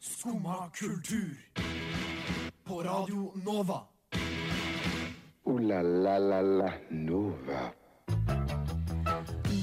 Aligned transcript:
Skumma 0.00 0.70
kultur. 0.74 1.36
På 2.64 2.82
Radio 2.82 3.32
Nova. 3.44 3.80
O-la-la-la-la 5.44 6.72
Nova. 6.90 7.60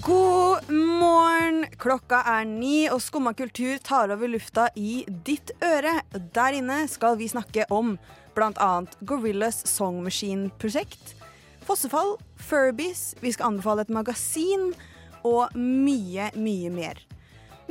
God 0.01 0.70
morgen! 0.70 1.65
Klokka 1.78 2.21
er 2.28 2.46
ni, 2.46 2.89
og 2.91 3.01
Skumma 3.01 3.33
kultur 3.33 3.78
tar 3.83 4.12
over 4.12 4.28
lufta 4.28 4.67
i 4.76 5.06
ditt 5.08 5.51
øre. 5.63 6.01
Der 6.35 6.60
inne 6.60 6.87
skal 6.92 7.17
vi 7.19 7.28
snakke 7.31 7.67
om 7.71 7.97
bl.a. 8.35 8.71
Gorillas 9.05 9.62
Song 9.67 10.01
Machine-prosjekt, 10.03 11.15
fossefall, 11.67 12.17
Furbies, 12.35 13.13
vi 13.21 13.31
skal 13.31 13.53
anbefale 13.53 13.85
et 13.85 13.94
magasin 13.94 14.71
og 15.24 15.55
mye, 15.55 16.31
mye 16.35 16.71
mer. 16.73 17.03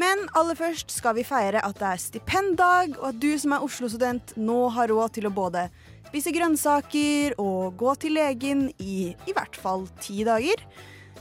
Men 0.03 0.25
aller 0.39 0.59
først 0.59 0.91
skal 0.91 1.15
vi 1.15 1.23
feire 1.27 1.61
at 1.63 1.79
det 1.79 1.89
er 1.89 2.01
stipenddag, 2.01 2.97
og 2.99 3.13
at 3.13 3.19
du 3.23 3.31
som 3.39 3.55
er 3.55 3.63
Oslo-student 3.63 4.35
nå 4.41 4.65
har 4.75 4.91
råd 4.91 5.15
til 5.19 5.29
å 5.29 5.35
både 5.35 5.69
spise 6.09 6.33
grønnsaker 6.35 7.37
og 7.41 7.77
gå 7.79 7.95
til 8.03 8.17
legen 8.19 8.65
i 8.83 9.13
i 9.29 9.35
hvert 9.37 9.55
fall 9.57 9.87
ti 10.03 10.25
dager. 10.27 10.59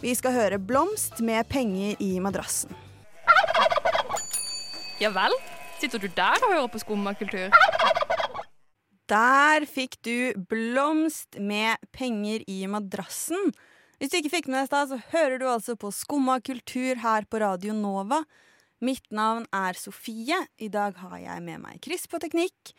Vi 0.01 0.15
skal 0.17 0.33
høre 0.33 0.57
Blomst 0.57 1.21
med 1.21 1.45
penger 1.51 1.99
i 2.01 2.15
madrassen. 2.23 2.73
Ja 5.01 5.13
vel? 5.13 5.35
Sitter 5.81 6.01
du 6.01 6.09
der 6.13 6.41
og 6.41 6.49
hører 6.49 6.70
på 6.73 6.81
skummakultur? 6.81 7.53
Der 9.11 9.65
fikk 9.70 9.99
du 10.05 10.34
Blomst 10.49 11.37
med 11.37 11.77
penger 11.93 12.41
i 12.49 12.63
madrassen. 12.71 13.51
Hvis 14.01 14.09
du 14.09 14.17
ikke 14.17 14.37
fikk 14.39 14.48
med 14.49 14.63
deg 14.65 14.73
det, 14.73 14.85
så 14.89 15.01
hører 15.13 15.37
du 15.37 15.45
altså 15.45 15.75
på 15.77 15.91
Skumma 15.93 16.39
kultur 16.41 16.98
her 17.03 17.27
på 17.29 17.41
Radio 17.43 17.75
Nova. 17.77 18.23
Mitt 18.81 19.12
navn 19.13 19.45
er 19.53 19.77
Sofie. 19.77 20.38
I 20.58 20.67
dag 20.73 20.95
har 21.03 21.17
jeg 21.21 21.44
med 21.45 21.62
meg 21.62 21.77
Chris 21.85 22.08
på 22.09 22.17
teknikk. 22.21 22.71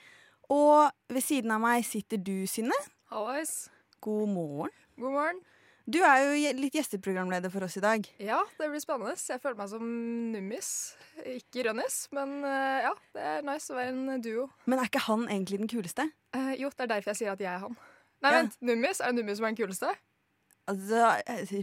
Og 0.50 0.90
ved 1.12 1.22
siden 1.22 1.52
av 1.54 1.62
meg 1.62 1.84
sitter 1.86 2.18
du, 2.18 2.42
Synne. 2.50 2.74
Hallais. 3.12 3.68
God 4.02 4.32
morgen. 4.34 4.72
God 4.98 5.14
morgen. 5.14 5.38
Du 5.86 5.98
er 6.06 6.20
jo 6.22 6.50
litt 6.58 6.74
gjesteprogramleder 6.78 7.50
for 7.50 7.66
oss 7.66 7.76
i 7.78 7.82
dag. 7.82 8.04
Ja, 8.22 8.40
det 8.58 8.68
blir 8.70 8.82
spennende. 8.82 9.14
Jeg 9.18 9.42
føler 9.42 9.58
meg 9.58 9.70
som 9.70 9.86
nummis. 10.34 10.68
Ikke 11.26 11.64
Rønnis, 11.66 11.96
men 12.14 12.36
eh, 12.46 12.84
ja, 12.86 12.92
det 13.16 13.24
er 13.32 13.46
nice 13.46 13.70
å 13.74 13.78
være 13.78 13.94
en 13.94 14.22
duo. 14.22 14.46
Men 14.70 14.78
er 14.82 14.90
ikke 14.90 15.02
han 15.08 15.26
egentlig 15.30 15.58
den 15.62 15.70
kuleste? 15.72 16.06
Eh, 16.38 16.52
jo, 16.60 16.70
det 16.70 16.86
er 16.86 16.92
derfor 16.96 17.12
jeg 17.14 17.22
sier 17.24 17.34
at 17.34 17.42
jeg 17.42 17.50
er 17.50 17.62
han. 17.66 17.74
Nei, 18.22 18.30
Ja. 18.30 18.36
vent. 18.42 18.58
Nummis? 18.62 19.00
Er 19.02 19.10
det 19.10 19.18
Nummis 19.22 19.38
som 19.40 19.46
er 19.48 19.54
den 19.54 19.58
kuleste? 19.62 19.90
Altså, 20.70 21.08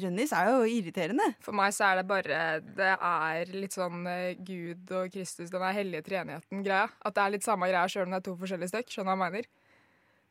Rønnis 0.03 0.33
er 0.35 0.49
jo 0.51 0.65
irriterende. 0.67 1.29
For 1.43 1.55
meg 1.55 1.71
så 1.75 1.87
er 1.87 2.01
det 2.01 2.07
bare 2.09 2.39
Det 2.59 2.89
er 2.91 3.53
litt 3.55 3.77
sånn 3.77 4.03
eh, 4.11 4.35
Gud 4.35 4.91
og 4.91 5.13
Kristus, 5.13 5.51
den 5.53 5.63
er 5.63 5.77
hellige 5.77 6.03
treenigheten-greia. 6.09 6.89
At 7.07 7.15
det 7.15 7.23
er 7.23 7.33
litt 7.37 7.47
samme 7.47 7.69
greia 7.71 7.87
sjøl 7.87 8.09
om 8.09 8.15
det 8.15 8.19
er 8.19 8.27
to 8.27 8.35
forskjellige 8.41 8.73
stykk. 8.73 8.91
Skjønner 8.91 9.15
jeg 9.15 9.23
mener? 9.23 9.49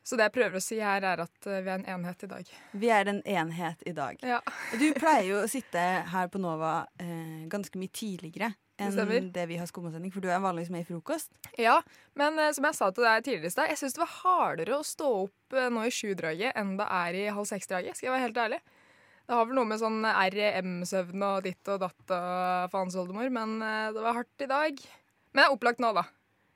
Så 0.05 0.17
det 0.17 0.29
jeg 0.29 0.35
prøver 0.37 0.57
å 0.57 0.63
si 0.63 0.77
her, 0.81 1.03
er 1.05 1.25
at 1.25 1.49
eh, 1.49 1.61
vi 1.65 1.73
er 1.73 1.81
en 1.81 1.89
enhet 1.97 2.23
i 2.25 2.31
dag. 2.31 2.53
Vi 2.85 2.93
er 2.93 3.11
en 3.11 3.21
enhet 3.25 3.83
i 3.89 3.95
dag. 3.97 4.21
Ja. 4.25 4.39
Du 4.77 4.87
pleier 4.97 5.27
jo 5.27 5.41
å 5.43 5.49
sitte 5.49 5.85
her 6.13 6.29
på 6.31 6.41
Nova 6.41 6.73
eh, 7.01 7.45
ganske 7.49 7.81
mye 7.81 7.93
tidligere 7.93 8.53
enn 8.79 8.97
det, 8.97 9.19
det 9.35 9.45
vi 9.49 9.59
har 9.59 9.69
skummasending, 9.69 10.11
for 10.13 10.23
du 10.23 10.29
er 10.31 10.41
vanligvis 10.43 10.71
med 10.73 10.85
i 10.85 10.87
frokost. 10.87 11.31
Ja, 11.59 11.79
men 12.19 12.39
uh, 12.39 12.49
som 12.55 12.67
jeg 12.69 12.77
sa 12.77 12.89
til 12.93 13.07
deg 13.07 13.25
tidligere 13.25 13.51
i 13.51 13.55
stad, 13.55 13.71
jeg 13.73 13.81
syns 13.81 13.97
det 13.97 14.03
var 14.03 14.13
hardere 14.21 14.79
å 14.79 14.85
stå 14.87 15.09
opp 15.25 15.57
uh, 15.57 15.67
nå 15.73 15.85
i 15.87 15.93
sjudraget 15.93 16.59
enn 16.59 16.75
det 16.79 16.89
er 16.99 17.19
i 17.19 17.25
halv 17.35 17.49
seks-draget. 17.49 17.99
Skal 17.99 18.09
jeg 18.09 18.15
være 18.15 18.27
helt 18.27 18.43
ærlig. 18.45 18.61
Det 19.29 19.37
har 19.37 19.45
vel 19.45 19.59
noe 19.59 19.69
med 19.69 19.81
sånn 19.81 20.01
REM-søvn 20.09 21.25
og 21.27 21.43
ditt 21.45 21.69
og 21.69 21.83
datt 21.83 22.13
og 22.15 22.71
faens 22.73 22.97
oldemor, 22.97 23.29
men 23.33 23.59
uh, 23.61 23.89
det 23.95 24.05
var 24.05 24.21
hardt 24.21 24.45
i 24.45 24.49
dag. 24.49 24.85
Men 25.29 25.43
det 25.43 25.47
er 25.47 25.57
opplagt 25.57 25.83
nå, 25.83 25.93
da. 25.93 26.07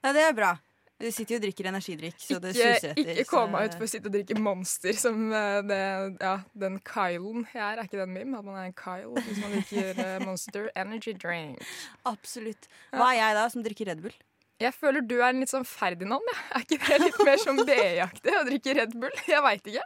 Ja, 0.04 0.16
det 0.16 0.24
er 0.26 0.38
bra. 0.38 0.56
Du 1.04 1.10
sitter 1.12 1.36
jo 1.36 1.40
og 1.42 1.44
drikker 1.44 1.68
energidrikk, 1.68 2.20
så 2.24 2.38
det 2.40 2.54
suser 2.56 2.94
etter. 2.94 3.10
ikke 3.12 3.28
kom 3.28 3.50
meg 3.52 3.68
ut 3.68 3.74
for 3.76 3.84
å 3.84 3.92
sitte 3.92 4.08
og 4.08 4.14
drikke 4.16 4.38
Monster 4.40 4.96
som 4.96 5.26
eh, 5.36 5.60
det, 5.68 5.80
ja, 6.24 6.36
den 6.64 6.78
Kylen 6.88 7.44
jeg 7.52 7.60
er. 7.60 7.82
Er 7.82 7.90
ikke 7.90 8.00
den 8.00 8.14
meme? 8.16 8.40
At 8.40 8.48
man 8.48 8.60
er 8.62 8.70
en 8.70 8.78
Kyle 8.78 9.12
hvis 9.18 9.42
man 9.42 9.58
drikker 9.58 10.00
eh, 10.06 10.20
Monster 10.28 10.70
Energy 10.80 11.16
Drink. 11.20 11.66
Absolutt. 12.08 12.70
Hva 12.96 13.10
er 13.12 13.20
jeg 13.20 13.36
da, 13.42 13.50
som 13.52 13.66
drikker 13.66 13.92
Red 13.92 14.06
Bull? 14.06 14.16
Jeg 14.64 14.72
føler 14.78 15.04
du 15.04 15.18
er 15.18 15.34
en 15.34 15.42
litt 15.44 15.52
sånn 15.52 15.66
Ferdinand. 15.68 16.24
Ja. 16.32 16.40
Er 16.62 16.64
ikke 16.64 16.80
det 16.88 17.00
litt 17.02 17.20
mer 17.26 17.42
sånn 17.42 17.60
BI-aktig 17.68 18.36
å 18.38 18.46
drikke 18.48 18.78
Red 18.78 18.96
Bull? 19.02 19.18
Jeg 19.28 19.44
veit 19.44 19.70
ikke. 19.74 19.84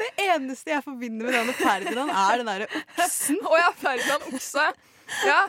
Det 0.00 0.08
eneste 0.26 0.74
jeg 0.74 0.82
forbinder 0.88 1.28
med 1.28 1.36
denne 1.36 1.54
Ferdinand, 1.60 2.10
er 2.10 2.42
den 2.42 2.50
derre 2.50 2.68
oksen. 2.96 3.38
Å 3.46 3.60
ja, 3.60 3.70
Ferdinand 3.84 4.26
Okse. 4.32 4.66
Ja. 5.22 5.40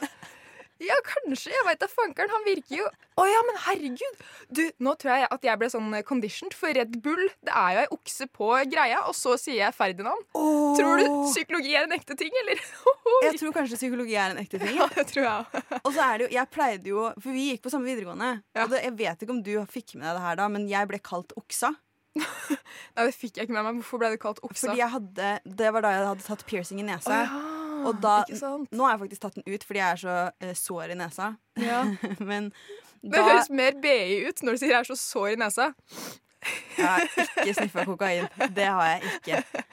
Ja, 0.84 0.98
kanskje. 1.06 1.52
Jeg 1.54 1.66
veit 1.68 1.80
da 1.82 1.88
fankeren. 1.90 2.32
Han 2.34 2.46
virker 2.46 2.76
jo 2.82 2.88
Å 3.18 3.26
ja, 3.26 3.40
men 3.48 3.58
herregud! 3.66 4.20
Du, 4.54 4.62
nå 4.84 4.94
tror 5.02 5.14
jeg 5.16 5.30
at 5.34 5.48
jeg 5.48 5.60
ble 5.62 5.70
sånn 5.74 5.96
conditioned, 6.06 6.54
for 6.58 6.74
Red 6.78 7.00
Bull 7.02 7.24
det 7.48 7.54
er 7.54 7.72
jo 7.74 7.82
ei 7.82 7.90
okse 7.96 8.28
på 8.30 8.52
greia, 8.70 9.00
og 9.10 9.16
så 9.18 9.34
sier 9.42 9.64
jeg 9.64 9.76
Ferdinand. 9.78 10.28
Tror 10.36 11.02
du 11.02 11.06
psykologi 11.32 11.74
er 11.74 11.88
en 11.88 11.96
ekte 11.98 12.18
ting, 12.20 12.34
eller? 12.44 12.62
Jeg 13.28 13.40
tror 13.40 13.54
kanskje 13.56 13.80
psykologi 13.80 14.14
er 14.20 14.36
en 14.36 14.40
ekte 14.42 14.60
ting. 14.62 14.76
Ja, 14.78 14.86
det 14.98 15.08
tror 15.10 15.26
jeg. 15.26 15.64
Og 15.80 15.90
så 15.96 16.04
er 16.04 16.20
det 16.20 16.28
jo, 16.28 16.30
jeg 16.36 16.52
pleide 16.54 16.92
jo, 16.92 17.08
For 17.24 17.34
vi 17.34 17.48
gikk 17.50 17.64
på 17.66 17.72
samme 17.74 17.90
videregående. 17.90 18.30
Ja. 18.54 18.68
Og 18.68 18.76
det, 18.76 18.84
jeg 18.86 18.94
vet 19.00 19.24
ikke 19.26 19.34
om 19.34 19.42
du 19.44 19.52
fikk 19.72 19.96
med 19.98 20.06
deg 20.06 20.20
det 20.20 20.26
her 20.28 20.40
da, 20.40 20.48
men 20.54 20.68
jeg 20.70 20.90
ble 20.92 21.00
kalt 21.04 21.34
oksa. 21.40 21.74
Nei, 22.98 23.06
det 23.06 23.14
fikk 23.16 23.38
jeg 23.38 23.48
ikke 23.48 23.56
med 23.58 23.66
meg. 23.68 23.80
Hvorfor 23.82 24.02
ble 24.02 24.12
du 24.14 24.20
kalt 24.22 24.42
oksa? 24.46 24.68
Fordi 24.68 24.82
jeg 24.82 24.94
hadde, 24.94 25.34
Det 25.62 25.74
var 25.74 25.86
da 25.86 25.94
jeg 25.94 26.08
hadde 26.12 26.26
tatt 26.26 26.46
piercing 26.50 26.82
i 26.82 26.88
nesa. 26.88 27.14
Oh, 27.14 27.22
ja, 27.24 27.42
Og 27.88 28.02
da, 28.03 28.20
Ikke 28.28 28.40
sant? 28.40 28.72
nå 28.75 28.86
har 28.86 28.96
jeg 28.96 29.03
faktisk 29.06 29.24
tatt 29.24 29.40
den 29.40 29.48
ut 29.48 29.66
fordi 29.68 29.81
jeg 29.81 29.96
er 29.96 30.02
så 30.02 30.18
uh, 30.44 30.53
sår 30.59 30.94
i 30.94 31.00
nesa. 31.00 31.31
Ja. 31.62 31.81
Men 32.30 32.52
Det 33.02 33.24
høres 33.24 33.52
mer 33.53 33.78
BI 33.81 34.28
ut 34.28 34.44
når 34.44 34.58
du 34.58 34.64
sier 34.64 34.75
jeg 34.75 34.81
er 34.84 34.90
så 34.90 34.98
sår 35.00 35.36
i 35.36 35.40
nesa. 35.40 35.72
Jeg 36.78 36.86
har 36.86 37.08
ikke 37.08 37.56
sniffa 37.58 37.86
kokain. 37.88 38.28
Det 38.56 38.68
har 38.68 38.94
jeg 38.94 39.16
ikke. 39.18 39.64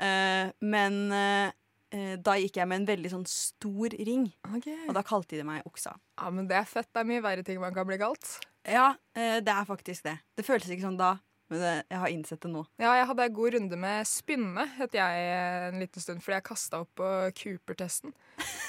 Uh, 0.00 0.52
men 0.64 0.94
eh, 1.12 2.12
da 2.22 2.36
gikk 2.38 2.60
jeg 2.60 2.68
med 2.70 2.82
en 2.82 2.86
veldig 2.88 3.10
sånn 3.12 3.24
stor 3.28 3.96
ring, 4.06 4.28
og 4.46 4.92
da 4.96 5.02
kalte 5.04 5.36
de 5.36 5.44
meg 5.44 5.66
oksa. 5.68 5.92
Ja, 6.20 6.30
men 6.32 6.46
det 6.48 6.56
er 6.60 6.68
fett. 6.68 6.88
Det 6.92 7.02
er 7.02 7.08
mye 7.08 7.24
verre 7.24 7.44
ting 7.44 7.58
man 7.60 7.74
kan 7.74 7.88
bli 7.88 7.98
kalt. 8.00 8.36
Ja, 8.68 8.92
det 9.16 9.52
er 9.52 9.66
faktisk 9.68 10.06
det. 10.06 10.14
Det 10.38 10.46
føltes 10.46 10.70
ikke 10.72 10.86
sånn 10.86 11.00
da, 11.00 11.16
men 11.50 11.62
det, 11.62 11.72
jeg 11.90 12.00
har 12.02 12.12
innsett 12.14 12.42
det 12.44 12.50
nå. 12.52 12.64
Ja, 12.80 12.92
jeg 12.98 13.06
hadde 13.10 13.26
en 13.26 13.36
god 13.36 13.54
runde 13.56 13.78
med 13.82 14.08
spynne, 14.08 14.66
het 14.76 14.94
jeg 14.96 15.24
en 15.68 15.80
liten 15.82 16.04
stund, 16.04 16.22
fordi 16.24 16.38
jeg 16.38 16.46
kasta 16.46 16.82
opp 16.84 16.92
på 17.00 17.08
Cooper-testen. 17.40 18.14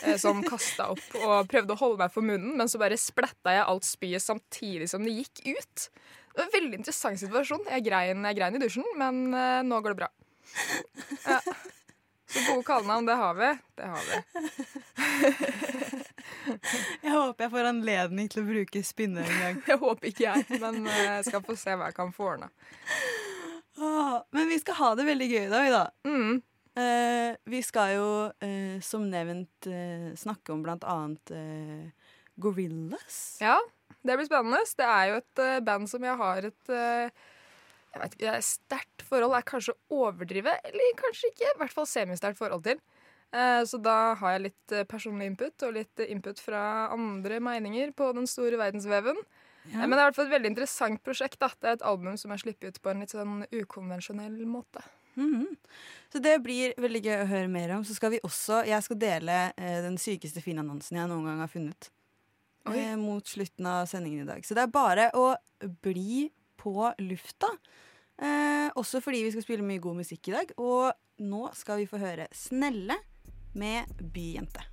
Eh, 0.03 0.17
som 0.21 0.41
kasta 0.51 0.89
opp 0.95 1.19
og 1.21 1.49
prøvde 1.51 1.75
å 1.75 1.81
holde 1.81 2.01
meg 2.01 2.13
for 2.13 2.25
munnen, 2.25 2.55
men 2.57 2.71
så 2.71 2.81
bare 2.81 2.99
splatta 2.99 3.53
jeg 3.55 3.67
alt 3.67 3.87
spyet 3.87 4.25
samtidig 4.25 4.89
som 4.91 5.05
det 5.05 5.13
gikk 5.19 5.43
ut. 5.45 5.87
Det 6.31 6.39
var 6.39 6.47
en 6.47 6.55
veldig 6.55 6.79
interessant 6.79 7.19
situasjon. 7.21 7.67
Jeg 7.69 7.85
grein, 7.85 8.25
jeg 8.29 8.39
grein 8.39 8.57
i 8.57 8.63
dusjen, 8.63 8.87
men 8.99 9.27
eh, 9.35 9.61
nå 9.67 9.81
går 9.83 9.95
det 9.95 10.03
bra. 10.05 10.11
Ja. 11.21 11.37
Så 12.31 12.43
gode 12.47 12.63
kallenavn, 12.67 13.05
det 13.09 13.15
har 13.19 13.33
vi. 13.39 13.49
Det 13.75 13.89
har 13.91 14.03
vi. 14.09 14.15
Jeg 17.01 17.11
håper 17.11 17.43
jeg 17.43 17.51
får 17.51 17.67
anledning 17.69 18.29
til 18.31 18.41
å 18.41 18.47
bruke 18.47 18.81
spinne 18.85 19.23
en 19.23 19.41
gang. 19.41 19.57
Jeg 19.69 19.77
håper 19.81 20.09
ikke 20.09 20.23
jeg, 20.23 20.59
men 20.61 20.87
eh, 20.87 21.01
jeg 21.03 21.25
skal 21.27 21.43
få 21.45 21.55
se 21.59 21.75
hva 21.75 21.89
jeg 21.91 21.97
kan 21.97 22.13
få 22.15 22.29
ordna. 22.33 22.47
Men 24.31 24.49
vi 24.49 24.57
skal 24.61 24.77
ha 24.79 24.89
det 24.97 25.05
veldig 25.07 25.27
gøy 25.27 25.43
i 25.43 25.51
dag, 25.51 25.67
da. 25.73 25.83
Mm. 26.07 26.39
Eh, 26.81 27.35
vi 27.51 27.59
skal 27.63 27.95
jo, 27.97 28.09
eh, 28.39 28.79
som 28.81 29.09
nevnt, 29.11 29.67
eh, 29.67 30.15
snakke 30.15 30.53
om 30.53 30.63
blant 30.63 30.83
annet 30.87 31.33
Gorillas. 32.35 33.37
Ja, 33.41 33.59
det 34.01 34.17
blir 34.17 34.25
spennende. 34.29 34.63
Det 34.77 34.87
er 34.87 35.05
jo 35.09 35.19
et 35.19 35.65
band 35.65 35.89
som 35.89 36.03
jeg 36.03 36.17
har 36.17 36.47
et 36.47 36.75
jeg 37.91 38.01
vet 38.01 38.15
ikke, 38.17 38.33
sterkt 38.47 39.03
forhold 39.07 39.35
er 39.35 39.45
kanskje 39.47 39.73
å 39.75 40.01
overdrive, 40.07 40.53
eller 40.67 40.93
kanskje 40.99 41.31
ikke. 41.33 41.49
I 41.51 41.59
hvert 41.59 41.73
fall 41.75 41.87
semisterkt 41.89 42.39
forhold 42.39 42.63
til. 42.63 42.79
Eh, 43.33 43.63
Så 43.67 43.79
da 43.81 44.13
har 44.19 44.33
jeg 44.37 44.45
litt 44.49 44.71
eh, 44.75 44.83
personlig 44.87 45.27
input 45.31 45.63
og 45.67 45.73
litt 45.75 45.99
eh, 45.99 46.11
input 46.11 46.39
fra 46.39 46.89
andre 46.91 47.39
meninger 47.43 47.91
på 47.95 48.13
den 48.15 48.27
store 48.27 48.57
verdensveven. 48.59 49.19
Ja. 49.71 49.83
Men 49.85 49.91
det 49.93 49.99
er 49.99 50.01
i 50.01 50.07
hvert 50.09 50.15
fall 50.17 50.25
et 50.31 50.35
veldig 50.37 50.49
interessant 50.55 51.03
prosjekt. 51.05 51.37
da. 51.39 51.51
Det 51.59 51.67
er 51.69 51.77
et 51.77 51.85
album 51.85 52.17
som 52.17 52.31
er 52.33 52.41
sluppet 52.41 52.71
ut 52.73 52.81
på 52.81 52.89
en 52.91 53.03
litt 53.03 53.13
sånn 53.13 53.45
ukonvensjonell 53.51 54.39
måte. 54.49 54.81
Mhm. 55.15 55.57
Så 56.11 56.19
det 56.23 56.37
blir 56.43 56.73
veldig 56.79 57.01
gøy 57.03 57.17
å 57.21 57.27
høre 57.27 57.47
mer 57.51 57.71
om. 57.75 57.83
Så 57.83 57.93
skal 57.95 58.11
vi 58.11 58.19
også, 58.23 58.65
Jeg 58.65 58.83
skal 58.83 58.97
dele 58.97 59.53
eh, 59.57 59.81
den 59.83 59.97
sykeste 59.97 60.41
Finn-annonsen 60.41 60.97
jeg 60.97 61.07
noen 61.11 61.25
gang 61.27 61.39
har 61.43 61.51
funnet. 61.51 61.89
Eh, 62.65 62.95
mot 62.95 63.25
slutten 63.25 63.65
av 63.65 63.85
sendingen 63.89 64.21
i 64.23 64.31
dag. 64.31 64.43
Så 64.45 64.53
det 64.55 64.63
er 64.63 64.67
bare 64.71 65.09
å 65.17 65.35
bli 65.81 66.29
på 66.61 66.91
lufta. 67.01 67.49
Eh, 68.21 68.69
også 68.77 69.01
fordi 69.01 69.23
vi 69.25 69.31
skal 69.33 69.45
spille 69.45 69.65
mye 69.65 69.81
god 69.81 70.01
musikk 70.03 70.29
i 70.29 70.37
dag. 70.37 70.53
Og 70.61 70.91
nå 71.25 71.47
skal 71.57 71.81
vi 71.81 71.89
få 71.89 72.01
høre 72.01 72.29
Snelle 72.35 73.01
med 73.57 73.89
Byjente. 74.13 74.63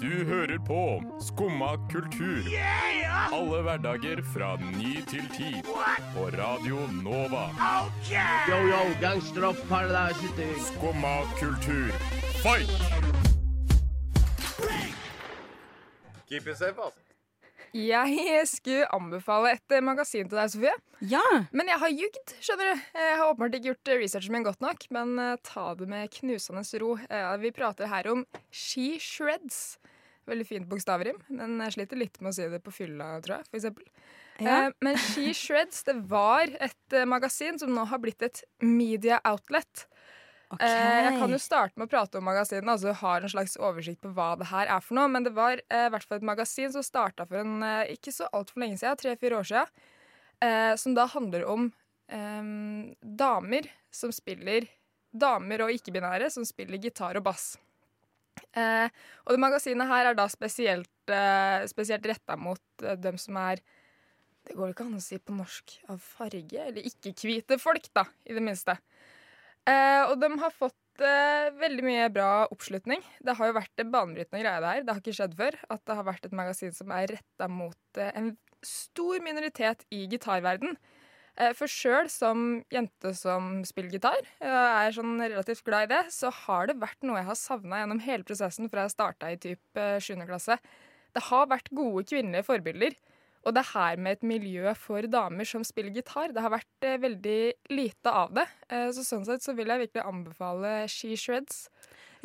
Du 0.00 0.24
hører 0.28 0.58
på 0.66 1.02
Skumma 1.20 1.76
kultur. 1.92 2.44
Alle 3.32 3.62
hverdager 3.64 4.20
fra 4.34 4.56
ny 4.60 5.00
til 5.08 5.24
ti. 5.32 5.62
På 6.12 6.26
Radio 6.36 6.82
Nova. 7.00 7.46
Yo, 8.50 8.58
yo, 8.68 8.82
gangsteropp, 9.00 9.56
paradise 9.68 10.20
city. 10.20 10.50
Skumma 10.60 11.16
kultur, 11.40 11.88
fight! 12.42 12.70
Keep 16.28 16.46
it 16.46 16.58
safe, 16.58 16.76
altså. 16.84 17.05
Jeg 17.76 18.46
skulle 18.48 18.86
anbefale 18.94 19.52
et 19.56 19.74
eh, 19.74 19.84
magasin 19.84 20.28
til 20.28 20.38
deg, 20.38 20.52
Sofie. 20.52 20.74
Ja! 21.04 21.24
Men 21.56 21.68
jeg 21.68 21.80
har 21.82 21.92
jugd, 21.92 22.34
skjønner 22.40 22.70
du. 22.70 22.84
Jeg 22.96 23.18
har 23.20 23.32
åpenbart 23.32 23.58
ikke 23.58 23.70
gjort 23.70 23.90
eh, 23.92 23.98
researchen 24.00 24.36
min 24.36 24.46
godt 24.46 24.64
nok, 24.64 24.86
men 24.96 25.16
eh, 25.20 25.34
ta 25.44 25.66
det 25.76 25.88
med 25.90 26.12
knusende 26.14 26.64
ro. 26.82 26.94
Vi 27.42 27.52
prater 27.56 27.90
her 27.92 28.08
om 28.12 28.24
She 28.48 28.96
Shreds. 29.02 29.76
Veldig 30.26 30.46
fint 30.48 30.66
bokstavrim, 30.66 31.20
men 31.30 31.60
jeg 31.62 31.76
sliter 31.76 32.00
litt 32.00 32.16
med 32.18 32.32
å 32.32 32.34
si 32.34 32.48
det 32.50 32.58
på 32.64 32.72
fylla, 32.74 33.12
tror 33.22 33.36
jeg, 33.36 33.46
for 33.50 33.60
eksempel. 33.60 33.84
Ja. 34.42 34.56
Men 34.82 34.98
She 34.98 35.30
Shreds 35.36 35.84
det 35.86 36.00
var 36.10 36.50
et 36.64 36.96
magasin 37.06 37.60
som 37.62 37.70
nå 37.76 37.84
har 37.92 38.02
blitt 38.02 38.24
et 38.26 38.42
media 38.64 39.20
outlet. 39.28 39.86
Ok. 40.46 40.62
Eh, 40.62 41.00
jeg 41.08 41.18
kan 41.18 41.32
jo 41.34 41.38
starte 41.42 41.74
med 41.74 41.88
å 41.88 41.90
prate 41.90 42.20
om 42.20 42.26
magasinet, 42.28 42.68
altså 42.70 42.94
har 43.00 43.24
en 43.24 43.32
slags 43.32 43.56
oversikt 43.58 44.00
på 44.04 44.12
hva 44.14 44.28
det 44.38 44.46
her 44.52 44.70
er 44.70 44.84
for 44.84 44.98
noe. 44.98 45.10
Men 45.10 45.26
det 45.26 45.34
var 45.34 45.58
eh, 45.58 45.88
i 45.88 45.92
hvert 45.92 46.06
fall 46.06 46.20
et 46.20 46.28
magasin 46.28 46.70
som 46.74 46.86
starta 46.86 47.26
for 47.26 47.42
en 47.42 47.58
eh, 47.66 47.96
ikke 47.96 48.14
så 48.14 48.30
altfor 48.36 48.62
lenge 48.62 48.78
siden, 48.80 49.00
tre-fire 49.02 49.40
år 49.40 49.50
siden. 49.50 49.84
Eh, 50.46 50.72
som 50.78 50.94
da 50.94 51.08
handler 51.10 51.46
om 51.50 51.70
eh, 52.12 52.50
damer 53.02 53.70
som 53.90 54.14
spiller 54.14 54.68
Damer 55.16 55.62
og 55.64 55.72
ikke-binære 55.72 56.28
som 56.28 56.44
spiller 56.44 56.80
gitar 56.82 57.16
og 57.16 57.24
bass. 57.24 57.54
Eh, 58.56 58.88
og 59.24 59.32
det 59.32 59.40
magasinet 59.40 59.88
her 59.88 60.10
er 60.10 60.16
da 60.18 60.26
spesielt, 60.28 60.92
eh, 61.08 61.64
spesielt 61.70 62.04
retta 62.08 62.36
mot 62.36 62.60
eh, 62.84 62.98
dem 63.00 63.16
som 63.20 63.38
er 63.40 63.62
Det 64.46 64.54
går 64.54 64.70
ikke 64.70 64.84
an 64.86 64.94
å 64.94 65.02
si 65.02 65.16
på 65.18 65.34
norsk 65.34 65.72
av 65.90 65.98
farge, 65.98 66.60
eller 66.68 66.84
ikke-hvite 66.86 67.56
folk, 67.58 67.88
da, 67.96 68.04
i 68.30 68.36
det 68.36 68.42
minste. 68.46 68.76
Eh, 69.66 70.02
og 70.06 70.18
de 70.22 70.30
har 70.40 70.52
fått 70.54 71.02
eh, 71.02 71.48
veldig 71.58 71.86
mye 71.86 72.10
bra 72.14 72.30
oppslutning. 72.54 73.02
Det 73.24 73.34
har 73.38 73.50
jo 73.50 73.56
vært 73.56 73.82
en 73.82 73.90
banebrytende 73.94 74.42
greie 74.44 74.62
det 74.62 74.74
her. 74.74 74.84
Det 74.86 74.94
har 74.94 75.02
ikke 75.02 75.16
skjedd 75.18 75.34
før. 75.38 75.58
At 75.74 75.82
det 75.88 75.96
har 75.98 76.06
vært 76.06 76.28
et 76.28 76.36
magasin 76.36 76.76
som 76.76 76.94
er 76.94 77.16
retta 77.16 77.48
mot 77.50 78.00
eh, 78.00 78.12
en 78.14 78.30
stor 78.66 79.22
minoritet 79.24 79.84
i 79.94 80.06
gitarverden. 80.10 80.78
For 81.52 81.68
sjøl 81.68 82.06
som 82.08 82.62
jente 82.72 83.10
som 83.12 83.58
spiller 83.68 83.92
gitar, 83.92 84.22
og 84.40 84.54
er 84.56 84.94
sånn 84.96 85.18
relativt 85.20 85.66
glad 85.66 85.84
i 85.84 85.90
det, 85.90 85.98
så 86.14 86.30
har 86.32 86.70
det 86.70 86.78
vært 86.80 87.04
noe 87.04 87.18
jeg 87.18 87.28
har 87.28 87.36
savna 87.36 87.82
gjennom 87.82 88.00
hele 88.06 88.24
prosessen 88.24 88.70
fra 88.72 88.86
jeg 88.86 88.94
starta 88.94 89.28
i 89.28 89.36
typ 89.42 89.80
eh, 89.82 89.98
7. 90.00 90.14
klasse. 90.24 90.56
Det 91.12 91.22
har 91.28 91.50
vært 91.52 91.68
gode 91.76 92.06
kvinnelige 92.08 92.46
forbilder. 92.48 92.96
Og 93.46 93.54
det 93.54 93.62
her 93.70 94.00
med 94.02 94.16
et 94.18 94.24
miljø 94.26 94.72
for 94.78 95.06
damer 95.10 95.46
som 95.46 95.62
spiller 95.66 95.94
gitar, 95.94 96.32
det 96.34 96.42
har 96.42 96.50
vært 96.50 96.86
eh, 96.86 96.96
veldig 96.98 97.40
lite 97.70 98.10
av 98.10 98.32
det. 98.34 98.46
Eh, 98.68 98.88
så 98.94 99.04
sånn 99.06 99.26
sett 99.28 99.44
så 99.44 99.54
vil 99.54 99.70
jeg 99.70 99.84
virkelig 99.84 100.02
anbefale 100.02 100.72
She 100.90 101.14
Shreds. 101.20 101.68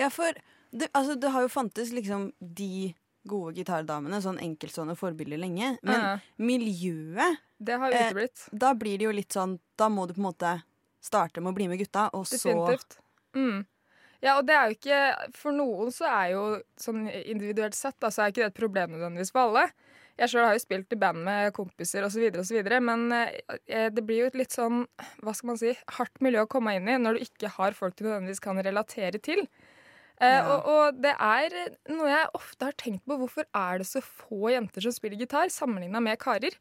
Ja, 0.02 0.10
for 0.10 0.34
det, 0.72 0.90
altså, 0.98 1.16
det 1.20 1.30
har 1.30 1.46
jo 1.46 1.52
fantes 1.54 1.94
liksom 1.94 2.32
de 2.42 2.96
gode 3.30 3.54
gitardamene, 3.60 4.18
sånn 4.24 4.40
enkeltstående 4.42 4.98
forbilder 4.98 5.38
lenge. 5.38 5.76
Men 5.86 6.00
Ja. 6.00 6.18
miljøet, 6.40 7.38
Det 7.62 7.78
har 7.78 7.92
Eh, 7.94 8.28
da 8.52 8.74
blir 8.74 8.98
det 8.98 9.06
jo 9.06 9.12
litt 9.12 9.30
sånn 9.30 9.60
Da 9.78 9.88
må 9.90 10.08
du 10.08 10.14
på 10.16 10.18
en 10.18 10.34
måte 10.34 10.64
starte 11.00 11.42
med 11.42 11.54
å 11.54 11.56
bli 11.56 11.68
med 11.68 11.78
gutta, 11.78 12.10
og 12.14 12.26
så 12.26 12.50
Definitivt. 12.50 12.98
Mm. 13.36 13.66
Ja, 14.22 14.38
og 14.38 14.46
det 14.48 14.56
er 14.56 14.70
jo 14.70 14.76
ikke 14.76 15.32
For 15.34 15.52
noen 15.52 15.92
så 15.92 16.06
er 16.10 16.32
jo 16.32 16.62
sånn 16.78 17.08
individuelt 17.10 17.76
sett, 17.76 18.00
da, 18.00 18.08
så 18.08 18.24
er 18.24 18.32
ikke 18.32 18.44
det 18.44 18.52
et 18.52 18.60
problem 18.60 18.92
nødvendigvis 18.92 19.32
for 19.32 19.50
alle. 19.50 19.72
Jeg 20.20 20.30
sjøl 20.32 20.46
har 20.46 20.56
jo 20.58 20.62
spilt 20.64 20.94
i 20.94 21.00
band 21.00 21.24
med 21.26 21.54
kompiser 21.56 22.04
osv., 22.06 22.28
osv., 22.42 22.60
men 22.84 23.08
eh, 23.16 23.88
det 23.94 24.04
blir 24.06 24.26
jo 24.26 24.30
et 24.32 24.38
litt 24.44 24.56
sånn, 24.56 24.84
hva 25.24 25.34
skal 25.34 25.54
man 25.54 25.60
si, 25.62 25.72
hardt 25.98 26.22
miljø 26.22 26.44
å 26.46 26.50
komme 26.52 26.76
inn 26.78 26.90
i 26.92 26.98
når 27.00 27.18
du 27.18 27.26
ikke 27.26 27.54
har 27.56 27.78
folk 27.78 27.96
du 27.98 28.06
nødvendigvis 28.06 28.44
kan 28.44 28.60
relatere 28.62 29.22
til. 29.24 29.46
Eh, 30.22 30.38
Ja. 30.38 30.44
og, 30.54 30.68
og 30.70 31.02
det 31.02 31.16
er 31.18 31.56
noe 31.90 32.12
jeg 32.12 32.30
ofte 32.38 32.68
har 32.68 32.76
tenkt 32.78 33.02
på. 33.10 33.18
Hvorfor 33.18 33.48
er 33.58 33.82
det 33.82 33.88
så 33.90 34.04
få 34.06 34.52
jenter 34.54 34.86
som 34.86 34.94
spiller 34.94 35.18
gitar, 35.18 35.50
sammenligna 35.50 36.02
med 36.04 36.20
karer? 36.22 36.54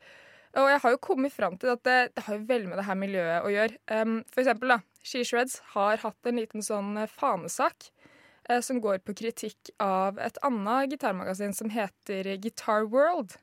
Og 0.57 0.67
jeg 0.67 0.81
har 0.83 0.91
jo 0.95 0.99
kommet 1.05 1.31
fram 1.35 1.55
til 1.61 1.69
at 1.75 1.83
det, 1.87 1.99
det 2.17 2.25
har 2.27 2.39
jo 2.39 2.47
veldig 2.49 2.71
med 2.73 2.81
det 2.81 2.87
her 2.89 2.97
miljøet 2.99 3.45
å 3.47 3.51
gjøre. 3.53 3.77
Um, 3.93 4.17
for 4.33 4.43
eksempel, 4.43 4.73
da, 4.73 4.81
She 5.07 5.21
Shreds 5.29 5.61
har 5.77 6.01
hatt 6.03 6.27
en 6.27 6.41
liten 6.41 6.65
sånn 6.65 6.97
eh, 6.99 7.07
fanesak 7.21 7.87
eh, 7.87 8.00
som 8.59 8.81
går 8.83 8.99
på 9.07 9.15
kritikk 9.15 9.71
av 9.79 10.19
et 10.19 10.39
annet 10.47 10.91
gitarmagasin 10.97 11.55
som 11.55 11.71
heter 11.71 12.35
Guitar 12.43 12.89
World. 12.91 13.37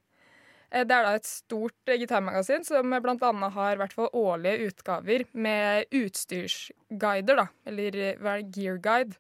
Eh, 0.72 0.84
det 0.84 0.94
er 0.94 1.06
da 1.06 1.16
et 1.16 1.28
stort 1.28 1.90
eh, 1.92 2.00
gitarmagasin 2.02 2.66
som 2.68 2.92
bl.a. 2.92 3.34
har 3.56 3.80
hvert 3.80 3.96
fall 3.96 4.10
årlige 4.12 4.72
utgaver 4.72 5.26
med 5.32 5.88
utstyrsguider, 5.96 7.40
da, 7.40 7.48
eller 7.70 8.00
eh, 8.04 8.16
hva 8.20 8.38
er 8.38 8.48
det, 8.48 8.56
gear 8.58 9.14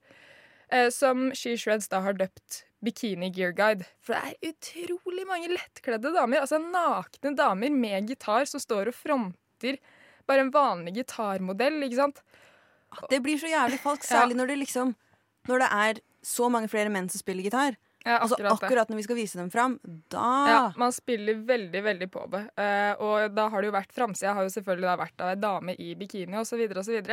eh, 0.69 0.89
som 0.93 1.29
She 1.35 1.55
Shreds 1.57 1.87
da 1.93 2.03
har 2.03 2.17
døpt 2.19 2.63
Bikini 2.83 3.31
Gear 3.33 3.55
Guide. 3.57 3.87
For 4.03 4.13
det 4.13 4.35
er 4.35 4.51
utrolig 4.51 5.25
mange 5.29 5.49
lettkledde 5.53 6.13
damer, 6.13 6.43
altså 6.43 6.59
nakne 6.61 7.33
damer 7.37 7.73
med 7.73 8.11
gitar 8.11 8.45
som 8.45 8.61
står 8.61 8.91
og 8.91 8.97
fronter 8.97 9.79
bare 10.27 10.43
en 10.43 10.51
vanlig 10.53 10.97
gitarmodell, 10.99 11.79
ikke 11.87 12.01
sant? 12.01 12.23
Det 13.11 13.19
blir 13.23 13.39
så 13.39 13.49
jævlig 13.49 13.79
falskt, 13.79 14.07
særlig 14.07 14.35
når 14.37 14.51
det 14.51 14.57
liksom 14.65 14.93
Når 15.47 15.63
det 15.63 15.67
er 15.73 15.99
så 16.27 16.47
mange 16.51 16.69
flere 16.71 16.91
menn 16.93 17.09
som 17.11 17.21
spiller 17.21 17.45
gitar. 17.47 17.77
Ja, 18.07 18.21
Altså 18.21 18.37
akkurat 18.37 18.61
det. 18.61 18.67
Akkurat 18.67 18.89
når 18.91 18.99
vi 19.01 19.03
skal 19.03 19.17
vise 19.19 19.39
dem 19.39 19.49
fram, 19.51 19.75
da 20.13 20.27
Ja, 20.47 20.63
man 20.79 20.93
spiller 20.95 21.39
veldig, 21.47 21.81
veldig 21.83 22.07
på 22.11 22.23
det. 22.31 22.43
Uh, 22.55 22.93
og 23.03 23.35
da 23.35 23.49
har 23.51 23.61
det 23.61 23.71
jo 23.71 23.75
vært 23.75 23.95
Framsida 23.95 24.35
har 24.37 24.47
jo 24.47 24.53
selvfølgelig 24.53 24.87
da 24.87 24.97
vært 25.01 25.23
av 25.23 25.31
ei 25.33 25.39
dame 25.41 25.75
i 25.75 25.93
bikini 25.99 26.39
osv. 26.39 26.61
osv. 26.71 27.11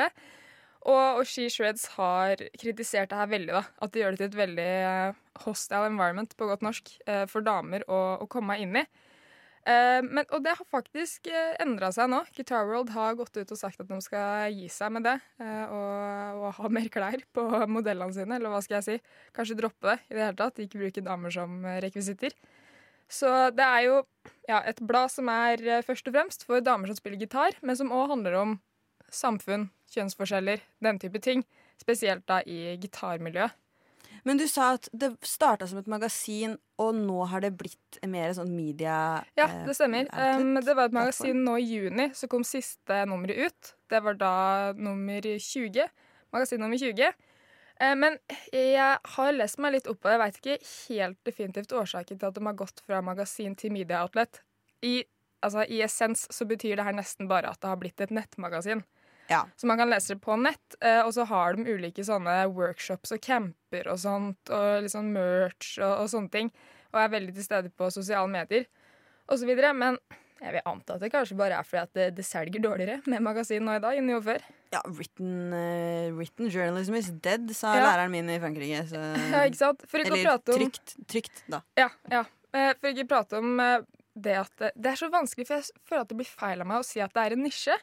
Og, 0.84 1.18
og 1.18 1.24
She 1.26 1.48
Shreds 1.48 1.86
har 1.96 2.42
kritisert 2.60 3.10
det 3.10 3.18
her 3.18 3.30
veldig, 3.32 3.54
da. 3.56 3.64
At 3.82 3.94
det 3.94 4.02
gjør 4.02 4.14
det 4.14 4.20
til 4.20 4.28
et 4.28 4.38
veldig 4.42 4.68
eh, 4.84 5.20
hostile 5.46 5.88
environment, 5.88 6.36
på 6.36 6.48
godt 6.50 6.62
norsk, 6.66 6.92
uh, 7.08 7.24
for 7.30 7.46
damer 7.46 7.86
å, 7.88 8.00
å 8.20 8.28
komme 8.30 8.58
inn 8.60 8.76
i. 8.76 8.84
Eh, 9.64 10.00
men, 10.04 10.26
og 10.28 10.42
det 10.44 10.52
har 10.58 10.66
faktisk 10.68 11.30
uh, 11.32 11.54
endra 11.62 11.88
seg 11.94 12.10
nå. 12.12 12.18
Guitar 12.36 12.66
World 12.68 12.90
har 12.92 13.14
gått 13.16 13.38
ut 13.38 13.54
og 13.54 13.56
sagt 13.56 13.80
at 13.80 13.88
de 13.88 13.96
skal 14.04 14.52
gi 14.52 14.68
seg 14.68 14.92
med 14.92 15.06
det. 15.08 15.14
eh, 15.40 15.72
og, 15.72 16.42
og 16.42 16.50
ha 16.58 16.70
mer 16.76 16.90
klær 16.92 17.24
på 17.32 17.46
modellene 17.72 18.12
sine, 18.12 18.36
eller 18.36 18.52
hva 18.52 18.60
skal 18.64 18.82
jeg 18.82 18.86
si. 18.88 19.14
Kanskje 19.36 19.56
droppe 19.62 19.94
det 19.94 19.96
i 20.10 20.18
det 20.18 20.26
hele 20.26 20.38
tatt. 20.42 20.60
Ikke 20.60 20.82
bruke 20.82 21.06
damer 21.06 21.32
som 21.32 21.64
eh, 21.64 21.80
rekvisitter. 21.84 22.36
Så 23.08 23.30
det 23.56 23.64
er 23.64 23.86
jo 23.86 23.96
ja, 24.48 24.60
et 24.60 24.80
blad 24.84 25.12
som 25.12 25.28
er 25.32 25.64
eh, 25.64 25.84
først 25.86 26.08
og 26.08 26.16
fremst 26.16 26.44
for 26.48 26.64
damer 26.64 26.90
som 26.90 27.00
spiller 27.00 27.20
gitar, 27.20 27.56
men 27.64 27.80
som 27.80 27.92
òg 27.92 28.12
handler 28.12 28.36
om 28.42 28.56
samfunn, 29.12 29.70
kjønnsforskjeller, 29.94 30.60
den 30.84 31.00
type 31.00 31.20
ting. 31.24 31.44
Spesielt 31.80 32.26
da 32.28 32.42
i 32.44 32.76
gitarmiljøet. 32.80 33.56
Men 34.24 34.40
du 34.40 34.46
sa 34.48 34.70
at 34.78 34.88
det 34.96 35.10
starta 35.26 35.66
som 35.68 35.82
et 35.82 35.88
magasin, 35.90 36.56
og 36.80 36.96
nå 36.96 37.26
har 37.28 37.44
det 37.44 37.52
blitt 37.60 37.98
mer 38.08 38.32
sånn 38.36 38.54
media 38.56 38.96
Ja, 39.36 39.46
eh, 39.46 39.66
det 39.68 39.76
stemmer. 39.76 40.08
Um, 40.16 40.56
det 40.64 40.74
var 40.74 40.88
et 40.88 40.96
magasin 40.96 41.44
nå 41.44 41.58
i 41.60 41.66
juni, 41.68 42.08
så 42.16 42.28
kom 42.32 42.46
siste 42.48 43.02
nummeret 43.10 43.44
ut. 43.44 43.74
Det 43.92 44.00
var 44.02 44.16
da 44.18 44.34
nummer 44.78 45.20
20. 45.20 45.84
Magasin 46.34 46.64
nummer 46.64 46.80
20. 46.80 47.12
Eh, 47.80 47.94
men 47.98 48.18
jeg 48.54 48.98
har 49.16 49.36
lest 49.36 49.60
meg 49.62 49.76
litt 49.76 49.90
opp 49.90 50.00
og. 50.06 50.12
Jeg 50.14 50.22
veit 50.22 50.40
ikke 50.40 50.58
helt 50.88 51.20
definitivt 51.28 51.76
årsaken 51.76 52.20
til 52.20 52.30
at 52.30 52.38
de 52.38 52.48
har 52.48 52.58
gått 52.58 52.82
fra 52.86 53.02
magasin 53.04 53.56
til 53.58 53.74
media 53.74 54.02
outlet. 54.06 54.40
I, 54.84 55.02
altså, 55.44 55.66
I 55.68 55.82
essens 55.84 56.26
så 56.32 56.46
betyr 56.48 56.78
det 56.78 56.88
her 56.88 56.96
nesten 56.96 57.28
bare 57.30 57.52
at 57.52 57.60
det 57.60 57.70
har 57.70 57.80
blitt 57.80 58.00
et 58.04 58.14
nettmagasin. 58.14 58.84
Ja. 59.30 59.44
Så 59.56 59.66
man 59.70 59.80
kan 59.80 59.90
lese 59.90 60.14
det 60.14 60.22
på 60.24 60.36
nett, 60.40 60.76
eh, 60.80 61.00
og 61.04 61.14
så 61.16 61.24
har 61.30 61.56
de 61.56 61.64
ulike 61.64 62.04
sånne 62.04 62.44
workshops 62.52 63.14
og 63.16 63.22
camper 63.24 63.88
og 63.92 64.00
sånt, 64.02 64.52
og 64.52 64.88
sånn 64.92 65.12
merch 65.14 65.78
og, 65.80 66.04
og 66.04 66.10
sånne 66.12 66.32
ting. 66.34 66.50
Og 66.92 67.00
er 67.02 67.14
veldig 67.16 67.34
til 67.34 67.46
stede 67.46 67.72
på 67.74 67.88
sosiale 67.90 68.30
medier 68.30 68.68
videre. 69.48 69.72
Men 69.74 69.98
jeg 70.44 70.52
vil 70.58 70.66
anta 70.68 70.96
at 70.96 71.02
det 71.02 71.10
kanskje 71.14 71.36
bare 71.38 71.56
er 71.58 71.66
fordi 71.66 71.80
at 71.82 71.96
det, 71.96 72.06
det 72.18 72.26
selger 72.26 72.62
dårligere 72.62 73.00
med 73.08 73.22
magasin 73.24 73.64
nå 73.64 73.78
i 73.78 73.82
dag 73.82 73.96
enn 73.98 74.12
år 74.12 74.22
før. 74.26 74.44
Ja, 74.74 74.82
written, 74.90 75.54
uh, 75.54 76.12
written 76.18 76.50
journalism 76.50 76.98
is 76.98 77.10
dead, 77.24 77.48
sa 77.56 77.74
Ja. 77.78 77.86
læreren 77.88 78.12
min 78.12 78.30
i 78.30 78.38
Frankrike. 78.42 78.84
Så, 78.90 79.00
Ja, 79.32 79.44
ikke 79.48 79.60
sant? 79.62 79.84
For 79.88 80.02
ikke 80.02 80.12
å 80.12 80.18
Eller 80.18 80.30
prate 80.30 80.54
om 80.56 80.60
trygt, 80.64 80.96
trygt, 81.08 81.44
da. 81.48 81.62
Ja, 81.80 81.88
ja. 82.12 82.24
Eh, 82.54 82.72
For 82.78 82.90
ikke 82.92 83.06
å 83.06 83.12
prate 83.14 83.40
om 83.40 83.56
det 84.14 84.36
at 84.38 84.52
det, 84.60 84.70
det 84.76 84.92
er 84.92 85.00
så 85.00 85.08
vanskelig, 85.10 85.46
for 85.48 85.58
jeg 85.58 85.86
føler 85.88 86.04
at 86.04 86.12
det 86.12 86.18
blir 86.20 86.28
feil 86.30 86.62
av 86.62 86.68
meg 86.70 86.82
å 86.82 86.86
si 86.86 87.00
at 87.02 87.14
det 87.16 87.24
er 87.24 87.34
en 87.34 87.42
nisje. 87.46 87.78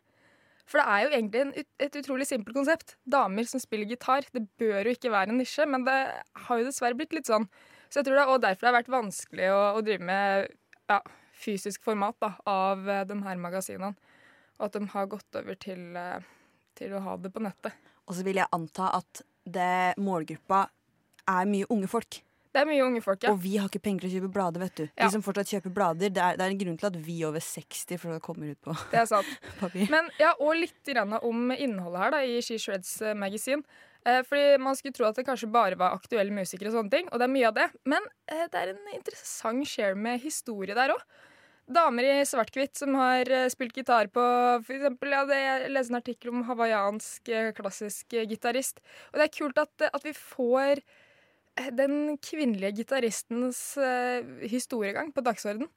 For 0.71 0.79
det 0.79 0.87
er 0.87 1.03
jo 1.03 1.11
egentlig 1.11 1.41
en, 1.43 1.51
et 1.83 1.97
utrolig 1.99 2.25
simpelt 2.29 2.55
konsept. 2.55 2.95
Damer 3.03 3.47
som 3.49 3.59
spiller 3.59 3.89
gitar. 3.91 4.23
Det 4.31 4.45
bør 4.61 4.87
jo 4.87 4.95
ikke 4.95 5.11
være 5.11 5.33
en 5.33 5.41
nisje, 5.41 5.65
men 5.67 5.83
det 5.87 5.97
har 6.45 6.61
jo 6.61 6.67
dessverre 6.67 6.95
blitt 6.95 7.15
litt 7.17 7.27
sånn. 7.27 7.49
Så 7.91 7.99
jeg 7.99 8.07
tror 8.07 8.21
det 8.21 8.27
Og 8.31 8.43
derfor 8.45 8.63
det 8.63 8.69
har 8.69 8.77
vært 8.79 8.93
vanskelig 8.93 9.49
å, 9.51 9.59
å 9.75 9.83
drive 9.83 10.07
med 10.07 10.47
ja, 10.87 11.01
fysisk 11.35 11.83
format 11.83 12.15
da, 12.23 12.33
av 12.47 12.87
eh, 12.87 13.03
de 13.09 13.17
her 13.25 13.41
magasinene. 13.41 14.15
Og 14.59 14.69
at 14.69 14.77
de 14.77 14.87
har 14.93 15.11
gått 15.11 15.39
over 15.41 15.59
til, 15.59 15.83
eh, 15.99 16.23
til 16.79 16.95
å 16.95 17.03
ha 17.03 17.17
det 17.19 17.33
på 17.35 17.43
nettet. 17.43 17.75
Og 18.07 18.15
så 18.15 18.23
vil 18.27 18.39
jeg 18.39 18.51
anta 18.55 18.93
at 19.01 19.23
det 19.43 19.99
målgruppa 19.99 20.65
er 21.31 21.49
mye 21.49 21.67
unge 21.73 21.89
folk. 21.91 22.21
Det 22.51 22.59
er 22.59 22.67
mye 22.67 22.83
unge 22.83 22.99
folk, 23.03 23.21
ja. 23.23 23.31
Og 23.31 23.39
vi 23.39 23.53
har 23.55 23.69
ikke 23.71 23.79
penger 23.85 24.03
til 24.03 24.09
å 24.09 24.13
kjøpe 24.17 24.31
blader, 24.35 24.63
vet 24.65 24.79
du. 24.81 24.83
Ja. 24.89 25.05
De 25.05 25.13
som 25.13 25.23
fortsatt 25.23 25.53
kjøper 25.53 25.71
blader, 25.75 26.11
det 26.11 26.19
er, 26.19 26.39
det 26.39 26.43
er 26.43 26.55
en 26.55 26.59
grunn 26.59 26.79
til 26.81 26.89
at 26.89 26.97
vi 27.05 27.15
over 27.23 27.43
60 27.45 28.01
for 28.01 28.11
det 28.11 28.23
kommer 28.25 28.51
ut 28.51 28.59
på 28.65 28.75
Det 28.91 28.99
er 28.99 29.07
sant. 29.07 29.31
papir. 29.61 29.87
Men 29.93 30.11
ja, 30.19 30.33
og 30.35 30.57
litt 30.59 30.91
om 31.21 31.55
innholdet 31.55 32.03
her 32.03 32.13
da, 32.17 32.21
i 32.27 32.43
She 32.43 32.59
Shreds 32.59 32.97
eh, 33.05 33.15
Magazine. 33.15 33.63
Eh, 34.03 34.19
fordi 34.27 34.57
man 34.59 34.75
skulle 34.75 34.97
tro 34.97 35.07
at 35.07 35.19
det 35.19 35.27
kanskje 35.27 35.51
bare 35.53 35.77
var 35.79 35.95
aktuelle 35.95 36.33
musikere 36.33 36.71
og 36.71 36.79
sånne 36.79 36.93
ting, 36.93 37.09
og 37.11 37.21
det 37.21 37.27
er 37.27 37.35
mye 37.35 37.49
av 37.51 37.57
det. 37.57 37.67
Men 37.87 38.07
eh, 38.27 38.47
det 38.51 38.61
er 38.61 38.73
en 38.73 38.95
interessant 38.97 39.67
share 39.69 39.95
med 39.95 40.23
historie 40.23 40.75
der 40.77 40.95
òg. 40.95 41.03
Damer 41.71 42.03
i 42.03 42.15
svart-hvitt 42.27 42.75
som 42.81 42.97
har 42.99 43.29
eh, 43.31 43.47
spilt 43.53 43.77
gitar 43.77 44.09
på 44.11 44.23
for 44.65 44.75
eksempel, 44.75 45.13
ja, 45.15 45.21
det, 45.29 45.37
Jeg 45.39 45.71
leste 45.71 45.93
en 45.93 46.01
artikkel 46.01 46.33
om 46.33 46.43
hawaiiansk 46.49 47.31
eh, 47.31 47.53
klassisk 47.55 48.17
gitarist. 48.27 48.83
Og 49.13 49.21
det 49.21 49.29
er 49.29 49.37
kult 49.37 49.61
at, 49.61 49.87
at 49.87 50.03
vi 50.03 50.11
får 50.17 50.83
den 51.55 52.17
kvinnelige 52.23 52.71
gitaristens 52.81 53.77
eh, 53.77 54.23
historiegang 54.49 55.11
på 55.13 55.21
dagsorden. 55.25 55.67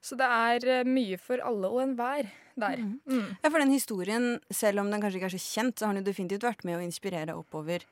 Så 0.00 0.16
det 0.16 0.26
er 0.26 0.68
eh, 0.80 0.84
mye 0.86 1.18
for 1.18 1.42
alle 1.44 1.68
og 1.68 1.82
enhver 1.82 2.28
der. 2.58 2.78
Mm. 2.78 3.36
Ja, 3.42 3.50
for 3.50 3.58
den 3.58 3.70
historien, 3.74 4.28
selv 4.50 4.80
om 4.80 4.90
den 4.90 5.02
kanskje 5.02 5.18
ikke 5.20 5.30
er 5.32 5.36
så 5.36 5.42
kjent, 5.42 5.78
så 5.78 5.86
har 5.86 5.94
den 5.94 6.04
jo 6.04 6.10
definitivt 6.10 6.46
vært 6.46 6.64
med 6.64 6.78
å 6.78 6.84
inspirere 6.84 7.36
oppover. 7.38 7.84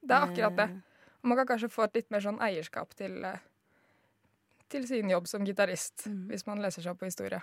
Det 0.00 0.16
er 0.16 0.28
akkurat 0.30 0.56
det. 0.56 0.68
Eh, 0.70 0.86
Og 1.20 1.28
man 1.28 1.36
kan 1.36 1.46
kanskje 1.50 1.68
få 1.68 1.84
et 1.84 1.94
litt 1.98 2.10
mer 2.10 2.22
sånn 2.24 2.38
eierskap 2.40 2.94
til, 2.96 3.18
eh, 3.24 3.38
til 4.72 4.86
sin 4.88 5.10
jobb 5.10 5.26
som 5.28 5.44
gitarist, 5.44 6.06
Mm. 6.06 6.28
hvis 6.30 6.46
man 6.46 6.62
leser 6.62 6.82
seg 6.82 6.92
opp 6.94 7.00
på 7.00 7.10
historie. 7.10 7.42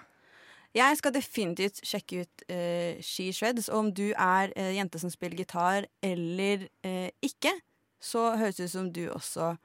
Jeg 0.73 0.97
skal 0.97 1.11
definitivt 1.13 1.79
sjekke 1.85 2.21
ut 2.21 2.43
uh, 2.49 3.01
She 3.01 3.31
Shreds. 3.31 3.69
Og 3.69 3.77
om 3.77 3.91
du 3.93 4.11
er 4.11 4.51
uh, 4.57 4.73
jente 4.75 4.99
som 4.99 5.09
spiller 5.09 5.37
gitar 5.37 5.85
eller 6.03 6.67
uh, 6.83 7.09
ikke, 7.23 7.53
så 7.99 8.31
høres 8.37 8.59
det 8.59 8.67
ut 8.69 8.73
som 8.73 8.91
du 8.93 9.05
også 9.11 9.55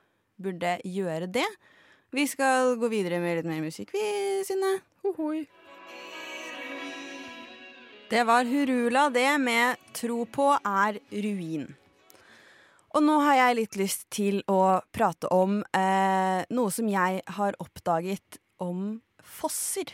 burde 0.42 0.78
gjøre 0.88 1.28
det. 1.32 1.48
Vi 2.12 2.26
skal 2.28 2.76
gå 2.80 2.90
videre 2.92 3.20
med 3.22 3.38
litt 3.38 3.48
mer 3.48 3.62
musikk, 3.64 3.92
vi, 3.94 4.02
Synne. 4.46 4.78
Hohoi. 5.04 5.46
Det 8.12 8.26
var 8.28 8.44
Hurula, 8.44 9.06
det 9.08 9.40
med 9.40 9.76
'Tro 9.96 10.26
på 10.28 10.50
er 10.52 11.00
ruin'. 11.10 11.70
Og 12.92 13.00
nå 13.00 13.14
har 13.24 13.38
jeg 13.38 13.56
litt 13.56 13.76
lyst 13.80 14.04
til 14.12 14.42
å 14.52 14.82
prate 14.92 15.30
om 15.32 15.62
eh, 15.72 16.44
noe 16.52 16.68
som 16.68 16.88
jeg 16.92 17.22
har 17.24 17.56
oppdaget 17.56 18.36
om 18.60 19.00
fosser. 19.24 19.88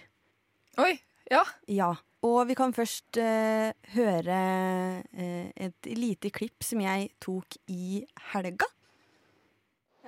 Oi, 0.83 0.99
ja. 1.31 1.45
Ja, 1.71 1.95
og 2.27 2.49
vi 2.49 2.55
kan 2.59 2.73
først 2.75 3.19
eh, 3.23 3.71
høre 3.95 4.39
eh, 5.13 5.51
et 5.55 5.89
lite 5.95 6.33
klipp 6.35 6.65
som 6.67 6.81
jeg 6.83 7.13
tok 7.23 7.59
i 7.71 8.03
helga. 8.33 8.67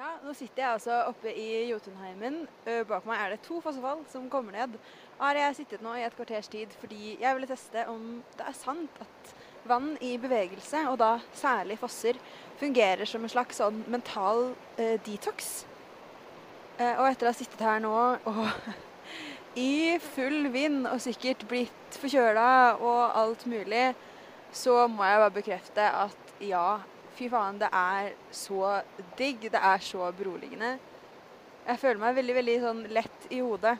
Ja, 0.01 0.17
nå 0.25 0.33
sitter 0.35 0.63
jeg 0.65 0.73
altså 0.79 0.97
oppe 1.11 1.31
i 1.37 1.69
Jotunheimen. 1.69 2.47
Bak 2.89 3.05
meg 3.07 3.21
er 3.21 3.35
det 3.35 3.43
to 3.45 3.61
fossefall 3.61 4.01
som 4.09 4.31
kommer 4.33 4.57
ned. 4.57 4.79
Her 5.21 5.37
har 5.37 5.41
jeg 5.43 5.59
sittet 5.61 5.85
nå 5.85 5.93
i 5.99 6.07
et 6.07 6.17
kvarters 6.17 6.49
tid 6.49 6.73
fordi 6.81 7.19
jeg 7.21 7.37
ville 7.37 7.51
teste 7.51 7.85
om 7.93 8.23
det 8.39 8.47
er 8.49 8.57
sant 8.57 9.03
at 9.05 9.35
vann 9.69 9.93
i 10.01 10.15
bevegelse, 10.19 10.87
og 10.89 10.97
da 11.03 11.19
særlig 11.37 11.77
fosser, 11.79 12.17
fungerer 12.59 13.05
som 13.05 13.27
en 13.27 13.31
slags 13.31 13.61
sånn 13.61 13.85
mental 13.93 14.55
eh, 14.81 14.97
detox. 15.05 15.67
Og 16.81 17.05
etter 17.11 17.29
å 17.29 17.29
ha 17.29 17.37
sittet 17.37 17.61
her 17.61 17.83
nå 17.85 17.93
og 17.93 18.39
i 19.59 19.99
full 20.03 20.49
vind 20.53 20.87
og 20.87 21.01
sikkert 21.03 21.43
blitt 21.51 21.99
forkjøla 21.99 22.77
og 22.79 23.19
alt 23.19 23.47
mulig, 23.51 23.91
så 24.53 24.87
må 24.91 25.07
jeg 25.07 25.23
bare 25.23 25.35
bekrefte 25.35 25.87
at 26.05 26.35
ja, 26.43 26.81
fy 27.19 27.29
faen, 27.31 27.59
det 27.61 27.69
er 27.75 28.13
så 28.35 28.81
digg. 29.19 29.51
Det 29.51 29.61
er 29.61 29.83
så 29.85 30.11
beroligende. 30.17 30.77
Jeg 31.67 31.79
føler 31.83 32.01
meg 32.03 32.17
veldig, 32.17 32.37
veldig 32.39 32.57
sånn 32.63 32.85
lett 32.95 33.27
i 33.31 33.41
hodet. 33.45 33.77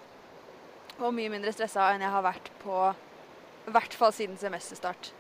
Og 1.01 1.15
mye 1.17 1.33
mindre 1.33 1.53
stressa 1.55 1.89
enn 1.95 2.05
jeg 2.05 2.13
har 2.13 2.27
vært 2.27 2.51
på 2.61 2.83
i 3.71 3.73
hvert 3.73 3.95
fall 3.97 4.13
siden 4.15 4.37
semesterstart. 4.41 5.13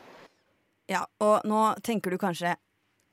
Ja, 0.91 1.05
og 1.23 1.47
nå 1.47 1.63
tenker 1.87 2.13
du 2.13 2.19
kanskje 2.21 2.57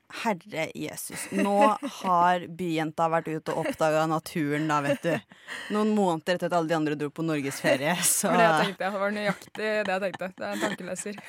Herre 0.08 0.70
Jesus, 0.72 1.26
nå 1.36 1.76
har 2.00 2.46
byjenta 2.56 3.10
vært 3.12 3.28
ute 3.28 3.52
og 3.52 3.66
oppdaga 3.66 4.06
naturen, 4.08 4.64
da, 4.70 4.78
vet 4.84 5.02
du. 5.04 5.34
Noen 5.74 5.92
måneder 5.96 6.38
etter 6.38 6.48
at 6.48 6.56
alle 6.56 6.70
de 6.70 6.76
andre 6.78 6.96
dro 6.96 7.10
på 7.12 7.24
norgesferie, 7.26 7.92
så 8.08 8.32
Det 8.32 8.46
jeg 8.46 8.62
tenkte. 8.62 8.88
Det 8.88 9.02
var 9.02 9.14
nøyaktig 9.16 9.52
det 9.60 9.94
jeg 9.94 10.04
tenkte. 10.06 10.30
Det 10.38 10.46
er 10.46 10.54
en 10.54 10.64
tankeleser. 10.64 11.20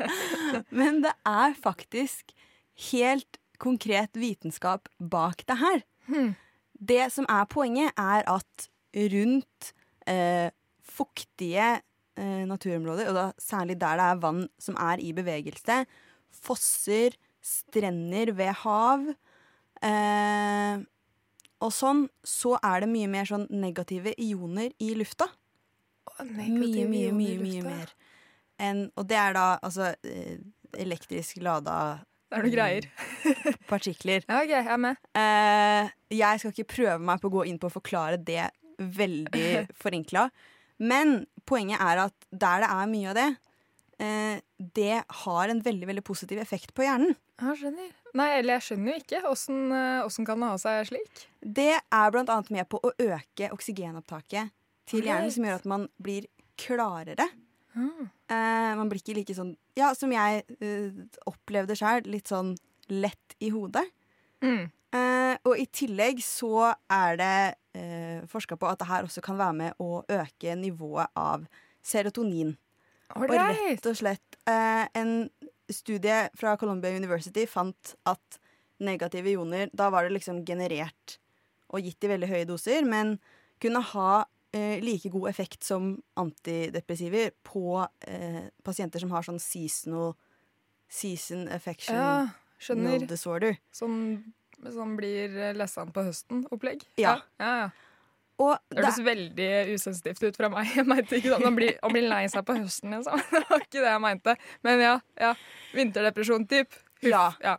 Men 0.80 1.02
det 1.06 1.14
er 1.30 1.54
faktisk 1.62 2.34
helt 2.90 3.38
konkret 3.62 4.18
vitenskap 4.18 4.90
bak 4.98 5.46
det 5.46 5.58
her. 5.62 5.82
Hmm. 6.10 6.34
Det 6.78 7.04
som 7.14 7.26
er 7.30 7.46
poenget, 7.50 7.94
er 7.98 8.26
at 8.30 8.68
rundt 9.14 9.72
eh, 10.10 10.50
fuktige 10.82 11.70
eh, 12.18 12.44
naturområder, 12.50 13.10
og 13.10 13.18
da 13.18 13.26
særlig 13.38 13.78
der 13.80 13.98
det 13.98 14.10
er 14.10 14.20
vann 14.22 14.44
som 14.62 14.78
er 14.82 15.02
i 15.02 15.14
bevegelse, 15.14 15.84
fosser, 16.34 17.14
strender 17.48 18.32
ved 18.36 18.52
hav 18.64 19.06
eh, 19.82 20.78
og 21.58 21.72
sånn, 21.74 22.04
så 22.22 22.54
er 22.62 22.84
det 22.84 22.90
mye 22.92 23.08
mer 23.10 23.26
sånn 23.26 23.48
negative 23.50 24.12
ioner 24.22 24.70
i 24.78 24.92
lufta. 24.98 25.26
Mye, 26.22 26.50
mye, 26.86 27.10
mye, 27.14 27.38
mye 27.38 27.62
mer. 27.64 27.90
En, 28.62 28.84
og 28.98 29.06
det 29.10 29.18
er 29.18 29.34
da 29.36 29.46
altså 29.62 29.92
eh, 30.06 30.38
elektrisk 30.78 31.38
lada 31.42 31.74
Det 32.28 32.38
er 32.38 32.46
noen 32.46 32.54
greier. 32.54 32.86
partikler. 33.70 34.24
Ja, 34.30 34.40
OK, 34.42 34.52
jeg 34.54 34.70
er 34.70 34.80
med. 34.82 35.02
Eh, 35.18 35.90
jeg 36.18 36.42
skal 36.42 36.54
ikke 36.54 36.70
prøve 36.76 36.98
meg 37.10 37.22
på 37.22 37.30
å 37.30 37.36
gå 37.38 37.44
inn 37.50 37.58
på 37.62 37.70
å 37.70 37.74
forklare 37.74 38.18
det 38.22 38.48
veldig 38.78 39.66
forenkla. 39.82 40.28
Men 40.78 41.24
poenget 41.48 41.82
er 41.82 42.04
at 42.06 42.14
der 42.30 42.62
det 42.62 42.70
er 42.70 42.90
mye 42.94 43.10
av 43.12 43.18
det, 43.18 43.28
eh, 44.02 44.38
det 44.58 45.00
har 45.24 45.52
en 45.52 45.62
veldig 45.64 45.88
veldig 45.90 46.04
positiv 46.06 46.40
effekt 46.42 46.74
på 46.76 46.86
hjernen. 46.86 47.16
Jeg 47.38 47.60
skjønner. 47.60 47.90
Nei, 48.18 48.28
eller 48.38 48.58
jeg 48.58 48.66
skjønner 48.68 48.92
jo 48.92 49.02
ikke. 49.02 49.24
Åssen 49.30 49.74
eh, 49.74 50.22
kan 50.28 50.44
det 50.44 50.52
ha 50.52 50.60
seg 50.62 50.88
slik? 50.90 51.26
Det 51.40 51.74
er 51.78 52.18
annet 52.22 52.54
med 52.54 52.68
på 52.70 52.80
å 52.82 52.94
øke 52.94 53.52
oksygenopptaket 53.54 54.54
til 54.88 55.04
hjernen, 55.04 55.30
som 55.34 55.44
gjør 55.44 55.60
at 55.60 55.68
man 55.68 55.86
blir 56.00 56.26
klarere. 56.58 57.28
Mm. 57.76 58.08
Eh, 58.08 58.72
man 58.80 58.88
blir 58.90 59.02
ikke 59.02 59.18
like 59.20 59.36
sånn, 59.36 59.52
ja, 59.78 59.92
som 59.94 60.10
jeg 60.10 60.42
uh, 60.64 60.96
opplevde 61.28 61.76
sjøl, 61.78 62.08
litt 62.10 62.32
sånn 62.32 62.56
lett 62.88 63.36
i 63.44 63.52
hodet. 63.54 63.84
Mm. 64.42 64.70
Eh, 64.88 65.34
og 65.44 65.58
i 65.60 65.66
tillegg 65.68 66.22
så 66.24 66.70
er 66.88 67.18
det 67.20 67.40
eh, 67.76 68.24
forska 68.30 68.56
på 68.56 68.70
at 68.70 68.80
det 68.80 68.88
her 68.88 69.04
også 69.04 69.20
kan 69.24 69.36
være 69.36 69.56
med 69.58 69.82
å 69.84 70.00
øke 70.00 70.54
nivået 70.56 71.12
av 71.18 71.44
serotonin. 71.84 72.54
Og 73.16 73.30
rett 73.30 73.86
og 73.88 73.96
slett 73.96 74.36
eh, 74.48 74.84
en 74.98 75.30
studie 75.72 76.28
fra 76.36 76.56
Columbia 76.60 76.92
University 76.96 77.46
fant 77.48 77.94
at 78.08 78.38
negative 78.78 79.32
ioner 79.32 79.70
Da 79.76 79.88
var 79.90 80.04
det 80.06 80.14
liksom 80.14 80.44
generert 80.46 81.18
og 81.68 81.84
gitt 81.84 82.04
i 82.04 82.08
veldig 82.08 82.28
høye 82.30 82.46
doser, 82.48 82.84
men 82.88 83.18
kunne 83.60 83.82
ha 83.90 84.12
eh, 84.56 84.78
like 84.80 85.10
god 85.12 85.28
effekt 85.28 85.66
som 85.66 85.90
antidepressiver 86.16 87.34
på 87.44 87.82
eh, 88.08 88.46
pasienter 88.64 89.02
som 89.02 89.12
har 89.12 89.26
sånn 89.26 89.40
seasonal 89.42 90.14
Season 90.88 91.48
affection 91.52 91.92
Ja, 91.98 92.28
skjønner. 92.56 93.04
disorder. 93.04 93.58
Som, 93.76 94.32
som 94.64 94.94
blir 94.96 95.52
lesan 95.52 95.92
på 95.92 96.06
høsten-opplegg? 96.06 96.86
Ja. 96.96 97.18
ja, 97.36 97.50
ja. 97.66 97.68
Og 97.68 97.87
Det 98.38 98.78
hørtes 98.78 99.00
veldig 99.04 99.48
usensitivt 99.74 100.22
ut 100.28 100.36
fra 100.38 100.50
meg. 100.52 100.68
Jeg 100.78 100.86
mente 100.86 101.18
ikke 101.18 101.32
sånn, 101.34 101.46
Han 101.48 101.56
blir, 101.58 101.72
man 101.82 101.94
blir 101.96 102.06
lei 102.10 102.20
seg 102.30 102.44
på 102.46 102.54
høsten, 102.58 102.94
liksom. 102.94 103.24
Det 103.34 103.42
var 103.48 103.64
ikke 103.64 103.80
det 103.82 103.88
jeg 103.90 104.02
mente. 104.04 104.34
Men 104.66 104.84
ja. 104.84 104.92
ja. 105.18 105.32
Vinterdepresjon-typ. 105.74 106.78
Ja. 107.06 107.24
ja. 107.42 107.56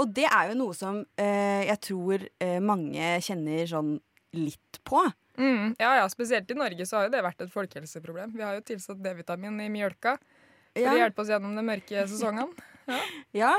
Og 0.00 0.12
det 0.16 0.26
er 0.28 0.52
jo 0.52 0.58
noe 0.60 0.76
som 0.76 1.02
eh, 1.20 1.64
jeg 1.68 1.80
tror 1.84 2.22
eh, 2.40 2.58
mange 2.64 3.16
kjenner 3.24 3.66
sånn 3.68 3.94
litt 4.36 4.80
på. 4.86 5.02
Mm, 5.40 5.74
ja, 5.80 5.94
ja, 6.02 6.06
spesielt 6.12 6.50
i 6.52 6.56
Norge 6.58 6.84
så 6.88 6.98
har 6.98 7.08
jo 7.08 7.12
det 7.14 7.24
vært 7.24 7.44
et 7.44 7.52
folkehelseproblem. 7.52 8.32
Vi 8.36 8.44
har 8.44 8.56
jo 8.58 8.64
tilsatt 8.66 9.00
D-vitamin 9.00 9.56
i 9.64 9.68
mjølka 9.72 10.16
for 10.20 10.84
Ja. 10.84 10.92
å 10.92 11.00
hjelpe 11.00 11.22
oss 11.24 11.32
gjennom 11.32 11.56
de 11.56 11.64
mørke 11.66 12.06
sesongene. 12.10 12.66
Ja. 13.36 13.52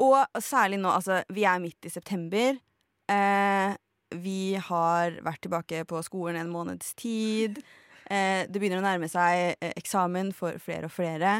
Og 0.00 0.14
særlig 0.40 0.78
nå, 0.80 0.88
altså, 0.94 1.18
vi 1.34 1.42
er 1.48 1.58
midt 1.60 1.88
i 1.88 1.90
september. 1.92 2.56
Eh, 3.10 3.72
vi 4.20 4.54
har 4.60 5.18
vært 5.24 5.42
tilbake 5.46 5.84
på 5.88 6.02
skolen 6.06 6.40
en 6.40 6.52
måneds 6.52 6.94
tid. 6.98 7.58
Eh, 8.10 8.44
det 8.48 8.60
begynner 8.60 8.82
å 8.82 8.86
nærme 8.86 9.08
seg 9.10 9.56
eh, 9.60 9.72
eksamen 9.78 10.32
for 10.36 10.58
flere 10.62 10.90
og 10.90 10.94
flere. 10.94 11.34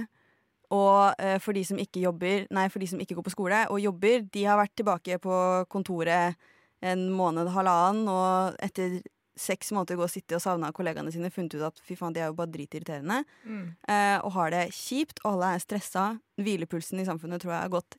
Og 0.73 1.12
eh, 1.21 1.38
for 1.43 1.52
de 1.52 1.64
som 1.69 1.81
ikke 1.81 2.00
jobber, 2.05 2.47
nei, 2.55 2.69
for 2.73 2.81
de 2.81 2.88
som 2.88 3.00
ikke 3.02 3.19
går 3.19 3.26
på 3.26 3.35
skole 3.35 3.64
og 3.69 3.81
jobber, 3.83 4.23
de 4.33 4.45
har 4.49 4.61
vært 4.61 4.76
tilbake 4.81 5.19
på 5.21 5.41
kontoret 5.73 6.38
en 6.83 7.11
måned, 7.14 7.50
halvannen, 7.55 8.09
og 8.11 8.57
etter 8.64 9.02
seks 9.38 9.71
måneder 9.73 9.97
gå 9.97 10.05
og 10.05 10.12
sitte 10.12 10.37
og 10.37 10.43
savne 10.45 10.69
kollegaene 10.76 11.12
sine, 11.12 11.31
funnet 11.33 11.55
ut 11.57 11.67
at 11.69 11.79
fy 11.87 11.95
faen, 11.97 12.12
de 12.12 12.21
er 12.21 12.31
jo 12.31 12.37
bare 12.37 12.52
dritirriterende 12.52 13.23
Mm. 13.45 13.76
eh, 13.88 14.19
og 14.25 14.33
har 14.33 14.50
det 14.50 14.64
kjipt, 14.76 15.23
og 15.25 15.35
alle 15.35 15.55
er 15.55 15.62
stressa. 15.62 16.07
Hvilepulsen 16.41 17.00
i 17.00 17.07
samfunnet 17.09 17.41
tror 17.41 17.55
jeg 17.55 17.62
har 17.62 17.73
gått 17.73 17.97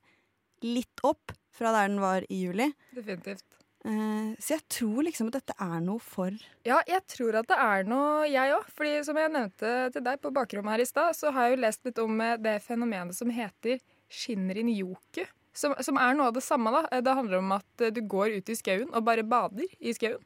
litt 0.64 1.04
opp 1.04 1.34
fra 1.54 1.72
der 1.74 1.90
den 1.90 2.00
var 2.02 2.26
i 2.30 2.44
juli. 2.46 2.70
Definitivt. 2.96 3.44
Eh, 3.84 4.30
så 4.40 4.54
jeg 4.56 4.64
tror 4.72 5.04
liksom 5.04 5.28
at 5.28 5.42
dette 5.42 5.56
er 5.60 5.82
noe 5.84 6.00
for 6.00 6.32
Ja, 6.64 6.78
jeg 6.88 7.04
tror 7.12 7.36
at 7.42 7.50
det 7.52 7.58
er 7.60 7.84
noe, 7.88 8.24
jeg 8.32 8.54
òg. 8.56 8.70
Fordi 8.78 8.94
som 9.04 9.18
jeg 9.20 9.32
nevnte 9.34 9.72
til 9.92 10.06
deg 10.06 10.22
på 10.24 10.32
bakrommet 10.36 10.78
her 10.78 10.84
i 10.86 10.88
stad, 10.88 11.18
så 11.18 11.34
har 11.36 11.50
jeg 11.50 11.58
jo 11.58 11.64
lest 11.66 11.84
litt 11.90 12.00
om 12.04 12.22
eh, 12.24 12.38
det 12.40 12.58
fenomenet 12.64 13.18
som 13.18 13.34
heter 13.34 13.82
shinrin-yoku. 14.14 15.26
som, 15.54 15.76
som 15.84 16.00
er 16.02 16.16
noe 16.16 16.30
av 16.32 16.38
det 16.38 16.46
samme. 16.46 16.72
da. 16.72 16.86
Eh, 16.92 17.04
Det 17.04 17.18
handler 17.20 17.42
om 17.44 17.52
at 17.60 17.86
du 17.92 18.02
går 18.08 18.38
ut 18.40 18.50
i 18.50 18.56
skauen 18.56 18.88
og 18.94 19.04
bare 19.04 19.24
bader 19.28 19.68
i 19.80 19.94
skauen. 19.94 20.24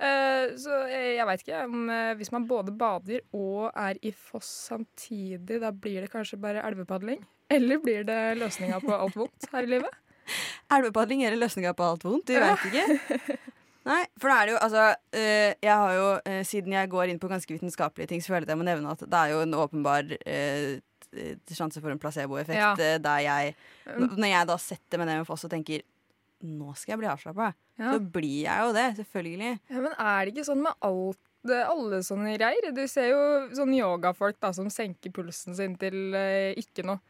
Så 0.00 0.72
jeg, 0.88 1.20
veit 1.28 1.42
ikke 1.42 1.58
om 1.66 1.90
Hvis 2.16 2.30
man 2.32 2.46
både 2.48 2.72
bader 2.72 3.20
og 3.36 3.66
er 3.76 3.98
i 4.00 4.08
foss 4.16 4.48
samtidig, 4.70 5.58
da 5.60 5.68
blir 5.76 6.00
det 6.00 6.08
kanskje 6.08 6.38
bare 6.40 6.62
elvepadling? 6.64 7.20
Eller 7.52 7.82
blir 7.84 8.06
det 8.08 8.38
løsninga 8.40 8.78
på 8.80 8.94
alt 8.96 9.18
vondt 9.20 9.50
her 9.52 9.68
i 9.68 9.68
livet? 9.74 9.92
Elvepadling 10.70 11.24
er 11.26 11.36
løsninga 11.38 11.72
på 11.76 11.86
alt 11.92 12.04
vondt. 12.06 12.26
Du 12.30 12.36
veit 12.38 12.66
ikke. 12.70 13.38
Nei, 13.88 14.02
for 14.20 14.28
da 14.28 14.34
er 14.42 14.46
det 14.46 14.52
jo 14.52 14.58
altså 14.60 14.82
øh, 15.16 15.52
Jeg 15.64 15.72
har 15.82 15.92
jo, 15.96 16.08
øh, 16.28 16.42
siden 16.44 16.74
jeg 16.76 16.90
går 16.92 17.08
inn 17.10 17.18
på 17.22 17.30
ganske 17.32 17.54
vitenskapelige 17.54 18.10
ting, 18.12 18.20
så 18.22 18.28
føler 18.34 18.44
jeg 18.44 18.50
at 18.50 18.52
jeg 18.52 18.60
må 18.60 18.66
nevne 18.68 18.92
at 18.92 19.00
det 19.06 19.20
er 19.22 19.32
jo 19.32 19.38
en 19.46 19.54
åpenbar 19.56 20.10
øh, 20.20 20.74
sjanse 21.50 21.80
for 21.80 21.90
en 21.90 21.98
placeboeffekt 21.98 22.60
Ja. 22.60 22.98
der 23.02 23.22
jeg 23.24 23.54
Um. 23.96 24.04
Når 24.20 24.28
jeg 24.30 24.46
da 24.52 24.56
setter 24.62 25.00
meg 25.00 25.08
ned 25.08 25.22
med 25.22 25.26
Foss 25.26 25.46
og 25.48 25.50
tenker 25.50 25.80
nå 26.44 26.74
skal 26.76 26.92
jeg 26.94 27.00
bli 27.02 27.08
avslappa, 27.10 27.50
Ja. 27.80 27.94
så 27.96 27.98
blir 28.12 28.44
jeg 28.44 28.62
jo 28.64 28.70
det. 28.76 28.86
Selvfølgelig. 29.00 29.58
Ja, 29.72 29.80
men 29.80 29.92
er 29.98 30.24
det 30.24 30.34
ikke 30.34 30.44
sånn 30.46 30.62
med 30.62 30.72
alt, 30.86 31.18
det- 31.48 31.66
alle 31.66 31.98
sånne 32.04 32.36
greier? 32.38 32.70
Du 32.76 32.86
ser 32.88 33.08
jo 33.10 33.22
sånne 33.56 33.80
yogafolk 33.80 34.36
da, 34.40 34.52
som 34.52 34.68
senker 34.70 35.10
pulsen 35.12 35.56
sin 35.56 35.74
til 35.76 36.14
eh, 36.14 36.54
ikke 36.60 36.84
noe. 36.84 37.00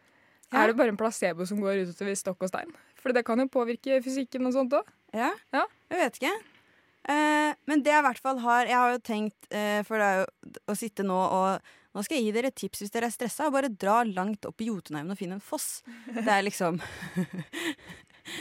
Ja. 0.53 0.63
Er 0.65 0.67
det 0.73 0.77
bare 0.79 0.89
en 0.91 0.97
placebo 0.99 1.45
som 1.47 1.61
går 1.63 1.85
utover 1.87 2.17
stokk 2.19 2.43
og 2.43 2.49
stein? 2.51 2.73
For 3.01 3.13
det 3.17 3.25
kan 3.27 3.41
jo 3.43 3.49
påvirke 3.49 3.99
fysikken 4.05 4.47
og 4.47 4.53
sånt 4.57 4.75
òg. 4.77 4.89
Ja, 5.17 5.33
Ja. 5.53 5.65
jeg 5.91 5.99
vet 6.05 6.19
ikke. 6.21 6.33
Eh, 7.11 7.55
men 7.67 7.83
det 7.83 7.91
jeg 7.95 8.03
i 8.03 8.07
hvert 8.07 8.19
fall 8.21 8.39
har 8.45 8.67
Jeg 8.69 8.77
har 8.77 8.91
jo 8.93 8.99
tenkt, 8.99 9.47
eh, 9.51 9.83
for 9.89 9.97
det 9.97 10.05
er 10.05 10.19
jo 10.21 10.51
å 10.69 10.77
sitte 10.77 11.03
nå 11.03 11.17
og 11.17 11.61
Nå 11.93 12.05
skal 12.05 12.19
jeg 12.21 12.27
gi 12.29 12.33
dere 12.37 12.47
et 12.53 12.55
tips 12.55 12.79
hvis 12.85 12.93
dere 12.95 13.09
er 13.09 13.11
stressa. 13.11 13.49
Bare 13.51 13.67
dra 13.69 14.05
langt 14.07 14.45
opp 14.47 14.61
i 14.63 14.69
Jotunheimen 14.69 15.11
og 15.11 15.19
finn 15.19 15.33
en 15.35 15.41
foss. 15.43 15.83
Det 16.07 16.23
er 16.29 16.45
liksom 16.47 16.79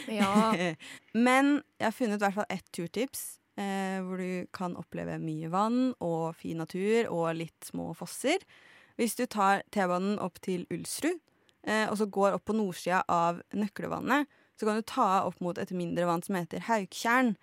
Ja. 0.08 0.54
Men 1.18 1.56
jeg 1.80 1.88
har 1.88 1.96
funnet 1.96 2.20
i 2.20 2.26
hvert 2.28 2.36
fall 2.38 2.50
ett 2.54 2.68
turtips. 2.76 3.40
Eh, 3.60 3.98
hvor 4.06 4.22
du 4.22 4.46
kan 4.56 4.76
oppleve 4.80 5.18
mye 5.20 5.50
vann 5.52 5.94
og 6.00 6.36
fin 6.40 6.62
natur 6.62 7.10
og 7.12 7.34
litt 7.36 7.66
små 7.68 7.90
fosser. 7.98 8.38
Hvis 9.00 9.18
du 9.20 9.26
tar 9.28 9.64
T-banen 9.74 10.20
opp 10.24 10.38
til 10.46 10.64
Ulsrud, 10.72 11.18
eh, 11.66 11.88
og 11.90 11.98
så 12.00 12.06
går 12.08 12.38
opp 12.38 12.46
på 12.48 12.56
nordsida 12.56 13.02
av 13.12 13.42
Nøklevannet, 13.52 14.30
så 14.60 14.68
kan 14.68 14.80
du 14.80 14.84
ta 14.84 15.24
opp 15.24 15.40
mot 15.44 15.58
et 15.58 15.72
mindre 15.72 16.08
vann 16.10 16.24
som 16.26 16.36
heter 16.36 16.66
Hauktjern. 16.68 17.38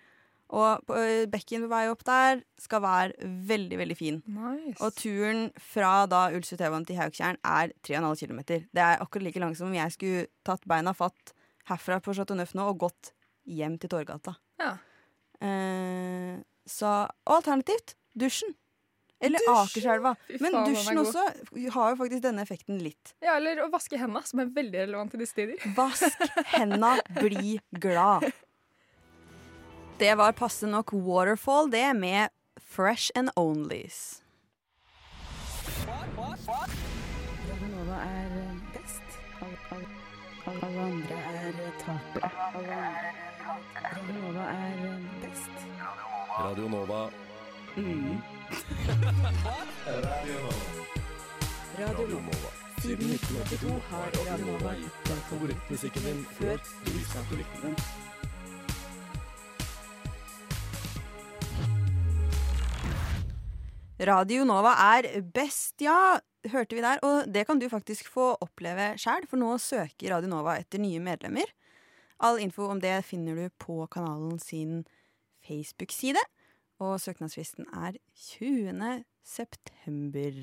Og 0.47 0.83
på, 0.87 0.95
bekken 1.27 1.65
på 1.65 1.71
vei 1.71 1.81
opp 1.91 2.05
der 2.07 2.43
skal 2.61 2.83
være 2.85 3.31
veldig, 3.49 3.79
veldig 3.81 3.97
fin. 3.99 4.19
Nice. 4.31 4.77
Og 4.79 4.95
turen 4.95 5.49
fra 5.59 6.05
da 6.07 6.27
Ulsrud 6.37 6.61
til 6.61 6.99
Hauktjern 7.01 7.39
er 7.43 7.73
3,5 7.83 8.21
km. 8.21 8.39
Det 8.47 8.83
er 8.83 9.01
akkurat 9.03 9.27
like 9.27 9.41
langt 9.43 9.59
som 9.59 9.67
om 9.67 9.75
jeg 9.75 9.95
skulle 9.97 10.27
tatt 10.47 10.63
beina 10.69 10.93
fatt 10.95 11.33
herfra 11.67 11.99
på 11.99 12.15
Chateau 12.15 12.37
Neuf 12.39 12.53
nå 12.55 12.69
og 12.69 12.85
gått 12.85 13.11
hjem 13.47 13.75
til 13.81 13.91
Torgata. 13.91 14.37
Ja. 14.61 14.77
Eh, 15.43 16.39
så 16.67 16.93
og 17.27 17.35
alternativt 17.41 17.97
dusjen. 18.17 18.55
Eller 19.19 19.41
Dusj! 19.41 19.53
Akerselva. 19.63 20.11
Men 20.39 20.53
faen, 20.53 20.73
dusjen 20.73 20.99
også 21.01 21.23
har 21.73 21.93
jo 21.93 21.97
faktisk 22.03 22.21
denne 22.21 22.43
effekten 22.45 22.77
litt. 22.83 23.15
ja, 23.23 23.37
eller 23.39 23.63
å 23.65 23.69
vaske 23.73 23.97
hendene, 23.97 24.21
som 24.27 24.43
er 24.43 24.51
veldig 24.53 24.83
relevant 24.83 25.15
i 25.17 25.21
disse 25.23 25.33
tider. 25.37 25.57
Vask 25.79 26.21
henda, 26.53 26.97
bli 27.17 27.57
glad. 27.81 28.27
Det 29.97 30.13
var 30.19 30.35
passe 30.37 30.69
nok 30.69 30.93
Waterfall, 30.93 31.71
det, 31.73 31.87
med 31.97 32.29
Fresh 32.61 33.09
and 33.17 33.33
Onlys. 33.35 34.21
Nova 37.73 37.97
er 38.05 38.37
best. 38.75 39.17
Alle 40.47 40.85
andre 40.85 41.17
er 41.41 41.59
tapere. 41.81 42.31
Radio 43.81 44.21
Nova 44.21 44.49
er 44.53 45.05
best. 45.25 45.67
Radio 46.37 46.67
Nova. 46.77 47.07
Radio 51.77 52.07
Nova. 52.07 52.49
Siden 52.81 53.09
1982 53.11 53.79
har 53.89 54.11
Radio 54.29 54.45
Nova 54.45 54.71
gitt 54.77 55.09
deg 55.09 55.19
favorittmusikken 55.29 56.03
din 56.07 56.21
før 56.37 56.55
du 56.85 56.91
visste 56.93 57.19
at 57.19 57.27
du 57.27 57.35
likte 57.39 57.59
den. 57.65 57.75
Radio 64.07 64.45
Nova 64.45 64.75
er 64.95 65.09
best, 65.33 65.81
ja, 65.81 66.19
hørte 66.53 66.77
vi 66.77 66.85
der. 66.85 67.01
Og 67.03 67.27
det 67.33 67.47
kan 67.49 67.59
du 67.59 67.67
faktisk 67.69 68.07
få 68.13 68.37
oppleve 68.45 68.93
sjæl, 69.01 69.27
for 69.27 69.41
nå 69.41 69.57
søker 69.59 70.13
Radio 70.15 70.29
Nova 70.31 70.55
etter 70.61 70.79
nye 70.79 71.01
medlemmer. 71.03 71.49
All 72.23 72.39
info 72.39 72.69
om 72.71 72.79
det 72.81 73.03
finner 73.05 73.35
du 73.35 73.49
på 73.59 73.83
kanalen 73.91 74.39
sin 74.39 74.85
Facebook-side. 75.43 76.21
Og 76.83 76.99
søknadsfristen 77.01 77.65
er 77.73 77.97
20. 78.37 79.03
september. 79.25 80.39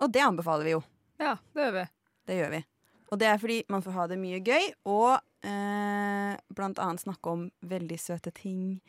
Og 0.00 0.12
det 0.12 0.22
anbefaler 0.22 0.68
vi 0.68 0.74
jo. 0.76 0.82
Ja, 1.18 1.36
det 1.56 1.64
gjør 1.64 1.74
vi. 1.80 1.84
Det 2.26 2.36
gjør 2.40 2.52
vi. 2.54 2.60
Og 3.06 3.20
det 3.20 3.28
er 3.30 3.38
fordi 3.38 3.56
man 3.70 3.82
får 3.84 3.94
ha 3.96 4.06
det 4.10 4.18
mye 4.18 4.40
gøy, 4.42 4.64
og 4.90 5.18
eh, 5.46 6.32
blant 6.54 6.80
annet 6.82 7.02
snakke 7.04 7.30
om 7.32 7.44
veldig 7.62 7.98
søte 8.02 8.32
ting. 8.34 8.80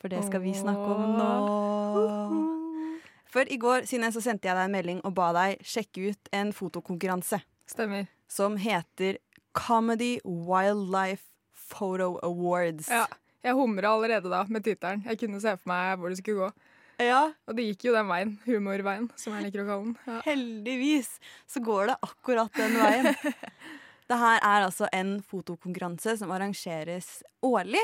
For 0.00 0.12
det 0.12 0.22
skal 0.26 0.42
vi 0.44 0.54
snakke 0.56 0.86
om 0.96 1.16
nå. 1.16 1.30
For 3.32 3.48
i 3.52 3.58
går 3.60 3.84
Sine, 3.88 4.08
så 4.14 4.22
sendte 4.24 4.48
jeg 4.48 4.56
deg 4.56 4.68
en 4.68 4.76
melding 4.76 5.00
og 5.04 5.12
ba 5.16 5.28
deg 5.36 5.60
sjekke 5.66 6.12
ut 6.12 6.30
en 6.36 6.52
fotokonkurranse 6.56 7.40
Stemmer. 7.68 8.06
som 8.32 8.56
heter 8.60 9.18
Comedy 9.56 10.16
Wildlife 10.24 11.26
Photo 11.52 12.16
Awards. 12.24 12.88
Ja, 12.88 13.04
jeg 13.46 13.56
humra 13.58 13.92
allerede 13.94 14.30
da 14.32 14.42
med 14.50 14.64
tittelen. 14.66 15.04
Jeg 15.06 15.20
kunne 15.22 15.40
se 15.42 15.54
for 15.56 15.70
meg 15.70 16.00
hvor 16.00 16.12
det 16.12 16.18
skulle 16.20 16.46
gå. 16.48 16.72
Ja, 17.06 17.26
Og 17.44 17.56
det 17.58 17.66
gikk 17.66 17.90
jo 17.90 17.92
den 17.92 18.08
veien. 18.08 18.30
Humorveien, 18.46 19.10
som 19.20 19.34
jeg 19.36 19.44
liker 19.46 19.62
å 19.62 19.68
kalle 19.68 19.84
den. 19.90 19.96
Ja. 20.08 20.20
heldigvis 20.24 21.10
så 21.50 21.60
går 21.64 21.90
det 21.90 21.96
akkurat 22.08 22.56
den 22.56 22.78
veien. 22.80 23.12
Det 24.06 24.14
her 24.20 24.36
er 24.38 24.62
altså 24.62 24.86
en 24.94 25.16
fotokonkurranse 25.26 26.12
som 26.20 26.30
arrangeres 26.30 27.24
årlig. 27.42 27.82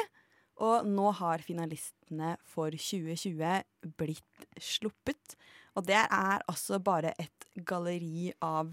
Og 0.63 0.87
nå 0.87 1.09
har 1.19 1.43
finalistene 1.43 2.37
for 2.47 2.71
2020 2.71 3.65
blitt 3.99 4.45
sluppet. 4.63 5.35
Og 5.75 5.89
det 5.89 5.99
er 5.99 6.45
altså 6.47 6.79
bare 6.79 7.11
et 7.19 7.49
galleri 7.67 8.31
av 8.39 8.71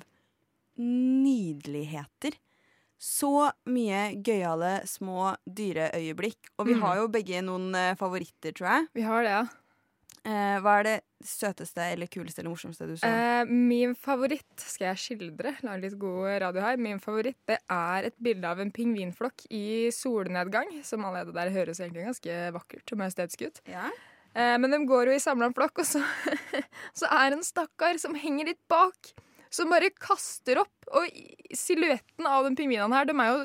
nydeligheter. 0.78 2.38
Så 3.00 3.30
mye 3.72 4.10
gøyale 4.22 4.82
små 4.90 5.32
dyreøyeblikk. 5.48 6.50
Og 6.60 6.68
vi 6.68 6.74
Mm. 6.76 6.82
har 6.84 6.96
jo 6.98 7.08
begge 7.08 7.42
noen 7.42 7.74
eh, 7.76 7.96
favoritter, 7.96 8.52
tror 8.52 8.68
jeg. 8.74 8.88
Vi 8.94 9.02
har 9.08 9.24
det, 9.24 9.30
ja. 9.32 9.48
Eh, 10.26 10.60
hva 10.60 10.80
er 10.80 10.84
det 10.84 10.96
søteste 11.24 11.80
eller 11.94 12.08
kuleste 12.12 12.42
eller 12.42 12.52
morsomste 12.52 12.86
du 12.86 12.98
så? 13.00 13.08
Eh, 13.08 13.46
min 13.48 13.96
favoritt 13.96 14.60
skal 14.60 14.90
jeg 14.94 14.98
skildre. 15.18 15.56
Lage 15.64 15.82
litt 15.86 15.98
god 15.98 16.42
radio 16.44 16.62
her. 16.62 16.76
Min 16.78 17.00
favoritt 17.00 17.38
det 17.48 17.58
er 17.72 18.04
et 18.10 18.16
bilde 18.22 18.44
av 18.46 18.60
en 18.60 18.70
pingvinflokk 18.72 19.48
i 19.50 19.90
solnedgang. 19.96 20.84
Som 20.84 21.06
allerede 21.08 21.34
der 21.34 21.50
høres 21.56 21.80
egentlig 21.80 22.04
ganske 22.06 22.52
vakkert 22.52 22.92
og 22.92 22.98
majestetisk 23.06 23.48
ut. 23.48 23.62
ja. 23.66 23.90
Eh, 24.36 24.58
men 24.60 24.70
de 24.70 24.78
går 24.86 25.08
jo 25.08 25.14
i 25.18 25.20
samla 25.24 25.48
flokk, 25.56 25.80
og 25.80 25.86
så, 25.90 26.04
så 26.94 27.08
er 27.10 27.32
det 27.32 27.40
en 27.40 27.44
stakkar 27.48 27.98
som 27.98 28.14
henger 28.14 28.46
litt 28.52 28.60
bak. 28.70 29.14
Som 29.54 29.72
bare 29.74 29.92
kaster 29.98 30.62
opp. 30.62 30.90
Og 30.94 31.10
silhuetten 31.58 32.30
av 32.30 32.46
den 32.48 32.58
pingvinene 32.60 32.96
her, 32.96 33.10
de 33.10 33.16
er 33.18 33.32
jo 33.32 33.44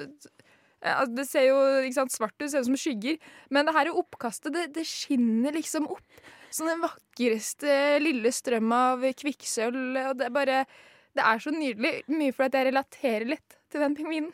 altså, 0.84 1.10
Det 1.16 1.26
ser 1.28 1.48
jo 1.48 1.58
ikke 1.80 1.98
sant, 1.98 2.14
svart 2.14 2.36
ut, 2.40 2.48
ser 2.50 2.64
ut 2.64 2.70
som 2.70 2.80
skygger. 2.80 3.18
Men 3.54 3.68
det 3.68 3.76
her 3.76 3.92
oppkastet, 3.94 4.52
det, 4.54 4.68
det 4.76 4.86
skinner 4.88 5.56
liksom 5.56 5.88
opp. 5.96 6.24
Som 6.54 6.70
den 6.70 6.84
vakreste 6.84 7.98
lille 8.02 8.30
strøm 8.32 8.72
av 8.76 9.04
kvikksølv. 9.20 9.96
Og 10.10 10.18
det 10.20 10.28
er 10.28 10.34
bare 10.34 10.64
Det 11.14 11.22
er 11.22 11.38
så 11.38 11.52
nydelig. 11.54 12.02
Mye 12.10 12.34
fordi 12.34 12.60
jeg 12.60 12.72
relaterer 12.72 13.28
litt 13.28 13.58
til 13.70 13.82
den 13.82 13.96
pingvinen. 13.98 14.32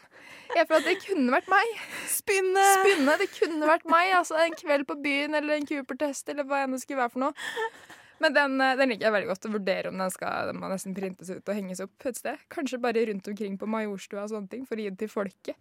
Jeg 0.57 0.67
føler 0.69 0.83
at 0.83 0.89
det 0.89 1.05
kunne 1.05 1.33
vært 1.33 1.49
meg. 1.53 1.73
Spinne! 2.11 2.67
Spinne, 2.81 3.17
det 3.21 3.31
kunne 3.37 3.69
vært 3.71 3.87
meg. 3.89 4.13
Altså 4.19 4.41
En 4.43 4.57
kveld 4.59 4.87
på 4.89 4.99
byen 5.05 5.39
eller 5.39 5.57
en 5.57 5.69
Cooper-test 5.69 6.29
eller 6.33 6.49
hva 6.49 6.65
enn 6.65 6.75
det 6.75 6.83
skulle 6.83 7.01
være 7.05 7.15
for 7.15 7.25
noe. 7.29 7.51
Men 8.21 8.35
den, 8.37 8.61
eh, 8.61 8.77
den 8.77 8.93
liker 8.93 9.09
jeg 9.09 9.15
veldig 9.17 9.31
godt 9.31 9.47
å 9.49 9.53
vurdere 9.55 9.91
om 9.91 10.01
den 10.01 10.13
skal 10.13 10.51
den 10.51 10.61
må 10.61 10.69
nesten 10.71 10.97
printes 10.97 11.31
ut 11.33 11.49
og 11.49 11.57
henges 11.57 11.81
opp 11.85 12.07
et 12.11 12.21
sted. 12.21 12.43
Kanskje 12.53 12.81
bare 12.83 13.07
rundt 13.09 13.31
omkring 13.33 13.57
på 13.61 13.69
Majorstua 13.71 14.27
og 14.27 14.35
sånne 14.35 14.53
ting, 14.53 14.67
for 14.69 14.77
å 14.77 14.85
gi 14.85 14.93
det 14.93 15.01
til 15.01 15.13
folket. 15.13 15.57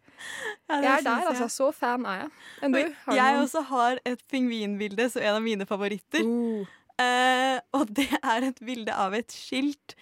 Ja, 0.68 0.82
det 0.82 0.84
Jeg 0.84 0.92
er 0.92 1.06
der, 1.08 1.24
jeg. 1.24 1.30
altså. 1.32 1.50
Så 1.56 1.72
fan 1.76 2.06
er 2.06 2.26
jeg. 2.26 2.32
Enn 2.64 2.76
du? 2.76 2.82
Har 3.06 3.20
jeg 3.22 3.38
noen? 3.38 3.48
også 3.48 3.64
har 3.72 4.04
et 4.06 4.28
pingvinbilde 4.28 5.10
som 5.14 5.24
en 5.24 5.40
av 5.40 5.46
mine 5.46 5.66
favoritter. 5.70 6.28
Uh. 6.28 6.76
Uh, 7.00 7.60
og 7.80 7.94
det 7.96 8.10
er 8.20 8.50
et 8.50 8.58
bilde 8.60 8.92
av 8.92 9.16
et 9.16 9.32
skilt 9.32 9.96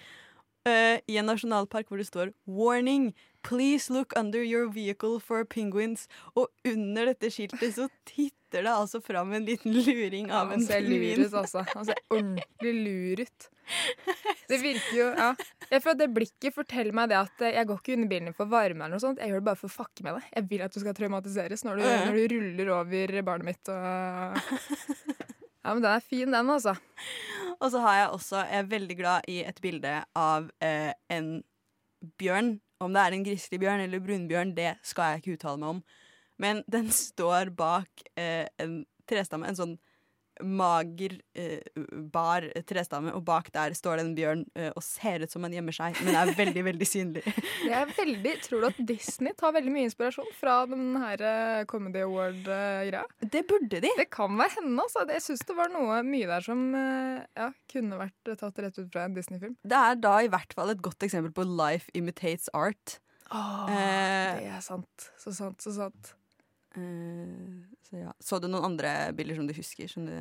eh, 0.68 1.00
i 1.08 1.18
en 1.22 1.30
nasjonalpark 1.32 1.88
hvor 1.90 1.98
det 2.02 2.08
står 2.12 2.34
'Warning! 2.48 3.14
Please 3.48 3.88
look 3.94 4.12
under 4.18 4.42
your 4.44 4.68
vehicle 4.68 5.20
for 5.24 5.46
penguins'. 5.46 6.08
Og 6.36 6.50
under 6.68 7.06
dette 7.14 7.30
skiltet 7.32 7.76
så 7.78 7.86
titter 8.06 8.66
det 8.66 8.72
altså 8.74 9.00
fram 9.04 9.32
en 9.38 9.46
liten 9.48 9.72
luring 9.72 10.28
av 10.32 10.52
en 10.52 10.60
Han 10.60 10.66
ser 10.68 10.82
lur 10.82 10.98
pingvin. 11.00 11.26
ut, 11.26 11.34
altså. 11.34 11.64
Han 11.74 11.86
ser 11.86 11.96
ordentlig 12.12 12.74
lur 12.84 13.22
ut. 13.24 13.48
Det 14.48 14.58
virker 14.64 14.96
jo 14.96 15.08
ja. 15.12 15.30
Jeg 15.72 15.82
føler 15.84 15.96
at 15.98 16.00
Det 16.00 16.14
blikket 16.16 16.56
forteller 16.56 16.96
meg 16.96 17.10
det 17.12 17.18
at 17.20 17.42
eh, 17.44 17.56
jeg 17.58 17.68
går 17.68 17.80
ikke 17.82 17.94
under 17.98 18.08
bilen 18.08 18.34
for 18.36 18.46
varme. 18.48 18.84
eller 18.86 18.96
noe 18.96 19.04
sånt 19.04 19.20
Jeg 19.20 19.30
gjør 19.32 19.42
det 19.42 19.48
bare 19.50 19.60
for 19.60 19.68
å 19.68 19.76
fucke 19.76 20.04
med 20.08 20.16
deg. 20.16 20.24
Jeg 20.36 20.48
vil 20.50 20.62
at 20.64 20.74
du 20.74 20.80
skal 20.80 20.94
traumatiseres 20.96 21.64
når 21.68 21.76
du, 21.76 21.84
Ja. 21.84 22.06
når 22.08 22.16
du 22.16 22.36
ruller 22.36 22.70
over 22.80 23.22
barnet 23.28 23.46
mitt. 23.46 23.70
Og... 23.70 24.38
Ja, 25.68 25.74
men 25.74 25.84
Den 25.84 25.92
er 25.92 26.00
fin, 26.00 26.32
den, 26.32 26.48
altså. 26.50 26.78
Og 27.60 27.72
så 27.74 27.82
har 27.82 27.96
jeg 27.98 28.10
også, 28.14 28.42
jeg 28.46 28.60
er 28.60 28.72
veldig 28.72 28.98
glad 28.98 29.28
i 29.28 29.40
et 29.48 29.62
bilde 29.62 29.94
av 30.16 30.50
eh, 30.64 30.94
en 31.14 31.30
bjørn. 32.22 32.58
Om 32.84 32.94
det 32.94 33.04
er 33.04 33.16
en 33.16 33.26
grizzlybjørn 33.26 33.82
eller 33.88 34.04
brunbjørn, 34.06 34.54
det 34.58 34.76
skal 34.86 35.16
jeg 35.16 35.24
ikke 35.24 35.38
uttale 35.38 35.62
meg 35.62 35.70
om. 35.78 35.82
Men 36.38 36.62
den 36.70 36.92
står 36.94 37.50
bak 37.58 38.04
eh, 38.20 38.46
en 38.62 38.84
trestamme, 39.10 39.50
en 39.50 39.58
sånn 39.58 39.78
mager, 40.44 41.16
eh, 41.38 41.62
bar 42.14 42.46
trestamme, 42.70 43.14
og 43.16 43.24
bak 43.28 43.50
der 43.56 43.74
står 43.78 43.98
det 43.98 44.04
en 44.06 44.14
bjørn 44.18 44.44
eh, 44.58 44.70
og 44.76 44.84
ser 44.86 45.24
ut 45.26 45.32
som 45.34 45.46
han 45.48 45.56
gjemmer 45.56 45.76
seg, 45.76 45.98
men 46.06 46.18
er 46.20 46.32
veldig, 46.38 46.64
veldig 46.70 46.88
synlig. 46.88 47.24
Det 47.68 47.74
er 47.74 47.90
veldig, 47.98 48.34
Tror 48.48 48.62
du 48.64 48.68
at 48.70 48.82
Disney 48.88 49.34
tar 49.38 49.54
veldig 49.56 49.72
mye 49.74 49.88
inspirasjon 49.90 50.30
fra 50.38 50.60
den 50.70 50.96
her 51.02 51.24
eh, 51.26 51.64
Comedy 51.70 52.04
Award-greia? 52.06 53.02
Det 53.22 53.44
burde 53.50 53.82
de. 53.84 53.92
Det 53.98 54.08
kan 54.14 54.38
være 54.40 54.58
henne, 54.60 54.78
altså. 54.86 55.04
Jeg 55.12 55.26
syns 55.26 55.44
det 55.48 55.58
var 55.58 55.72
noe 55.74 56.00
mye 56.08 56.30
der 56.30 56.46
som 56.46 56.62
eh, 56.78 57.26
ja, 57.38 57.50
kunne 57.72 58.00
vært 58.00 58.34
tatt 58.40 58.62
rett 58.64 58.78
ut 58.80 58.92
fra 58.94 59.08
en 59.08 59.18
Disney-film. 59.18 59.58
Det 59.68 59.82
er 59.90 60.00
da 60.04 60.16
i 60.24 60.32
hvert 60.32 60.54
fall 60.58 60.72
et 60.76 60.82
godt 60.86 61.08
eksempel 61.08 61.34
på 61.36 61.46
life 61.50 61.92
imitates 61.98 62.48
art. 62.56 63.00
Eh, 63.28 64.40
Det 64.40 64.52
er 64.54 64.62
sant. 64.64 65.10
Så 65.20 65.34
sant, 65.36 65.60
så 65.64 65.74
sant. 65.76 66.14
Eh, 66.78 67.80
så, 67.88 68.04
ja. 68.04 68.14
så 68.20 68.40
du 68.40 68.48
noen 68.50 68.74
andre 68.74 68.94
bilder 69.18 69.40
som 69.40 69.50
du 69.50 69.56
husker? 69.58 69.90
Som 69.92 70.08
du 70.10 70.16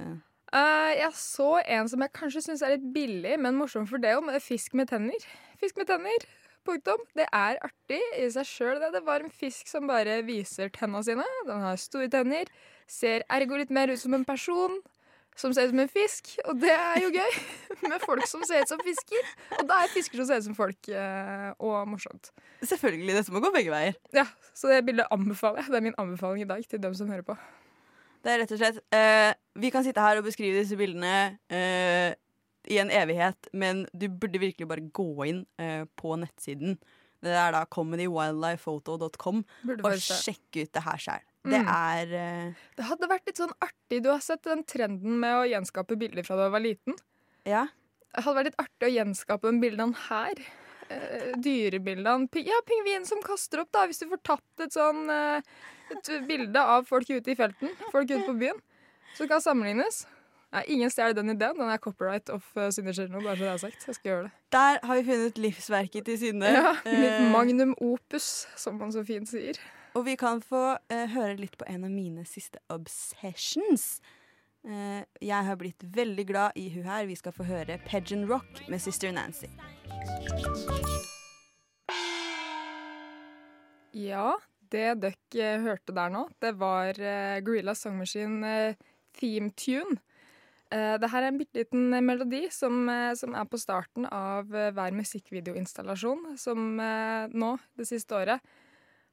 Uh, 0.54 0.92
jeg 0.94 1.10
så 1.18 1.48
en 1.66 1.88
som 1.90 2.02
jeg 2.04 2.12
kanskje 2.14 2.40
syns 2.44 2.60
er 2.62 2.76
litt 2.76 2.90
billig, 2.94 3.32
men 3.42 3.56
morsom 3.58 3.86
for 3.90 3.98
det 3.98 4.12
om. 4.14 4.28
Fisk 4.42 4.76
med 4.78 4.88
tenner. 4.92 5.24
Fisk 5.58 5.80
med 5.80 5.88
tenner. 5.90 6.26
Punktum. 6.66 7.02
Det 7.18 7.26
er 7.34 7.58
artig 7.66 7.98
i 8.18 8.28
seg 8.30 8.46
sjøl. 8.46 8.78
Det. 8.82 8.92
det 8.94 9.02
var 9.06 9.22
en 9.22 9.32
fisk 9.32 9.70
som 9.70 9.90
bare 9.90 10.20
viser 10.26 10.70
tenna 10.74 11.02
sine. 11.06 11.26
Den 11.48 11.64
har 11.66 11.78
store 11.82 12.08
tenner. 12.12 12.50
Ser 12.90 13.26
ergo 13.32 13.58
litt 13.58 13.74
mer 13.74 13.90
ut 13.90 14.02
som 14.02 14.14
en 14.14 14.26
person. 14.26 14.78
Som 15.36 15.52
ser 15.52 15.68
ut 15.68 15.74
som 15.74 15.82
en 15.82 15.92
fisk. 15.92 16.32
Og 16.48 16.56
det 16.60 16.72
er 16.72 17.02
jo 17.04 17.10
gøy 17.12 17.36
med 17.90 18.00
folk 18.04 18.24
som 18.28 18.44
ser 18.48 18.64
ut 18.64 18.72
som 18.72 18.80
fisker. 18.84 19.30
Og 19.58 19.68
da 19.68 19.82
er 19.84 19.92
fisker 19.92 20.22
som 20.22 20.30
ser 20.30 20.40
ut 20.40 20.48
som 20.48 20.56
folk, 20.56 20.88
eh, 20.88 21.50
og 21.60 21.84
morsomt. 21.90 22.32
Selvfølgelig, 22.62 23.18
dette 23.18 23.34
må 23.34 23.44
gå 23.44 23.52
begge 23.54 23.74
veier. 23.74 23.98
Ja, 24.16 24.26
Så 24.56 24.72
det 24.72 24.82
bildet 24.88 25.12
anbefaler 25.12 25.62
jeg. 25.62 25.72
Det 25.74 25.80
er 25.80 25.88
min 25.90 25.98
anbefaling 26.00 26.46
i 26.46 26.48
dag 26.48 26.64
til 26.68 26.82
dem 26.82 26.96
som 26.96 27.12
hører 27.12 27.26
på. 27.26 27.36
Det 28.26 28.32
er 28.32 28.40
rett 28.42 28.52
og 28.56 28.58
slett 28.58 28.78
uh, 28.90 29.32
Vi 29.62 29.70
kan 29.70 29.84
sitte 29.86 30.02
her 30.02 30.18
og 30.18 30.26
beskrive 30.26 30.58
disse 30.58 30.74
bildene 30.78 31.36
uh, 31.52 32.10
i 32.66 32.78
en 32.82 32.90
evighet, 32.90 33.46
men 33.54 33.84
du 33.94 34.08
burde 34.10 34.40
virkelig 34.42 34.66
bare 34.66 34.88
gå 34.90 35.28
inn 35.28 35.44
uh, 35.62 35.84
på 35.94 36.16
nettsiden. 36.18 36.74
Det 37.22 37.32
er 37.32 37.54
da 37.54 37.62
comedywildlifephoto.com 37.70 39.44
og 39.76 39.94
sjekk 40.02 40.58
ut 40.58 40.72
det 40.74 40.82
her 40.84 41.00
sjøl. 41.00 41.28
Det 41.46 41.62
Mm. 41.62 41.68
er 41.70 42.12
uh... 42.12 42.54
Det 42.76 42.84
hadde 42.90 43.08
vært 43.10 43.26
litt 43.30 43.38
sånn 43.40 43.52
artig. 43.62 44.02
Du 44.02 44.10
har 44.10 44.20
sett 44.24 44.42
den 44.46 44.64
trenden 44.66 45.18
med 45.22 45.34
å 45.38 45.46
gjenskape 45.46 45.96
bilder 45.98 46.26
fra 46.26 46.36
da 46.40 46.48
du 46.48 46.54
var 46.56 46.64
liten. 46.64 46.96
Ja. 47.46 47.66
Det 48.16 48.24
hadde 48.24 48.38
vært 48.40 48.48
litt 48.50 48.62
artig 48.64 48.88
å 48.88 48.94
gjenskape 48.96 49.52
de 49.52 49.60
bildene 49.62 49.94
her. 50.08 50.40
Uh, 50.90 51.32
dyrebildene. 51.42 52.28
Ja, 52.46 52.58
pingvinen 52.66 53.06
som 53.06 53.22
kaster 53.22 53.62
opp, 53.64 53.70
da. 53.74 53.86
Hvis 53.90 53.98
du 54.02 54.08
får 54.10 54.20
tatt 54.26 54.66
et 54.66 54.74
sånn 54.74 55.06
uh, 55.10 55.40
et 55.90 56.10
bilde 56.26 56.58
av 56.62 56.86
folk 56.86 57.08
ute 57.10 57.30
i 57.30 57.38
felten, 57.38 57.70
folk 57.92 58.10
ute 58.10 58.24
på 58.26 58.34
byen, 58.38 58.58
så 59.16 59.26
kan 59.30 59.42
sammenlignes. 59.42 60.04
Ja, 60.54 60.62
ingen 60.70 60.90
stjeler 60.94 61.14
den 61.18 61.32
ideen. 61.34 61.58
Den 61.58 61.70
er 61.74 61.78
copyright 61.82 62.30
of 62.30 62.46
uh, 62.56 62.68
Synne 62.74 62.94
Kjelno, 62.94 63.18
bare 63.22 63.34
så 63.36 63.44
det 63.46 63.50
er 63.52 63.62
sagt. 63.64 63.86
Jeg 63.90 63.98
skal 63.98 64.10
gjøre 64.12 64.26
det. 64.28 64.32
Der 64.54 64.78
har 64.86 65.00
vi 65.00 65.06
funnet 65.10 65.40
livsverket 65.42 66.06
til 66.06 66.18
Synne. 66.22 66.52
Ja, 66.54 66.70
mitt 66.86 67.26
magnum 67.34 67.74
opus, 67.82 68.46
som 68.56 68.78
man 68.78 68.94
så 68.94 69.02
fint 69.06 69.28
sier. 69.30 69.58
Og 69.96 70.04
vi 70.04 70.16
kan 70.20 70.42
få 70.44 70.76
eh, 70.92 71.08
høre 71.14 71.38
litt 71.40 71.56
på 71.56 71.66
en 71.72 71.86
av 71.88 71.92
mine 71.92 72.26
siste 72.28 72.60
obsessions. 72.72 73.96
Eh, 74.66 75.02
jeg 75.24 75.48
har 75.48 75.56
blitt 75.56 75.84
veldig 75.96 76.26
glad 76.28 76.58
i 76.60 76.68
hun 76.74 76.84
her. 76.84 77.06
Vi 77.08 77.16
skal 77.16 77.32
få 77.32 77.46
høre 77.48 77.78
Pageant 77.86 78.28
Rock 78.28 78.60
med 78.68 78.82
Sister 78.84 79.14
Nancy. 79.16 79.48
Ja, 83.96 84.34
det 84.68 84.98
dere 85.00 85.54
hørte 85.64 85.94
der 85.96 86.12
nå, 86.12 86.26
det 86.42 86.52
var 86.60 86.98
uh, 87.00 87.38
Gorilla 87.46 87.72
Song 87.78 87.96
Machine 87.96 88.44
uh, 88.44 88.90
theme 89.16 89.48
tune. 89.56 89.96
Uh, 90.68 90.98
det 91.00 91.08
her 91.12 91.22
er 91.22 91.30
en 91.30 91.38
bitte 91.40 91.62
liten 91.62 91.94
melodi 92.04 92.42
som, 92.52 92.82
uh, 92.90 93.14
som 93.16 93.32
er 93.38 93.48
på 93.48 93.60
starten 93.62 94.04
av 94.10 94.52
eh, 94.52 94.72
hver 94.76 94.92
musikkvideoinstallasjon, 94.98 96.34
som 96.36 96.80
eh, 96.82 97.32
nå, 97.32 97.54
det 97.78 97.88
siste 97.88 98.18
året, 98.18 98.56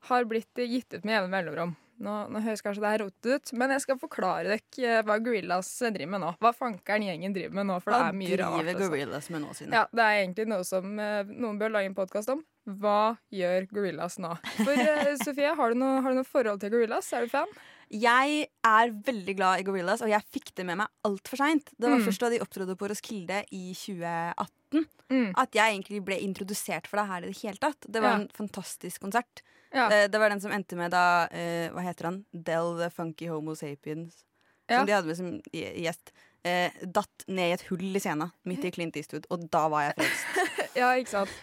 har 0.10 0.26
blitt 0.30 0.54
gitt 0.68 0.94
ut 0.94 1.04
med 1.06 1.16
jevne 1.18 1.32
mellomrom. 1.34 1.76
Nå, 2.04 2.14
nå 2.34 2.40
høres 2.44 2.60
kanskje 2.66 2.82
det 2.84 2.90
her 2.90 3.02
rotete 3.04 3.36
ut, 3.38 3.52
men 3.56 3.70
jeg 3.76 3.82
skal 3.86 4.00
forklare 4.02 4.50
dere 4.50 4.88
eh, 4.98 5.04
hva 5.06 5.20
Gorillas 5.24 5.68
driver 5.94 6.10
med 6.16 6.24
nå. 6.26 6.32
Hva 6.42 6.52
fankeren 6.58 7.06
gjengen 7.06 7.36
driver 7.36 7.54
med 7.60 7.68
nå, 7.70 7.78
for 7.84 7.94
det 7.94 8.00
Hva 8.02 8.08
er 8.10 8.18
mye 8.18 8.40
rart. 8.42 8.56
driver 8.58 8.74
altså. 8.74 8.90
Gorillas 8.90 9.30
med 9.30 9.42
nå, 9.46 9.54
Sine? 9.56 9.78
Ja, 9.78 9.84
det 9.94 10.08
er 10.08 10.18
egentlig 10.24 10.48
noe 10.50 10.66
som 10.68 10.98
eh, 11.00 11.30
noen 11.30 11.60
bør 11.62 11.72
lage 11.78 11.92
en 11.92 11.96
podkast 11.96 12.34
om. 12.34 12.42
Hva 12.82 12.98
gjør 13.32 13.68
Gorillas 13.72 14.18
nå? 14.24 14.34
For 14.58 14.74
eh, 14.74 15.14
Sofie, 15.24 15.54
har 15.56 15.72
du, 15.72 15.80
noe, 15.80 16.02
har 16.04 16.12
du 16.12 16.20
noe 16.24 16.28
forhold 16.28 16.60
til 16.66 16.74
Gorillas? 16.74 17.12
Er 17.14 17.30
du 17.30 17.32
fan? 17.38 17.54
Jeg 17.94 18.48
er 18.66 18.92
veldig 19.06 19.36
glad 19.38 19.62
i 19.62 19.66
Gorillas, 19.68 20.02
og 20.02 20.10
jeg 20.10 20.26
fikk 20.34 20.50
det 20.58 20.66
med 20.66 20.80
meg 20.82 20.90
altfor 21.06 21.40
seint. 21.40 21.70
Det 21.78 21.88
var 21.92 22.00
Mm. 22.02 22.06
først 22.10 22.24
da 22.26 22.30
de 22.34 22.42
opptrådte 22.42 22.76
på 22.80 22.90
Roskilde 22.90 23.44
i 23.54 23.64
2018 23.78 24.88
Mm. 25.14 25.34
at 25.38 25.54
jeg 25.54 25.76
egentlig 25.76 26.00
ble 26.04 26.16
introdusert 26.26 26.88
for 26.90 26.98
det 26.98 27.06
her 27.12 27.22
i 27.22 27.30
det 27.30 27.38
hele 27.44 27.60
tatt. 27.62 27.86
Det 27.86 28.02
var 28.02 28.16
Ja. 28.18 28.22
en 28.24 28.30
fantastisk 28.34 29.00
konsert. 29.06 29.44
Ja. 29.74 29.88
Det, 29.90 30.08
Det 30.14 30.20
var 30.22 30.30
den 30.30 30.42
som 30.42 30.54
endte 30.54 30.78
med 30.78 30.94
da 30.94 31.26
eh, 31.34 31.72
Hva 31.74 31.82
heter 31.82 32.12
han? 32.12 32.22
Del 32.32 32.78
the 32.78 32.92
Funky 32.94 33.28
Homo 33.32 33.56
Sapiens. 33.58 34.22
Ja. 34.70 34.80
Som 34.80 34.88
de 34.88 34.96
hadde 34.96 35.10
med 35.10 35.18
som 35.18 35.32
gjest. 35.52 36.14
Eh, 36.44 36.72
datt 36.84 37.24
ned 37.28 37.50
i 37.50 37.56
et 37.56 37.66
hull 37.70 37.96
i 37.96 38.02
scenen 38.04 38.32
midt 38.48 38.66
i 38.68 38.72
Clint 38.76 38.98
Eastwood, 39.00 39.30
og 39.32 39.46
da 39.52 39.64
var 39.72 39.86
jeg 39.86 39.94
frelst. 40.02 40.50
ja, 40.82 40.90
ikke 41.00 41.14
sant? 41.14 41.38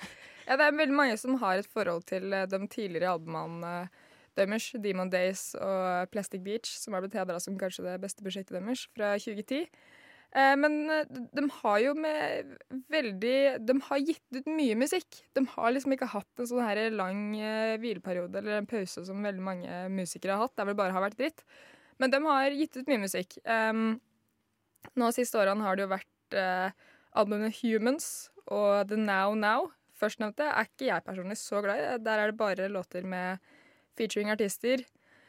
Ja, 0.44 0.58
det 0.60 0.66
er 0.66 0.76
veldig 0.76 0.96
mange 0.96 1.16
som 1.20 1.38
har 1.40 1.60
et 1.60 1.68
forhold 1.72 2.04
til 2.10 2.32
eh, 2.36 2.48
de 2.50 2.60
tidligere 2.68 3.14
albumene 3.14 3.88
deres, 4.36 4.70
Demon 4.82 5.10
Days 5.10 5.54
og 5.56 6.10
Plastic 6.12 6.42
Beach, 6.44 6.74
som 6.80 6.94
er 6.94 7.04
blitt 7.04 7.16
hedra 7.18 7.40
som 7.40 7.56
kanskje 7.58 7.86
det 7.86 7.96
beste 8.02 8.24
prosjektet 8.24 8.58
deres 8.58 8.86
fra 8.96 9.14
2010. 9.18 9.64
Eh, 10.30 10.56
men 10.56 10.90
eh, 10.90 11.08
de, 11.10 11.44
har 11.56 11.78
jo 11.82 11.94
med 11.98 12.52
veldig 12.92 13.38
De 13.66 13.74
har 13.88 14.02
gitt 14.02 14.36
ut 14.36 14.50
mye 14.50 14.76
musikk. 14.78 15.22
De 15.34 15.42
har 15.56 15.72
liksom 15.74 15.96
ikke 15.96 16.10
hatt 16.12 16.42
en 16.42 16.50
sånn 16.50 16.62
her 16.62 16.82
lang 16.94 17.24
eh, 17.34 17.74
hvileperiode 17.82 18.38
eller 18.38 18.60
en 18.60 18.70
pause 18.70 19.02
som 19.08 19.26
veldig 19.26 19.42
mange 19.42 19.80
musikere 19.94 20.36
har 20.36 20.46
hatt. 20.46 20.54
Der 20.56 20.68
hvor 20.68 20.76
det 20.76 20.82
bare 20.82 20.96
har 20.96 21.06
vært 21.08 21.18
dritt. 21.18 21.44
Men 22.00 22.14
de 22.14 22.22
har 22.24 22.56
gitt 22.56 22.78
ut 22.78 22.88
mye 22.88 23.02
musikk. 23.02 23.34
Nå 24.96 25.08
siste 25.12 25.36
årene 25.36 25.66
har 25.66 25.76
det 25.76 25.84
jo 25.84 25.90
vært 25.90 26.36
albumet 27.12 27.58
Humans 27.58 28.30
og 28.46 28.88
The 28.88 28.96
Now 28.96 29.34
Now. 29.36 29.68
Førstnevnte 30.00 30.46
er 30.48 30.70
ikke 30.70 30.86
jeg 30.86 31.04
personlig 31.04 31.36
så 31.36 31.60
glad 31.60 31.82
i. 31.82 31.90
Der 32.00 32.22
er 32.22 32.32
det 32.32 32.38
bare 32.40 32.70
låter 32.72 33.04
med 33.04 33.44
featuring 33.98 34.32
artister 34.32 34.86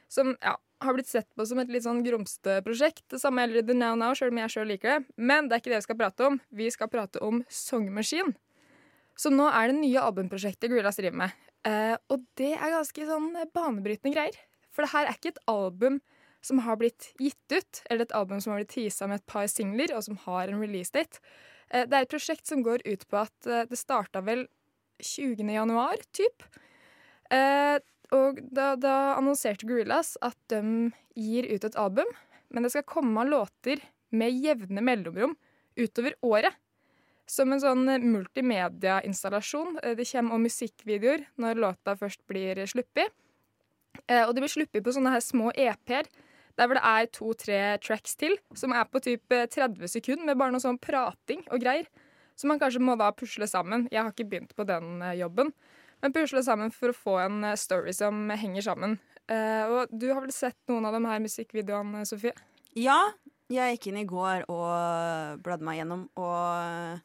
som 0.07 0.31
ja, 0.39 0.55
har 0.81 0.95
blitt 0.97 1.09
sett 1.09 1.27
på 1.37 1.45
som 1.47 1.59
et 1.61 1.69
litt 1.71 1.85
sånn 1.85 2.01
grumsete 2.05 2.59
prosjekt. 2.65 3.03
Det 3.11 3.19
samme 3.21 3.43
gjelder 3.45 3.67
The 3.67 3.75
Now 3.77 3.95
Now, 3.99 4.15
selv 4.17 4.33
om 4.33 4.39
jeg 4.41 4.53
sjøl 4.53 4.69
liker 4.73 4.93
det. 4.95 5.15
Men 5.17 5.47
det 5.47 5.55
er 5.57 5.63
ikke 5.63 5.73
det 5.73 5.81
vi 5.81 5.87
skal 5.87 5.99
prate 5.99 6.27
om. 6.27 6.39
Vi 6.61 6.69
skal 6.73 6.89
prate 6.91 7.21
om 7.25 7.43
Song 7.49 7.89
Machine. 7.93 8.33
Som 9.19 9.35
nå 9.37 9.49
er 9.51 9.69
det 9.69 9.77
nye 9.81 10.01
albumprosjektet 10.01 10.71
Gorillas 10.71 10.97
driver 10.97 11.19
med. 11.25 11.35
Eh, 11.67 11.93
og 12.09 12.23
det 12.39 12.53
er 12.55 12.73
ganske 12.73 13.05
sånn 13.05 13.29
banebrytende 13.53 14.15
greier. 14.15 14.39
For 14.71 14.85
det 14.85 14.93
her 14.95 15.09
er 15.09 15.17
ikke 15.19 15.33
et 15.35 15.43
album 15.51 15.99
som 16.41 16.63
har 16.65 16.79
blitt 16.81 17.11
gitt 17.21 17.53
ut, 17.53 17.83
eller 17.91 18.07
et 18.07 18.15
album 18.17 18.39
som 18.41 18.53
har 18.55 18.63
blitt 18.63 18.73
teasa 18.73 19.05
med 19.09 19.21
et 19.21 19.27
par 19.29 19.45
singler, 19.51 19.93
og 19.93 20.01
som 20.07 20.17
har 20.23 20.49
en 20.49 20.61
release 20.63 20.89
date. 20.95 21.21
Eh, 21.69 21.85
Det 21.85 21.93
er 21.93 22.07
et 22.07 22.13
prosjekt 22.15 22.47
som 22.49 22.63
går 22.65 22.81
ut 22.87 23.05
på 23.07 23.21
at 23.21 23.47
eh, 23.47 23.65
det 23.69 23.77
starta 23.77 24.23
vel 24.25 24.47
20. 25.01 25.45
januar, 25.53 26.01
typ. 26.13 26.43
Eh, 27.29 27.77
og 28.11 28.41
da, 28.51 28.73
da 28.75 28.95
annonserte 29.17 29.67
Gorillas 29.69 30.17
at 30.21 30.37
de 30.51 30.91
gir 31.15 31.47
ut 31.51 31.63
et 31.67 31.77
album, 31.79 32.07
men 32.51 32.63
det 32.65 32.73
skal 32.73 32.87
komme 32.87 33.23
låter 33.29 33.79
med 34.11 34.35
jevne 34.43 34.83
mellomrom 34.83 35.37
utover 35.79 36.17
året. 36.25 36.57
Som 37.31 37.53
en 37.55 37.61
sånn 37.63 37.85
eh, 37.87 38.01
multimediainstallasjon. 38.03 39.77
Eh, 39.83 39.95
Det 39.95 40.07
kommer 40.09 40.35
også 40.35 40.45
musikkvideoer 40.47 41.25
når 41.39 41.61
låta 41.63 41.95
først 41.95 42.25
blir 42.27 42.59
sluppet. 42.67 43.13
Eh, 44.07 44.25
og 44.25 44.35
det 44.35 44.43
blir 44.43 44.51
sluppet 44.51 44.83
på 44.83 44.91
sånne 44.95 45.13
her 45.13 45.23
små 45.23 45.51
EP-er. 45.55 46.09
Der 46.59 46.67
hvor 46.67 46.75
det 46.75 46.83
er 46.83 47.07
to-tre 47.15 47.59
tracks 47.79 48.17
til, 48.19 48.35
som 48.53 48.73
er 48.75 48.83
på 48.91 48.99
typ 48.99 49.31
eh, 49.31 49.47
30 49.47 49.87
sekunder 49.87 50.27
med 50.27 50.41
bare 50.41 50.51
noe 50.51 50.63
sånn 50.63 50.81
prating 50.81 51.45
og 51.51 51.63
greier. 51.63 51.87
som 52.35 52.47
man 52.49 52.59
kanskje 52.59 52.81
må 52.81 52.95
da 52.97 53.11
pusle 53.13 53.45
sammen. 53.47 53.87
Jeg 53.91 54.01
har 54.01 54.11
ikke 54.11 54.27
begynt 54.27 54.55
på 54.55 54.65
den 54.65 55.01
eh, 55.01 55.19
jobben, 55.19 55.53
men 56.01 56.13
pusle 56.15 56.41
sammen 56.45 56.71
for 56.73 56.91
å 56.91 56.97
få 56.97 57.17
en 57.25 57.43
eh, 57.47 57.57
story 57.59 57.93
som 57.93 58.29
henger 58.29 58.61
sammen. 58.65 58.97
Eh, 59.31 59.63
og 59.69 59.91
du 59.93 60.09
har 60.13 60.21
vel 60.23 60.33
sett 60.35 60.57
noen 60.71 60.85
av 60.89 60.95
de 60.97 61.03
her 61.07 61.21
musikkvideoene, 61.23 62.01
Sofie? 62.09 62.33
Ja, 62.77 62.97
jeg 63.51 63.75
gikk 63.77 63.89
inn 63.91 63.99
i 64.01 64.07
går 64.07 64.45
og 64.51 65.41
bladde 65.43 65.65
meg 65.67 65.81
gjennom, 65.81 66.05
og 66.19 66.99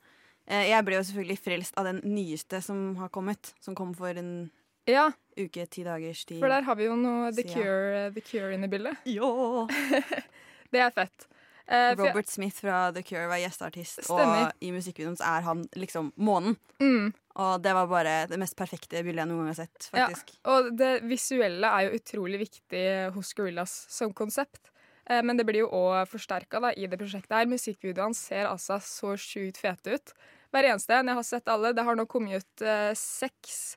eh, 0.49 0.69
jeg 0.71 0.85
ble 0.87 0.99
jo 1.01 1.07
selvfølgelig 1.09 1.41
frelst 1.43 1.79
av 1.79 1.89
den 1.91 2.01
nyeste 2.07 2.61
som 2.63 2.93
har 3.01 3.11
kommet. 3.15 3.53
Som 3.61 3.75
kom 3.79 3.95
for 3.99 4.15
en 4.17 4.51
Ja, 4.87 5.09
uke, 5.37 5.67
ti 5.67 5.83
dagers 5.83 6.25
tid. 6.25 6.39
for 6.39 6.49
der 6.49 6.63
har 6.63 6.77
vi 6.79 6.87
jo 6.87 6.95
noe 6.99 7.33
The. 7.35 7.43
Cure, 7.51 8.11
The 8.15 8.23
Cure 8.23 8.55
inne 8.55 8.69
i 8.71 8.75
bildet. 8.75 8.97
Ja. 9.11 9.67
Det 10.73 10.81
er 10.83 10.91
fett. 10.95 11.27
Uh, 11.67 11.95
Robert 11.99 12.29
Smith 12.31 12.61
fra 12.63 12.93
The 12.95 13.03
Cure 13.03 13.27
var 13.27 13.39
gjesteartist, 13.43 14.05
Stemmer. 14.07 14.49
og 14.53 14.63
i 14.63 14.71
musikkvideoen 14.75 15.17
så 15.19 15.27
er 15.37 15.47
han 15.47 15.65
liksom 15.75 16.13
månen. 16.17 16.57
mm. 16.79 17.13
Og 17.43 17.61
det 17.61 17.73
var 17.77 17.89
bare 17.91 18.15
det 18.31 18.39
mest 18.41 18.57
perfekte 18.57 19.03
bildet 19.05 19.21
jeg 19.23 19.29
noen 19.29 19.43
gang 19.43 19.51
har 19.53 19.59
sett, 19.59 19.91
faktisk. 19.93 20.31
Ja. 20.39 20.55
Og 20.55 20.71
det 20.79 20.93
visuelle 21.05 21.69
er 21.69 21.87
jo 21.87 21.99
utrolig 21.99 22.41
viktig 22.47 22.85
hos 23.13 23.35
Gorillas 23.37 23.75
som 23.93 24.15
konsept. 24.17 24.71
Eh, 25.05 25.23
Men 25.23 25.37
det 25.37 25.45
blir 25.45 25.67
jo 25.67 25.69
òg 25.69 26.09
forsterka 26.09 26.63
i 26.73 26.89
det 26.89 26.99
prosjektet 26.99 27.37
her. 27.37 27.51
Musikkvideoene 27.51 28.17
ser 28.17 28.49
altså 28.49 28.79
så 28.81 29.13
sjukt 29.21 29.61
fete 29.61 29.99
ut. 29.99 30.15
Hver 30.55 30.71
eneste 30.71 30.97
en. 30.97 31.11
Jeg 31.13 31.19
har 31.19 31.27
sett 31.29 31.49
alle. 31.53 31.75
Det 31.77 31.85
har 31.85 31.99
nå 31.99 32.07
kommet 32.09 32.41
ut 32.41 32.65
eh, 32.65 32.95
seks 32.97 33.77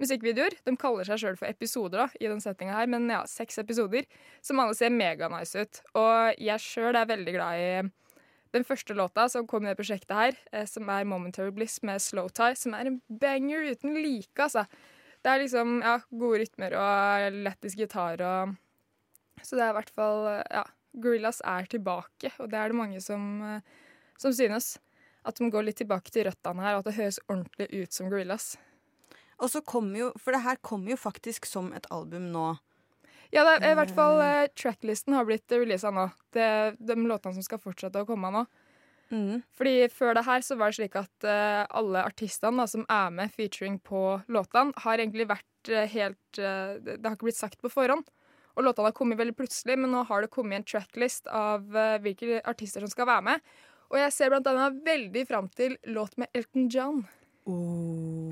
musikkvideoer. 0.00 0.56
De 0.64 0.74
kaller 0.80 1.06
seg 1.06 1.20
sjøl 1.20 1.36
for 1.38 1.50
episoder 1.50 2.06
da, 2.06 2.08
i 2.18 2.30
den 2.30 2.40
settinga 2.42 2.74
her, 2.74 2.88
men 2.90 3.06
ja, 3.12 3.20
seks 3.30 3.60
episoder. 3.62 4.08
Som 4.42 4.62
alle 4.62 4.74
ser 4.78 4.94
meganice 4.94 5.66
ut. 5.66 5.82
Og 6.00 6.40
jeg 6.40 6.64
sjøl 6.64 6.96
er 6.98 7.12
veldig 7.12 7.36
glad 7.36 7.60
i 7.60 7.68
den 8.54 8.66
første 8.66 8.94
låta 8.96 9.26
som 9.30 9.46
kom 9.50 9.66
i 9.66 9.72
det 9.72 9.78
prosjektet 9.78 10.14
her, 10.14 10.36
eh, 10.52 10.66
som 10.66 10.88
er 10.88 11.04
'Momentary 11.04 11.50
Bliss' 11.50 11.82
med 11.82 12.00
Slow 12.00 12.28
Tie, 12.28 12.54
som 12.54 12.74
er 12.74 12.86
en 12.86 13.02
banger 13.08 13.70
uten 13.72 13.94
like, 13.94 14.38
altså. 14.38 14.66
Det 15.24 15.32
er 15.32 15.40
liksom 15.40 15.80
ja, 15.82 15.98
gode 16.12 16.40
rytmer 16.42 16.74
og 16.76 17.32
lettisk 17.32 17.78
gitar 17.78 18.20
og 18.20 18.56
Så 19.42 19.56
det 19.56 19.64
er 19.64 19.70
i 19.70 19.78
hvert 19.80 19.90
fall 19.90 20.44
Ja, 20.50 20.62
Gorillas 21.00 21.40
er 21.44 21.66
tilbake, 21.66 22.30
og 22.38 22.50
det 22.50 22.58
er 22.58 22.68
det 22.68 22.76
mange 22.76 23.00
som, 23.00 23.42
eh, 23.42 23.60
som 24.18 24.32
synes. 24.32 24.78
At 25.24 25.36
de 25.36 25.50
går 25.50 25.64
litt 25.64 25.76
tilbake 25.76 26.10
til 26.12 26.26
røttene 26.28 26.62
her, 26.62 26.74
og 26.74 26.78
at 26.78 26.84
det 26.84 26.94
høres 26.94 27.18
ordentlig 27.28 27.82
ut 27.82 27.92
som 27.92 28.10
Gorillas. 28.10 28.56
Og 29.40 29.50
så 29.50 29.60
kommer 29.64 29.98
jo, 29.98 30.12
For 30.18 30.32
det 30.32 30.42
her 30.42 30.56
kommer 30.62 30.90
jo 30.90 30.96
faktisk 30.96 31.46
som 31.46 31.72
et 31.72 31.86
album 31.90 32.30
nå. 32.32 32.58
Ja, 33.34 33.42
det 33.42 33.54
er, 33.56 33.72
i 33.72 33.78
hvert 33.80 33.94
fall 33.94 34.20
eh, 34.22 34.50
tracklisten 34.54 35.16
har 35.16 35.26
blitt 35.26 35.50
releasa 35.50 35.90
nå. 35.90 36.06
Det 36.34 36.44
er 36.44 36.76
de 36.78 36.96
låtene 37.02 37.34
som 37.34 37.46
skal 37.46 37.62
fortsette 37.62 38.02
å 38.02 38.06
komme 38.08 38.30
nå. 38.30 38.44
Mm. 39.12 39.42
Fordi 39.54 39.88
før 39.92 40.16
det 40.16 40.24
her 40.26 40.44
så 40.46 40.56
var 40.58 40.70
det 40.70 40.78
slik 40.78 40.94
at 40.98 41.26
eh, 41.28 41.62
alle 41.76 42.04
artistene 42.06 42.62
da, 42.62 42.68
som 42.70 42.86
er 42.90 43.10
med 43.14 43.32
featuring 43.34 43.80
på 43.82 44.04
låtene, 44.32 44.74
har 44.84 45.02
egentlig 45.02 45.26
vært 45.30 45.70
eh, 45.72 45.88
helt 45.92 46.40
eh, 46.40 46.78
Det 46.78 47.02
har 47.02 47.16
ikke 47.16 47.28
blitt 47.28 47.40
sagt 47.40 47.60
på 47.62 47.72
forhånd. 47.72 48.06
Og 48.54 48.62
låtene 48.62 48.90
har 48.90 48.96
kommet 48.96 49.18
veldig 49.18 49.34
plutselig, 49.36 49.76
men 49.82 49.90
nå 49.90 50.04
har 50.08 50.22
det 50.22 50.30
kommet 50.34 50.60
en 50.60 50.66
tracklist 50.68 51.26
av 51.26 51.74
eh, 51.74 51.98
hvilke 52.04 52.40
artister 52.46 52.84
som 52.84 52.92
skal 52.92 53.10
være 53.10 53.28
med. 53.32 53.54
Og 53.90 53.98
jeg 54.00 54.14
ser 54.14 54.32
blant 54.32 54.46
annet 54.50 54.78
veldig 54.86 55.26
fram 55.28 55.50
til 55.58 55.76
låt 55.90 56.16
med 56.20 56.30
Elton 56.34 56.70
John. 56.72 57.04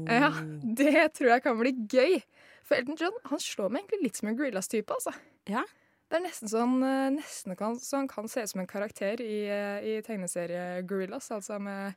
Ja, 0.08 0.30
Det 0.62 1.10
tror 1.18 1.34
jeg 1.34 1.42
kan 1.44 1.58
bli 1.58 1.74
gøy. 1.90 2.22
For 2.64 2.76
Elton 2.78 2.96
John 3.00 3.12
han 3.30 3.40
slår 3.42 3.70
meg 3.74 3.82
egentlig 3.84 4.02
litt 4.08 4.16
som 4.20 4.28
en 4.30 4.36
Gorillas-type. 4.38 4.90
altså. 4.94 5.12
Ja. 5.50 5.64
Det 6.12 6.18
er 6.20 6.24
nesten 6.26 6.48
sånn, 6.52 6.74
eh, 6.84 7.10
nesten 7.14 7.56
kan, 7.56 7.78
så 7.80 7.96
han 8.02 8.08
kan 8.08 8.28
se 8.28 8.42
ut 8.44 8.50
som 8.50 8.60
en 8.60 8.66
karakter 8.68 9.20
i, 9.24 9.46
eh, 9.48 9.78
i 9.96 10.02
tegneserie 10.04 10.82
Gorillas. 10.86 11.30
Altså 11.32 11.58
med 11.60 11.94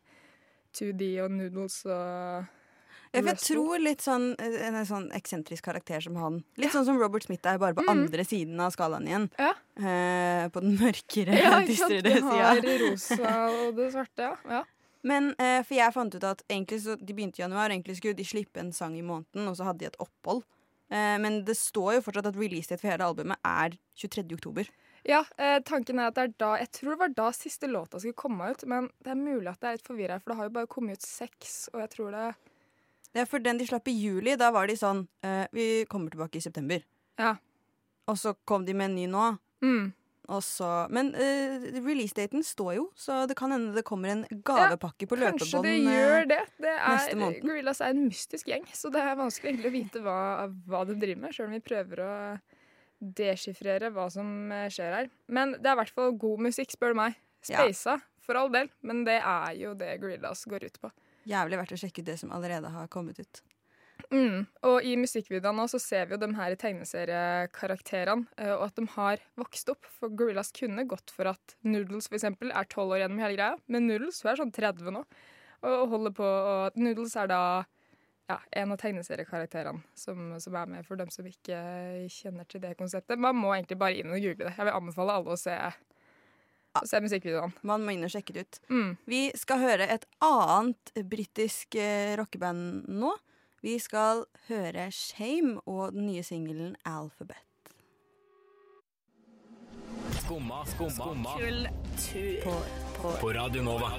2D 0.75 1.09
og 1.25 1.31
noodles 1.31 1.81
og 1.85 2.45
Ja, 3.15 3.21
jeg 3.21 3.37
tror 3.39 3.79
litt 3.79 4.01
sånn 4.03 4.33
eh, 4.43 4.55
en 4.67 4.75
sånn 4.87 5.05
eksentrisk 5.15 5.63
karakter 5.63 6.01
som 6.03 6.15
han. 6.19 6.41
Litt 6.59 6.71
sånn 6.73 6.83
som 6.87 6.97
Robert 6.99 7.23
Smith 7.23 7.47
er, 7.47 7.57
bare 7.61 7.75
på 7.77 7.85
andre 7.87 8.25
siden 8.27 8.59
av 8.59 8.73
skalaen 8.75 9.05
igjen. 9.07 9.29
Ja. 9.39 9.53
Eh, 9.79 10.47
på 10.51 10.63
den 10.63 10.75
mørkere, 10.79 11.35
Ja, 11.45 11.59
ikke 11.61 11.77
sant? 11.79 12.03
den 12.03 12.23
har 12.23 12.55
sida. 12.59 12.73
rosa 12.83 13.29
og 13.51 13.75
det 13.77 13.91
svarte, 13.93 14.31
ja. 14.49 14.63
Men 15.05 15.33
eh, 15.37 15.61
for 15.61 15.77
jeg 15.77 15.93
fant 15.93 16.15
ut 16.17 16.25
at 16.25 16.41
egentlig 16.49 16.81
så, 16.85 16.95
de 16.97 17.13
begynte 17.13 17.41
i 17.41 17.45
januar, 17.45 17.69
egentlig 17.69 17.99
skulle 17.99 18.17
de 18.17 18.25
slippe 18.25 18.61
en 18.61 18.73
sang 18.73 18.95
i 18.97 19.05
måneden, 19.05 19.45
og 19.49 19.57
så 19.59 19.67
hadde 19.67 19.83
de 19.83 19.91
et 19.91 19.99
opphold. 20.01 20.41
Eh, 20.89 21.17
men 21.21 21.43
det 21.45 21.57
står 21.59 21.97
jo 21.97 22.05
fortsatt 22.07 22.31
at 22.31 22.39
releasedate 22.39 22.81
for 22.81 22.91
hele 22.91 23.05
albumet 23.05 23.41
er 23.45 23.77
23. 24.01 24.25
oktober. 24.37 24.69
Ja, 25.05 25.21
eh, 25.37 25.59
tanken 25.65 26.01
er 26.01 26.09
at 26.09 26.17
det 26.17 26.23
er 26.23 26.31
da 26.41 26.55
Jeg 26.57 26.71
tror 26.73 26.95
det 26.95 26.99
var 26.99 27.11
da 27.13 27.27
siste 27.37 27.69
låta 27.69 27.99
skulle 28.01 28.17
komme 28.17 28.49
ut, 28.49 28.65
men 28.65 28.89
det 29.05 29.13
er 29.13 29.19
mulig 29.19 29.51
at 29.51 29.61
det 29.61 29.67
er 29.67 29.77
litt 29.77 29.87
forvirra, 29.87 30.17
for 30.19 30.31
det 30.31 30.37
har 30.39 30.47
jo 30.49 30.55
bare 30.57 30.69
kommet 30.71 30.97
ut 30.97 31.05
seks, 31.05 31.69
og 31.73 31.83
jeg 31.83 31.91
tror 31.93 32.15
det 32.15 32.27
Ja, 33.15 33.25
for 33.29 33.39
den 33.39 33.61
de 33.61 33.67
slapp 33.69 33.87
i 33.87 33.93
juli, 33.93 34.33
da 34.35 34.49
var 34.51 34.67
de 34.67 34.75
sånn 34.75 35.05
eh, 35.21 35.45
Vi 35.53 35.85
kommer 35.89 36.09
tilbake 36.09 36.41
i 36.41 36.41
september. 36.41 36.81
Ja. 37.21 37.35
Og 38.09 38.17
så 38.17 38.33
kom 38.45 38.65
de 38.65 38.73
med 38.73 38.89
en 38.89 38.97
ny 38.97 39.05
nå. 39.07 39.37
mm. 39.61 39.93
Og 40.31 40.41
så, 40.41 40.67
men 40.93 41.11
uh, 41.13 41.65
release-daten 41.85 42.43
står 42.45 42.71
jo, 42.79 42.85
så 42.97 43.23
det 43.29 43.37
kan 43.37 43.53
hende 43.53 43.75
det 43.75 43.83
kommer 43.85 44.13
en 44.13 44.23
gavepakke 44.25 45.05
på 45.09 45.19
Kanskje 45.19 45.61
løpebånd. 45.61 45.67
det 45.67 45.73
eh, 45.75 45.99
gjør 45.99 46.27
det. 46.31 46.41
det 46.65 46.73
er. 46.73 47.39
Gorillas 47.43 47.81
er 47.85 47.93
en 47.93 48.07
mystisk 48.07 48.49
gjeng, 48.49 48.65
så 48.73 48.89
det 48.93 49.03
er 49.03 49.19
vanskelig 49.19 49.53
egentlig 49.53 49.71
å 49.71 49.75
vite 49.75 50.03
hva, 50.05 50.19
hva 50.65 50.81
de 50.89 50.97
driver 50.97 51.27
med, 51.27 51.35
sjøl 51.35 51.51
om 51.51 51.57
vi 51.57 51.61
prøver 51.65 52.01
å 52.01 52.11
deskifrere 53.21 53.91
hva 53.93 54.07
som 54.13 54.51
eh, 54.55 54.67
skjer 54.73 54.99
her. 54.99 55.13
Men 55.27 55.57
det 55.59 55.69
er 55.69 55.77
i 55.77 55.81
hvert 55.83 55.95
fall 55.99 56.17
god 56.25 56.45
musikk, 56.47 56.73
spør 56.73 56.95
du 56.95 57.01
meg. 57.03 57.19
Ja. 57.51 57.67
For 58.25 58.39
all 58.39 58.49
del, 58.49 58.71
men 58.81 59.03
det 59.05 59.19
er 59.21 59.51
jo 59.59 59.75
det 59.77 59.99
Gorillas 60.01 60.47
går 60.49 60.65
ut 60.65 60.79
på. 60.81 60.89
Jævlig 61.29 61.59
verdt 61.59 61.75
å 61.75 61.77
sjekke 61.77 62.01
ut 62.01 62.07
det 62.09 62.17
som 62.21 62.33
allerede 62.33 62.71
har 62.73 62.89
kommet 62.89 63.21
ut. 63.21 63.41
Mm. 64.11 64.45
Og 64.67 64.85
i 64.85 64.95
musikkvideoene 64.99 65.57
nå 65.57 65.67
så 65.71 65.79
ser 65.81 66.07
vi 66.07 66.15
jo 66.15 66.21
de 66.21 66.31
her 66.37 66.55
tegneseriekarakterene, 66.61 68.27
eh, 68.37 68.53
og 68.55 68.67
at 68.69 68.79
de 68.79 68.87
har 68.95 69.23
vokst 69.39 69.71
opp. 69.73 69.87
For 69.99 70.13
Gorillas 70.13 70.53
kunne 70.55 70.87
gått 70.89 71.13
for 71.15 71.31
at 71.31 71.55
Noodles 71.65 72.09
for 72.09 72.19
eksempel 72.19 72.53
er 72.53 72.67
12 72.67 72.83
år 72.85 73.03
gjennom 73.03 73.23
hele 73.23 73.37
greia, 73.37 73.61
men 73.71 73.87
Noodles 73.89 74.21
hun 74.23 74.33
er 74.33 74.41
sånn 74.41 74.53
30 74.55 74.93
nå. 74.95 75.05
Og 75.65 75.87
holder 75.95 76.13
på, 76.13 76.25
og 76.25 76.77
Noodles 76.77 77.15
er 77.17 77.31
da 77.31 77.41
ja, 78.29 78.39
en 78.61 78.73
av 78.73 78.79
tegneseriekarakterene 78.81 79.81
som, 79.97 80.31
som 80.41 80.57
er 80.57 80.69
med, 80.69 80.85
for 80.87 80.99
dem 80.99 81.11
som 81.13 81.27
ikke 81.29 81.57
kjenner 82.11 82.47
til 82.49 82.63
det 82.63 82.75
konseptet. 82.79 83.21
Man 83.21 83.37
må 83.37 83.53
egentlig 83.53 83.77
bare 83.81 83.99
inn 83.99 84.13
og 84.13 84.21
google 84.21 84.47
det. 84.47 84.55
Jeg 84.57 84.67
vil 84.67 84.77
anbefale 84.77 85.17
alle 85.19 85.35
å 85.35 85.39
se, 85.39 85.55
å 86.75 86.83
se 86.89 87.01
musikkvideoene. 87.05 87.61
Man 87.69 87.85
må 87.85 87.95
inn 87.95 88.07
og 88.07 88.13
sjekke 88.13 88.35
det 88.35 88.47
ut. 88.47 88.59
Mm. 88.71 88.89
Vi 89.11 89.21
skal 89.37 89.61
høre 89.61 89.89
et 89.93 90.07
annet 90.25 90.93
britisk 91.11 91.77
eh, 91.79 92.15
rockeband 92.19 92.89
nå. 92.89 93.13
Vi 93.65 93.79
skal 93.81 94.19
høre 94.45 94.91
Shame 94.93 95.55
og 95.65 95.95
den 95.95 96.03
nye 96.05 96.21
singelen 96.21 96.75
Alphabet. 96.85 97.39
Skumma, 100.19 100.59
skumma, 100.69 101.33
På 103.23 103.31
Radio 103.33 103.63
Nova. 103.65 103.89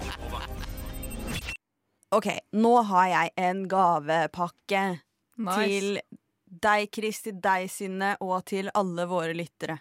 OK, 2.14 2.28
nå 2.54 2.72
har 2.92 3.08
jeg 3.10 3.34
en 3.48 3.64
gavepakke 3.66 4.84
Nice. 5.34 5.58
til 5.58 5.98
deg, 6.46 6.86
Kristi, 6.94 7.34
deg, 7.34 7.66
Synne, 7.66 8.14
og 8.22 8.46
til 8.46 8.70
alle 8.70 9.10
våre 9.10 9.34
lyttere. 9.34 9.80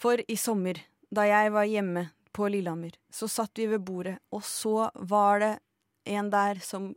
For 0.00 0.24
i 0.24 0.40
sommer, 0.40 0.80
da 1.12 1.28
jeg 1.28 1.52
var 1.52 1.68
hjemme 1.68 2.08
på 2.32 2.48
Lillehammer, 2.48 2.96
så 3.12 3.28
satt 3.28 3.60
vi 3.60 3.68
ved 3.76 3.84
bordet, 3.84 4.18
og 4.32 4.40
så 4.40 4.88
var 4.94 5.44
det 5.44 5.54
en 6.08 6.32
der 6.32 6.64
som 6.64 6.94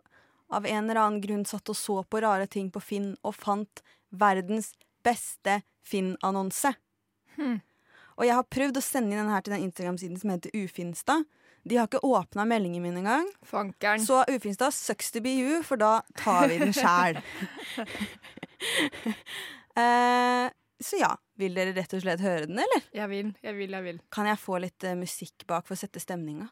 av 0.53 0.65
en 0.65 0.83
eller 0.83 1.01
annen 1.01 1.21
grunn 1.23 1.45
satt 1.47 1.69
og 1.71 1.77
så 1.77 2.01
på 2.03 2.21
rare 2.23 2.47
ting 2.47 2.71
på 2.71 2.81
Finn, 2.83 3.13
og 3.25 3.35
fant 3.37 3.81
verdens 4.09 4.73
beste 5.05 5.61
Finn-annonse. 5.85 6.73
Hmm. 7.35 7.59
Og 8.15 8.27
jeg 8.27 8.37
har 8.37 8.47
prøvd 8.47 8.79
å 8.79 8.83
sende 8.83 9.13
inn 9.13 9.23
den 9.25 9.33
her 9.33 9.43
til 9.43 9.55
den 9.57 9.65
Instagram-siden 9.67 10.19
som 10.21 10.31
heter 10.31 10.53
Ufinstad. 10.55 11.25
De 11.65 11.79
har 11.79 11.89
ikke 11.89 12.03
åpna 12.05 12.45
meldingen 12.47 12.83
min 12.83 12.99
engang. 13.01 13.25
Fankeren. 13.43 14.03
Så 14.05 14.21
Ufinstad 14.29 14.73
sucks 14.73 15.11
to 15.11 15.21
be 15.25 15.33
you, 15.33 15.63
for 15.65 15.81
da 15.81 15.97
tar 16.17 16.47
vi 16.51 16.59
den 16.61 16.73
sjæl. 16.75 17.17
uh, 19.73 20.45
så 20.87 21.01
ja, 21.01 21.11
vil 21.41 21.57
dere 21.57 21.73
rett 21.75 21.97
og 21.97 22.05
slett 22.05 22.21
høre 22.23 22.45
den, 22.45 22.61
eller? 22.61 22.85
Jeg 22.93 23.09
vil, 23.11 23.33
jeg 23.43 23.57
vil, 23.57 23.73
jeg 23.79 23.87
vil. 23.89 24.03
Kan 24.13 24.29
jeg 24.29 24.39
få 24.39 24.61
litt 24.61 24.85
uh, 24.85 24.93
musikk 24.99 25.47
bak 25.49 25.65
for 25.65 25.75
å 25.75 25.81
sette 25.81 26.03
stemninga? 26.03 26.47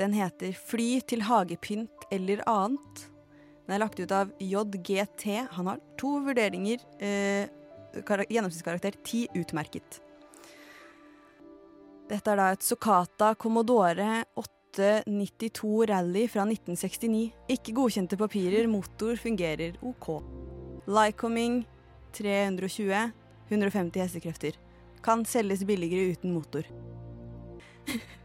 Den 0.00 0.14
heter 0.16 0.54
Fly 0.58 0.98
til 1.06 1.22
hagepynt 1.28 2.08
eller 2.14 2.42
annet. 2.50 3.04
Den 3.64 3.76
er 3.76 3.80
lagt 3.80 4.00
ut 4.00 4.12
av 4.12 4.32
JGT. 4.42 5.26
Han 5.54 5.68
har 5.70 5.82
to 6.00 6.16
vurderinger. 6.24 6.82
Eh, 6.98 7.46
gjennomsnittskarakter 8.02 8.98
ti 9.06 9.24
utmerket. 9.38 10.00
Dette 12.10 12.32
er 12.32 12.40
da 12.40 12.48
et 12.52 12.66
Socata 12.66 13.30
Commodore 13.38 14.24
892 14.36 15.86
Rally 15.88 16.26
fra 16.28 16.42
1969. 16.44 17.30
Ikke 17.54 17.76
godkjente 17.78 18.18
papirer, 18.20 18.66
motor 18.68 19.14
fungerer 19.16 19.78
OK. 19.80 20.10
Lycoming 20.90 21.62
320, 22.18 23.14
150 23.48 24.02
hestekrefter. 24.02 24.58
Kan 25.06 25.24
selges 25.24 25.64
billigere 25.64 26.12
uten 26.12 26.34
motor. 26.34 26.66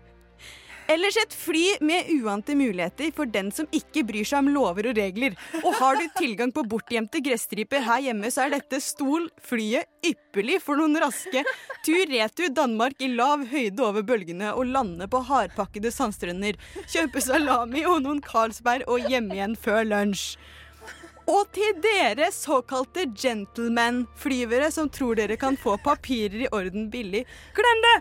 Ellers 0.89 1.17
et 1.21 1.33
fly 1.37 1.75
med 1.85 2.07
uante 2.15 2.55
muligheter 2.57 3.11
for 3.13 3.29
den 3.29 3.51
som 3.53 3.67
ikke 3.75 4.01
bryr 4.07 4.25
seg 4.25 4.41
om 4.41 4.47
lover 4.55 4.89
og 4.89 4.97
regler. 4.97 5.35
Og 5.61 5.75
har 5.77 5.99
du 5.99 6.07
tilgang 6.17 6.49
på 6.55 6.63
bortgjemte 6.71 7.21
gresstriper 7.21 7.83
her 7.85 8.01
hjemme, 8.07 8.31
så 8.33 8.47
er 8.47 8.55
dette 8.55 8.79
stol 8.81 9.27
flyet 9.45 9.85
ypperlig 10.09 10.57
for 10.63 10.79
noen 10.79 10.97
raske 11.03 11.43
tur-retur 11.85 12.49
Danmark 12.57 12.97
i 13.05 13.11
lav 13.13 13.45
høyde 13.51 13.85
over 13.85 14.05
bølgene 14.07 14.55
og 14.55 14.71
lande 14.73 15.05
på 15.11 15.21
hardpakkede 15.29 15.93
sandstrender. 15.93 16.57
Kjøpe 16.89 17.21
salami 17.21 17.85
og 17.85 18.01
noen 18.07 18.23
Carlsberg 18.25 18.89
og 18.89 19.05
hjem 19.11 19.29
igjen 19.35 19.57
før 19.59 19.85
lunsj. 19.91 20.31
Og 21.29 21.51
til 21.53 21.75
dere 21.83 22.31
såkalte 22.33 23.05
gentleman-flyvere 23.13 24.71
som 24.73 24.89
tror 24.89 25.19
dere 25.19 25.37
kan 25.37 25.59
få 25.61 25.77
papirer 25.85 26.47
i 26.47 26.49
orden 26.49 26.89
billig, 26.89 27.27
glem 27.53 27.85
det! 27.85 27.99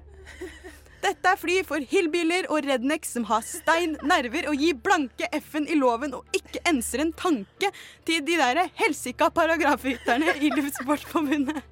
Dette 0.99 1.31
er 1.31 1.39
fly 1.39 1.57
for 1.67 1.85
hillbiller 1.91 2.49
og 2.51 2.67
rednecks 2.67 3.13
som 3.15 3.27
har 3.29 3.45
stein, 3.47 3.95
nerver 4.03 4.49
og 4.51 4.59
gir 4.59 4.79
blanke 4.83 5.29
F-en 5.39 5.69
i 5.71 5.77
loven 5.79 6.17
og 6.19 6.27
ikke 6.35 6.63
enser 6.69 7.05
en 7.05 7.13
tanke 7.15 7.71
til 8.09 8.25
de 8.27 8.39
der 8.41 8.65
helsika 8.81 9.29
paragrafrytterne 9.35 10.35
i 10.43 10.51
Luftsportforbundet. 10.57 11.63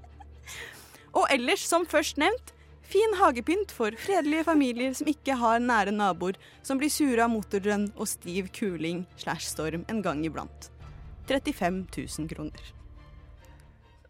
Og 1.17 1.27
ellers, 1.33 1.65
som 1.67 1.87
først 1.89 2.21
nevnt, 2.21 2.53
fin 2.87 3.17
hagepynt 3.19 3.73
for 3.75 3.97
fredelige 3.99 4.47
familier 4.47 4.95
som 4.95 5.11
ikke 5.11 5.35
har 5.41 5.59
nære 5.59 5.95
naboer 5.97 6.39
som 6.63 6.79
blir 6.79 6.93
sure 6.93 7.25
av 7.25 7.33
motordrønn 7.33 7.89
og 7.97 8.07
stiv 8.11 8.53
kuling 8.55 9.07
slash 9.19 9.51
storm 9.51 9.87
en 9.91 10.05
gang 10.07 10.23
iblant. 10.29 10.71
35 11.27 11.83
000 11.97 12.31
kroner. 12.31 12.75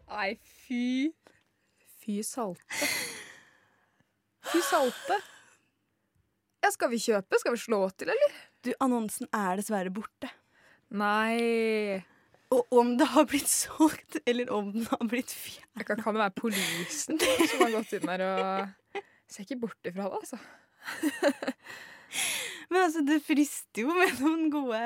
Nei, 0.07 0.35
fy 0.67 1.09
Fy 2.07 2.21
salte. 2.23 3.16
Fy 4.51 4.61
salte. 4.63 5.17
Ja, 6.63 6.71
skal 6.73 6.91
vi 6.91 6.99
kjøpe? 7.01 7.39
Skal 7.41 7.55
vi 7.55 7.61
slå 7.61 7.79
til, 7.99 8.11
eller? 8.13 8.37
Du, 8.65 8.71
annonsen 8.83 9.29
er 9.35 9.59
dessverre 9.59 9.91
borte. 9.93 10.29
Nei 10.87 11.99
Og 12.55 12.77
om 12.79 12.93
det 12.95 13.09
har 13.11 13.25
blitt 13.27 13.49
solgt, 13.51 14.21
eller 14.23 14.47
om 14.55 14.69
den 14.71 14.85
har 14.87 15.01
blitt 15.11 15.33
fjernet 15.35 15.83
kan, 15.83 15.99
det 15.99 16.21
være 16.21 16.35
politien 16.37 17.19
som 17.51 17.65
har 17.65 17.73
gått 17.75 17.91
inn 17.97 18.07
der 18.07 18.23
og 18.23 19.01
Ser 19.27 19.43
ikke 19.43 19.57
bort 19.65 19.89
ifra 19.89 20.05
det, 20.07 20.21
altså. 20.21 20.37
Men 22.71 22.85
altså, 22.85 23.01
det 23.03 23.17
frister 23.25 23.83
jo 23.83 23.91
med 23.91 24.21
noen 24.23 24.45
gode 24.53 24.79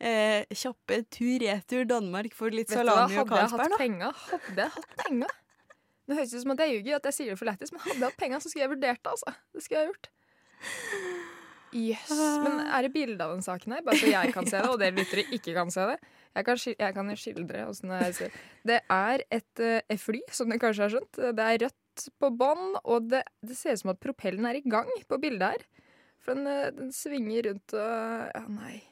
eh, 0.00 0.48
kjappe 0.56 1.02
tur-retur 1.12 1.84
Danmark 1.90 2.32
for 2.36 2.56
litt 2.56 2.72
salami 2.72 3.20
og 3.20 3.28
Carlsberg, 3.28 3.76
da. 3.76 3.76
hadde 3.76 3.76
jeg 3.76 3.76
hatt 3.76 3.82
penger, 3.84 4.16
penga, 4.16 4.40
hadde 4.48 4.64
jeg 4.64 4.74
hatt 4.78 4.96
penga 5.04 5.28
Nå 6.12 6.18
høres 6.18 6.32
det 6.32 6.42
ut 6.42 6.44
som 6.44 6.52
at 6.52 6.60
jeg 6.60 6.74
ljuger, 6.76 6.98
at 6.98 7.06
jeg 7.08 7.16
sier 7.16 7.32
det 7.32 7.40
for 7.40 7.48
lættis, 7.48 7.72
men 7.72 7.80
hadde 7.86 7.96
jeg 7.96 8.04
hatt 8.10 8.18
penger 8.20 8.42
så 8.44 8.52
skulle 8.52 8.66
jeg 8.66 8.72
vurdert 8.74 9.00
det, 9.00 9.14
altså. 9.16 9.32
Det 9.56 9.64
skulle 9.64 9.80
jeg 9.80 9.92
gjort. 9.94 10.10
Jøss. 11.72 12.10
Men 12.44 12.58
er 12.66 12.84
det 12.84 12.90
bilde 12.92 13.24
av 13.24 13.32
den 13.32 13.44
saken 13.44 13.72
her? 13.72 13.84
Bare 13.86 13.96
så 13.96 14.10
jeg 14.12 14.32
kan 14.34 14.44
se 14.44 14.58
det, 14.58 14.68
og 14.68 14.76
dere 14.82 14.92
lyttere 14.98 15.24
ikke 15.32 15.54
kan 15.56 15.72
se 15.72 15.86
det. 15.88 15.96
Jeg 16.36 16.44
kan, 16.48 16.60
jeg 16.68 16.96
kan 16.96 17.12
skildre 17.20 17.62
åssen 17.68 17.92
jeg 17.92 18.14
ser 18.16 18.36
Det 18.68 18.78
er 18.92 19.24
et 19.32 19.62
eh, 19.64 19.96
fly, 20.00 20.20
som 20.32 20.52
dere 20.52 20.60
kanskje 20.60 20.84
har 20.84 20.92
skjønt. 20.94 21.20
Det 21.36 21.46
er 21.48 21.64
rødt 21.64 22.06
på 22.20 22.30
bånn, 22.42 22.76
og 22.84 23.08
det, 23.12 23.22
det 23.44 23.56
ser 23.56 23.76
ut 23.76 23.84
som 23.84 23.92
at 23.94 24.00
propellen 24.04 24.48
er 24.48 24.60
i 24.60 24.64
gang 24.64 24.92
på 25.08 25.20
bildet 25.20 25.56
her. 25.56 25.66
For 26.22 26.36
den, 26.36 26.48
eh, 26.48 26.70
den 26.76 26.92
svinger 26.92 27.48
rundt 27.48 27.76
og 27.76 28.28
Ja, 28.36 28.44
nei. 28.52 28.82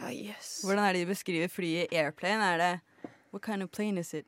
Ja, 0.00 0.10
jøss. 0.10 0.56
Hvordan 0.66 0.88
er 0.88 0.96
det 0.96 1.04
de 1.04 1.12
beskriver 1.14 1.50
flyet 1.50 1.94
i 1.94 2.02
airplane? 2.02 2.50
Er 2.54 2.58
det 2.58 3.10
What 3.30 3.42
kind 3.42 3.62
of 3.62 3.70
plane 3.70 3.98
is 4.02 4.14
it? 4.14 4.26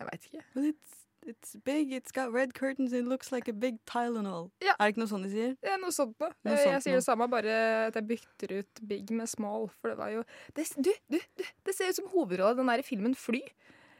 Jeg 0.00 0.08
veit 0.10 0.28
ikke. 0.28 0.44
But 0.54 0.64
it's, 0.70 0.94
it's 1.26 1.56
big, 1.64 1.92
it's 1.92 2.12
got 2.12 2.32
red 2.32 2.54
curtains, 2.54 2.92
it 2.92 3.04
looks 3.04 3.32
like 3.32 3.48
a 3.48 3.54
big 3.54 3.78
Tylenol. 3.90 4.50
Ja. 4.62 4.74
Er 4.78 4.86
det 4.88 4.94
ikke 4.94 5.04
noe 5.04 5.12
sånt 5.12 5.28
de 5.28 5.32
sier? 5.32 5.54
Det 5.62 5.72
er 5.72 5.80
noe 5.82 5.94
sånt 5.94 6.16
noe. 6.20 6.32
Noe 6.44 6.54
Eh, 6.56 6.62
sånt 6.64 6.74
jeg 6.76 6.86
sier 6.88 6.98
det 7.00 7.06
samme, 7.06 7.28
bare 7.30 7.58
at 7.88 7.98
jeg 8.00 8.08
bytter 8.10 8.56
ut 8.60 8.82
big 8.88 9.10
med 9.14 9.30
small. 9.30 9.68
For 9.80 9.94
det 9.94 9.98
var 10.00 10.12
jo 10.14 10.24
det, 10.56 10.66
Du, 10.76 10.92
du, 11.12 11.18
du! 11.38 11.44
Det 11.64 11.76
ser 11.76 11.92
ut 11.92 12.00
som 12.02 12.10
hovedrollen 12.12 12.58
i 12.58 12.62
den 12.62 12.72
der 12.74 12.86
filmen 12.86 13.14
Fly. 13.14 13.42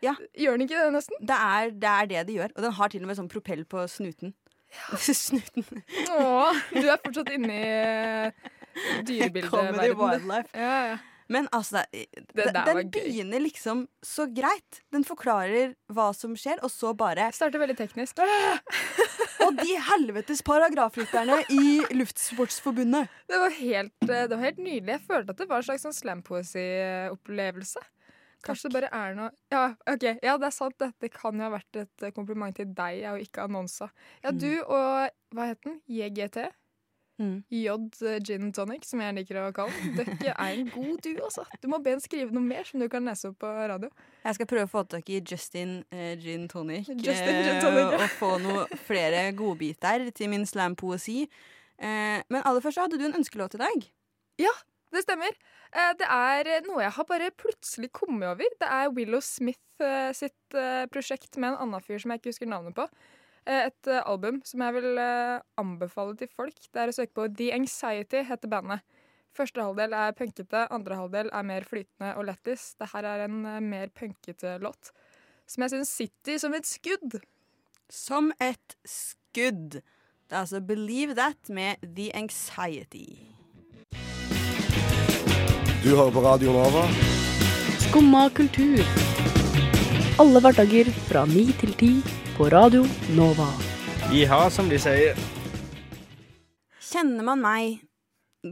Ja. 0.04 0.14
Gjør 0.36 0.58
den 0.58 0.66
ikke 0.66 0.80
det, 0.80 0.92
nesten? 0.92 1.20
Det 1.20 1.36
er, 1.38 1.70
det 1.70 1.90
er 1.90 2.10
det 2.10 2.26
de 2.28 2.40
gjør. 2.40 2.52
Og 2.56 2.66
den 2.66 2.76
har 2.76 2.92
til 2.92 3.06
og 3.06 3.08
med 3.08 3.16
sånn 3.20 3.30
propell 3.32 3.64
på 3.64 3.86
snuten. 3.88 4.34
snuten. 4.98 5.82
Åh, 6.10 6.60
du 6.74 6.84
er 6.84 7.00
fortsatt 7.00 7.30
inne 7.34 7.56
i 7.56 7.72
eh, 9.30 9.42
Comedy 9.48 9.94
wildlife. 9.96 10.50
Ja, 10.52 10.76
ja. 10.92 11.02
Men 11.34 11.48
altså, 11.52 11.82
den, 11.90 12.26
Det 12.36 12.52
den 12.54 12.90
begynner 12.94 13.42
liksom 13.42 13.86
så 14.04 14.26
greit. 14.30 14.82
Den 14.94 15.06
forklarer 15.06 15.74
hva 15.92 16.12
som 16.14 16.36
skjer, 16.38 16.62
og 16.62 16.70
så 16.70 16.92
bare 16.94 17.30
Starter 17.34 17.62
veldig 17.62 17.76
teknisk. 17.78 18.22
Og 19.44 19.58
de 19.58 19.74
helvetes 19.90 20.40
paragrafrytterne 20.46 21.40
i 21.52 21.80
Luftsportsforbundet. 21.98 23.10
Det 23.28 23.40
var, 23.42 23.52
helt, 23.58 23.96
eh, 24.06 24.22
det 24.30 24.36
var 24.36 24.44
helt 24.46 24.62
nydelig. 24.62 24.94
Jeg 24.94 25.04
følte 25.08 25.34
at 25.34 25.42
det 25.42 25.48
var 25.50 25.60
en 25.60 25.66
slags 25.66 25.84
sånn 25.84 25.96
slampoesy-opplevelse. 25.98 27.82
Kanskje 28.44 28.68
det 28.68 28.76
bare 28.76 28.90
er 28.92 29.14
noe 29.16 29.30
ja, 29.52 29.62
okay. 29.88 30.18
ja, 30.20 30.36
det 30.40 30.48
er 30.50 30.54
sant. 30.54 30.76
Dette 30.80 31.10
kan 31.12 31.38
jo 31.38 31.46
ha 31.46 31.52
vært 31.54 31.80
et 31.80 32.04
eh, 32.04 32.12
kompliment 32.14 32.56
til 32.56 32.70
deg 32.76 33.04
og 33.12 33.22
ikke 33.24 33.46
annonsa. 33.48 33.90
Ja, 34.24 34.32
du 34.32 34.52
og 34.62 35.10
Hva 35.34 35.48
het 35.50 35.64
den? 35.66 35.80
JGT? 35.90 36.44
Mm. 37.20 37.44
J 37.46 37.68
eh, 37.70 38.16
Gin 38.26 38.48
Tonic, 38.52 38.84
som 38.88 38.98
jeg 39.04 39.14
liker 39.14 39.38
å 39.38 39.52
kalle 39.54 39.70
den. 39.94 40.16
Dere 40.18 40.34
er 40.34 40.56
en 40.58 40.70
god 40.74 40.98
du, 41.04 41.10
altså. 41.22 41.44
Du 41.62 41.68
må 41.70 41.78
be 41.84 41.92
han 41.94 42.02
skrive 42.02 42.34
noe 42.34 42.42
mer 42.42 42.66
som 42.66 42.82
du 42.82 42.88
kan 42.90 43.06
lese 43.06 43.30
opp 43.30 43.38
på 43.44 43.50
radio. 43.70 43.90
Jeg 44.24 44.38
skal 44.40 44.48
prøve 44.50 44.66
å 44.66 44.72
få 44.72 44.82
tak 44.90 45.10
i 45.14 45.20
Justin 45.22 45.76
eh, 45.94 46.16
Gin 46.18 46.48
Tonic. 46.50 46.88
Justin 46.90 47.38
Gin 47.44 47.52
eh, 47.54 47.62
Tonic, 47.62 47.94
ja. 47.94 48.00
og 48.02 48.16
få 48.18 48.32
noe 48.42 48.66
flere 48.88 49.28
godbiter 49.38 50.08
til 50.16 50.32
min 50.34 50.46
slampoesi. 50.50 51.24
Eh, 51.78 52.20
men 52.26 52.42
aller 52.42 52.62
først 52.64 52.82
hadde 52.82 52.98
du 52.98 53.06
en 53.06 53.18
ønskelåt 53.20 53.54
i 53.58 53.62
dag. 53.62 53.90
Ja, 54.42 54.54
Det 54.94 55.02
stemmer. 55.02 55.34
Eh, 55.74 55.92
Det 55.98 56.06
er 56.06 56.62
noe 56.66 56.82
jeg 56.82 56.94
har 56.98 57.06
bare 57.08 57.30
plutselig 57.34 57.92
kommet 57.94 58.26
over. 58.34 58.58
Det 58.58 58.68
er 58.70 58.90
Willow 58.94 59.22
Smith 59.22 59.62
eh, 59.82 60.10
sitt 60.14 60.54
eh, 60.54 60.86
prosjekt 60.90 61.38
med 61.38 61.52
en 61.54 61.62
annen 61.68 61.82
fyr 61.82 61.98
som 62.02 62.10
jeg 62.14 62.22
ikke 62.22 62.34
husker 62.34 62.50
navnet 62.50 62.74
på. 62.74 62.86
Eh, 63.46 63.66
Et 63.66 63.88
eh, 63.92 64.02
album 64.06 64.40
som 64.44 64.62
jeg 64.64 64.76
vil 64.78 64.98
eh, 64.98 65.40
anbefale 65.60 66.16
til 66.16 66.28
folk. 66.32 66.56
Det 66.72 66.80
er 66.80 66.92
å 66.92 66.96
søke 66.96 67.14
på 67.16 67.28
The 67.36 67.50
Anxiety, 67.56 68.22
heter 68.24 68.48
bandet. 68.48 68.84
Første 69.34 69.64
halvdel 69.66 69.92
er 69.98 70.14
punkete, 70.14 70.68
andre 70.70 70.96
halvdel 70.96 71.28
er 71.34 71.42
mer 71.42 71.64
flytende 71.66 72.14
og 72.14 72.28
lettis. 72.28 72.72
Det 72.78 72.92
her 72.92 73.04
er 73.10 73.24
en 73.26 73.42
mer 73.66 73.90
punkete 73.90 74.58
låt 74.62 74.92
som 75.50 75.64
jeg 75.64 75.74
syns 75.74 75.92
sitter 75.92 76.38
som 76.40 76.54
et 76.56 76.68
skudd. 76.68 77.18
Som 77.92 78.32
et 78.40 78.76
skudd. 78.88 79.80
Det 80.24 80.32
er 80.32 80.40
altså 80.40 80.60
Believe 80.64 81.14
That 81.18 81.50
med 81.52 81.82
The 81.84 82.10
Anxiety. 82.16 83.18
Du 85.84 85.90
hører 85.92 86.12
på 86.14 86.24
Radio 86.24 86.54
Nova. 86.56 86.86
Skumma 87.90 88.28
kultur. 88.32 88.80
Alle 90.22 90.40
hverdager 90.40 90.88
fra 91.10 91.26
ni 91.28 91.50
til 91.60 91.74
ti 91.76 91.92
på 92.36 92.48
Radio 92.50 92.82
Nova. 93.14 93.46
Jiha, 94.10 94.48
som 94.50 94.66
de 94.70 94.78
sier. 94.82 95.18
Kjenner 96.82 97.22
man 97.26 97.42
meg 97.42 97.84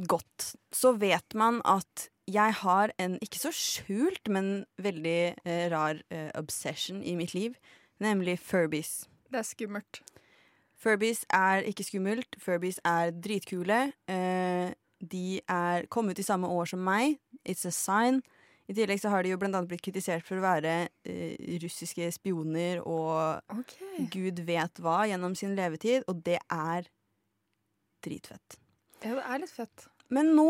godt, 0.07 0.53
så 0.71 0.93
vet 1.01 1.35
man 1.35 1.59
at 1.67 2.07
jeg 2.31 2.55
har 2.61 2.93
en 3.03 3.17
ikke 3.25 3.41
så 3.43 3.51
skjult, 3.51 4.31
men 4.31 4.65
veldig 4.79 5.19
eh, 5.35 5.65
rar 5.73 5.99
eh, 6.15 6.31
obsession 6.39 7.03
i 7.03 7.17
mitt 7.19 7.35
liv, 7.35 7.57
nemlig 7.99 8.39
Furbies. 8.39 9.09
Det 9.27 9.43
er 9.43 9.49
skummelt. 9.49 10.03
Furbies 10.79 11.25
er 11.35 11.67
ikke 11.67 11.87
skummelt. 11.87 12.39
Furbies 12.39 12.79
er 12.87 13.11
dritkule. 13.11 13.89
Eh, 14.07 14.71
de 15.03 15.41
er 15.51 15.91
kommet 15.91 16.23
i 16.23 16.27
samme 16.27 16.47
år 16.47 16.71
som 16.71 16.87
meg. 16.87 17.19
It's 17.43 17.67
a 17.67 17.75
sign. 17.75 18.23
I 18.71 18.77
tillegg 18.77 19.01
så 19.03 19.11
har 19.13 19.25
de 19.25 19.33
jo 19.33 19.39
blant 19.41 19.57
annet 19.59 19.71
blitt 19.73 19.83
kritisert 19.85 20.25
for 20.27 20.39
å 20.39 20.45
være 20.45 20.75
eh, 21.09 21.35
russiske 21.63 22.07
spioner 22.15 22.81
og 22.87 23.43
okay. 23.53 24.07
gud 24.13 24.45
vet 24.47 24.79
hva 24.83 25.03
gjennom 25.11 25.35
sin 25.39 25.57
levetid, 25.59 26.07
og 26.07 26.23
det 26.27 26.39
er 26.47 26.87
dritfett. 28.07 28.59
Ja, 29.03 29.17
det 29.19 29.27
er 29.27 29.43
litt 29.43 29.55
fett. 29.55 29.89
Men 30.13 30.35
nå 30.37 30.49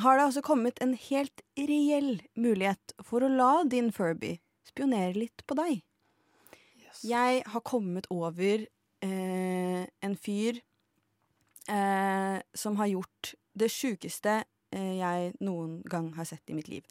har 0.00 0.16
det 0.16 0.26
altså 0.28 0.42
kommet 0.46 0.78
en 0.84 0.94
helt 0.94 1.42
reell 1.58 2.20
mulighet 2.38 2.94
for 3.04 3.26
å 3.26 3.32
la 3.32 3.52
din 3.68 3.90
Furby 3.94 4.36
spionere 4.68 5.16
litt 5.18 5.44
på 5.48 5.56
deg. 5.58 5.80
Jeg 7.06 7.42
har 7.48 7.62
kommet 7.64 8.06
over 8.12 8.66
eh, 9.02 9.82
en 9.88 10.16
fyr 10.20 10.60
eh, 11.70 12.38
som 12.54 12.76
har 12.80 12.90
gjort 12.92 13.34
det 13.56 13.70
sjukeste 13.72 14.42
jeg 14.76 15.32
noen 15.42 15.80
gang 15.90 16.12
har 16.14 16.28
sett 16.28 16.50
i 16.50 16.56
mitt 16.56 16.68
liv. 16.70 16.86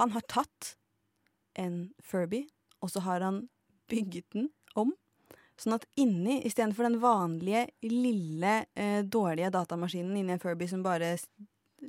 Han 0.00 0.12
har 0.14 0.24
tatt 0.30 0.74
en 1.58 1.90
Furby, 2.02 2.44
og 2.82 2.90
så 2.90 3.02
har 3.06 3.24
han 3.24 3.44
bygget 3.90 4.26
den 4.34 4.50
om. 4.78 4.92
Sånn 5.58 5.74
at 5.74 5.88
inni, 5.98 6.38
istedenfor 6.46 6.86
den 6.86 7.00
vanlige, 7.02 7.64
lille, 7.82 8.66
eh, 8.78 9.02
dårlige 9.02 9.50
datamaskinen 9.50 10.16
inni 10.16 10.36
en 10.36 10.42
Furby 10.42 10.68
som 10.70 10.84
bare 10.86 11.16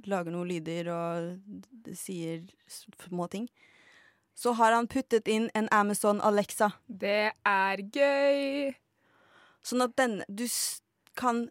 lager 0.09 0.33
noen 0.33 0.49
lyder 0.49 0.89
og 0.93 1.93
sier 1.97 2.47
små 2.69 3.27
ting, 3.29 3.45
så 4.33 4.55
har 4.57 4.73
han 4.73 4.87
puttet 4.87 5.27
inn 5.27 5.49
en 5.53 5.67
Amazon 5.75 6.21
Alexa. 6.21 6.71
Det 6.87 7.31
er 7.45 7.81
gøy! 7.93 8.73
Sånn 9.61 9.83
at 9.83 9.95
den, 9.99 10.21
du 10.29 10.45
kan 11.19 11.49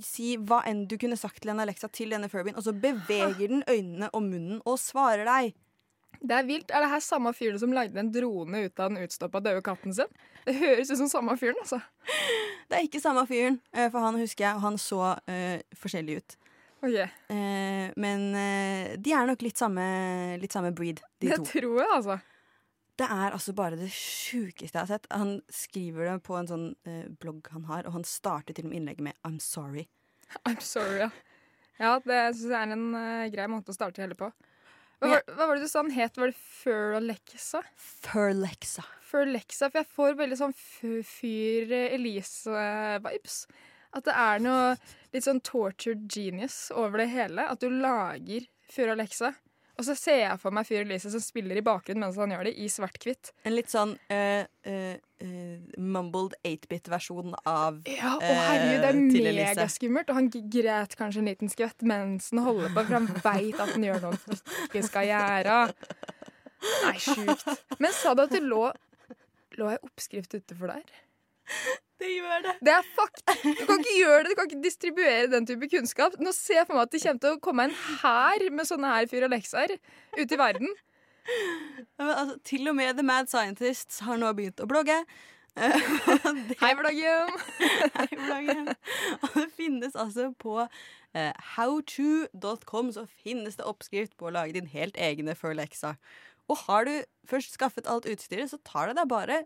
si 0.00 0.36
hva 0.40 0.62
enn 0.68 0.86
du 0.88 0.96
kunne 1.00 1.18
sagt 1.20 1.42
til 1.42 1.52
en 1.52 1.60
Alexa 1.60 1.90
til 1.92 2.14
denne 2.14 2.30
Furbyen, 2.32 2.56
og 2.56 2.64
så 2.64 2.72
beveger 2.72 3.50
den 3.50 3.64
øynene 3.68 4.08
og 4.12 4.24
munnen 4.24 4.62
og 4.64 4.80
svarer 4.80 5.28
deg. 5.28 5.52
Det 6.22 6.36
er 6.36 6.46
vilt. 6.46 6.70
Er 6.70 6.84
det 6.84 6.90
her 6.92 7.02
samme 7.02 7.32
fyren 7.34 7.58
som 7.58 7.72
lagde 7.74 7.98
en 7.98 8.12
drone 8.14 8.64
ut 8.66 8.80
av 8.80 8.92
den 8.92 9.02
utstoppa 9.02 9.40
døde 9.42 9.62
katten 9.66 9.94
sin? 9.96 10.10
Det 10.46 10.54
høres 10.58 10.92
ut 10.92 11.00
som 11.00 11.10
samme 11.10 11.34
fyren, 11.40 11.58
altså. 11.62 11.80
Det 12.70 12.78
er 12.78 12.86
ikke 12.86 13.02
samme 13.02 13.24
fyren, 13.26 13.58
eh, 13.74 13.88
for 13.90 14.04
han 14.04 14.18
husker 14.20 14.46
jeg, 14.46 14.58
og 14.58 14.64
han 14.64 14.78
så 14.80 15.00
uh, 15.18 15.58
forskjellig 15.82 16.20
ut. 16.22 16.36
Okay. 16.82 17.06
Uh, 17.30 17.90
men 18.00 18.28
uh, 18.34 18.94
de 18.98 19.14
er 19.14 19.26
nok 19.28 19.42
litt 19.44 19.58
samme, 19.58 19.82
litt 20.42 20.54
samme 20.54 20.72
breed, 20.74 21.02
de 21.22 21.30
Det 21.30 21.40
to. 21.42 21.48
tror 21.50 21.82
jeg, 21.82 21.90
altså. 21.98 22.18
Det 23.00 23.08
er 23.08 23.32
altså 23.32 23.54
bare 23.56 23.78
det 23.80 23.88
sjukeste 23.94 24.76
jeg 24.76 24.82
har 24.82 24.90
sett. 24.90 25.08
Han 25.10 25.38
skriver 25.52 26.10
det 26.10 26.16
på 26.26 26.36
en 26.36 26.48
sånn 26.50 26.66
eh, 26.88 27.08
blogg 27.22 27.48
han 27.54 27.64
har, 27.70 27.86
og 27.88 27.96
han 27.96 28.06
starter 28.06 28.56
til 28.56 28.68
og 28.68 28.72
med 28.72 28.82
innlegget 28.82 29.06
med 29.08 29.18
'I'm 29.24 29.40
sorry'. 29.40 29.88
I'm 30.48 30.60
sorry, 30.60 30.98
ja. 31.06 31.10
Ja, 31.80 31.98
det 32.04 32.18
syns 32.36 32.50
jeg 32.52 32.58
er 32.58 32.74
en 32.76 32.88
uh, 32.94 33.28
grei 33.32 33.48
måte 33.50 33.72
å 33.72 33.76
starte 33.76 34.04
hele 34.04 34.16
på. 34.18 34.28
Hva, 35.02 35.08
var, 35.08 35.22
hva 35.34 35.46
var 35.48 35.58
det 35.58 35.66
du 35.66 35.70
sa 35.70 35.80
han 35.82 35.90
het? 35.90 36.18
Var 36.20 36.30
det 36.30 36.38
Furlexa? 36.38 37.62
Furlexa. 37.74 38.84
Furlexa, 39.02 39.66
for 39.66 39.80
jeg 39.80 39.90
får 39.96 40.18
veldig 40.20 40.38
sånn 40.38 40.54
Fyr 40.54 41.72
Elise-vibes. 41.74 43.38
At 43.98 44.06
det 44.06 44.14
er 44.14 44.44
noe 44.44 44.76
litt 45.12 45.26
sånn 45.26 45.42
tortured 45.44 46.06
genius 46.06 46.68
over 46.70 47.02
det 47.02 47.10
hele. 47.12 47.48
At 47.50 47.64
du 47.64 47.72
lager 47.72 48.46
Furlexa. 48.70 49.32
Og 49.82 49.86
så 49.88 49.96
ser 49.98 50.20
jeg 50.20 50.38
for 50.38 50.54
meg 50.54 50.66
fyren 50.68 50.86
Lise 50.86 51.10
som 51.10 51.22
spiller 51.22 51.58
i 51.58 51.64
bakgrunnen 51.66 52.04
mens 52.04 52.18
han 52.20 52.30
gjør 52.30 52.46
det, 52.46 52.52
i 52.54 52.68
svart-hvitt. 52.70 53.32
En 53.42 53.56
litt 53.56 53.72
sånn 53.72 53.96
uh, 54.14 54.44
uh, 54.46 54.92
uh, 54.94 55.56
mumbled 55.74 56.36
8-bit-versjon 56.46 57.34
av 57.42 57.80
Ja, 57.90 58.12
å 58.14 58.28
herregud, 58.28 58.84
det 58.86 59.24
er 59.26 59.38
megaskummelt. 59.40 60.12
Og 60.12 60.20
han 60.20 60.30
græt 60.30 60.94
kanskje 61.00 61.24
en 61.24 61.32
liten 61.32 61.50
skvett 61.50 61.82
mens 61.82 62.30
han 62.30 62.44
holder 62.46 62.70
på, 62.70 62.86
for 62.86 62.98
han 63.00 63.10
veit 63.26 63.58
at 63.58 63.74
han 63.74 63.88
gjør 63.88 64.06
noe 64.06 64.22
han 64.22 64.40
ikke 64.68 64.84
skal 64.86 65.10
gjøre. 65.10 65.58
Nei, 66.86 66.96
sjukt. 67.02 67.66
Men 67.82 67.98
sa 67.98 68.14
du 68.14 68.22
at 68.28 68.38
det 68.38 68.44
lå 68.46 68.68
Lå 69.58 69.66
ei 69.68 69.80
oppskrift 69.84 70.32
utenfor 70.32 70.70
der? 70.70 71.00
Det 72.02 72.08
gjør 72.10 72.40
det. 72.42 72.52
Det 72.66 72.72
er 72.74 72.86
fakt! 72.96 73.20
Du 73.44 73.60
kan 73.68 73.78
ikke 73.78 73.92
gjøre 73.94 74.22
det, 74.24 74.30
du 74.32 74.38
kan 74.38 74.48
ikke 74.48 74.62
distribuere 74.64 75.28
den 75.30 75.44
type 75.46 75.68
kunnskap. 75.70 76.16
Nå 76.18 76.32
ser 76.34 76.58
jeg 76.58 76.66
for 76.66 76.74
meg 76.74 76.88
at 76.88 76.94
det 76.96 77.02
kommer 77.04 77.20
til 77.22 77.36
å 77.36 77.42
komme 77.44 77.66
en 77.68 77.76
hær 78.00 78.44
med 78.50 78.66
sånne 78.66 78.90
her 78.90 79.06
Fyr 79.10 79.26
Alexaer 79.28 79.76
ut 80.18 80.34
i 80.34 80.38
verden. 80.40 80.72
Ja, 81.30 82.02
men, 82.02 82.10
altså, 82.16 82.34
til 82.48 82.66
og 82.72 82.74
med 82.80 82.98
The 82.98 83.04
Mad 83.06 83.30
Scientists 83.30 84.02
har 84.02 84.18
nå 84.18 84.32
begynt 84.34 84.58
å 84.64 84.66
blogge. 84.66 84.98
Eh, 85.54 85.78
det- 86.48 86.58
Hei, 86.58 86.72
bloggen! 86.80 87.32
Hei, 88.00 88.08
bloggen. 88.16 88.74
Og 89.20 89.38
det 89.38 89.48
finnes 89.54 89.94
altså 89.94 90.32
på 90.42 90.58
uh, 90.66 91.32
howto.com 91.54 92.90
så 92.98 93.06
finnes 93.22 93.60
det 93.60 93.68
oppskrift 93.68 94.18
på 94.18 94.26
å 94.26 94.34
lage 94.40 94.58
din 94.58 94.70
helt 94.74 94.98
egne 94.98 95.38
Furlexa. 95.38 95.94
Og 96.50 96.64
har 96.66 96.88
du 96.90 96.96
først 97.30 97.54
skaffet 97.54 97.86
alt 97.86 98.10
utstyret, 98.10 98.50
så 98.50 98.58
tar 98.66 98.90
det 98.90 98.98
deg 98.98 99.12
bare 99.12 99.44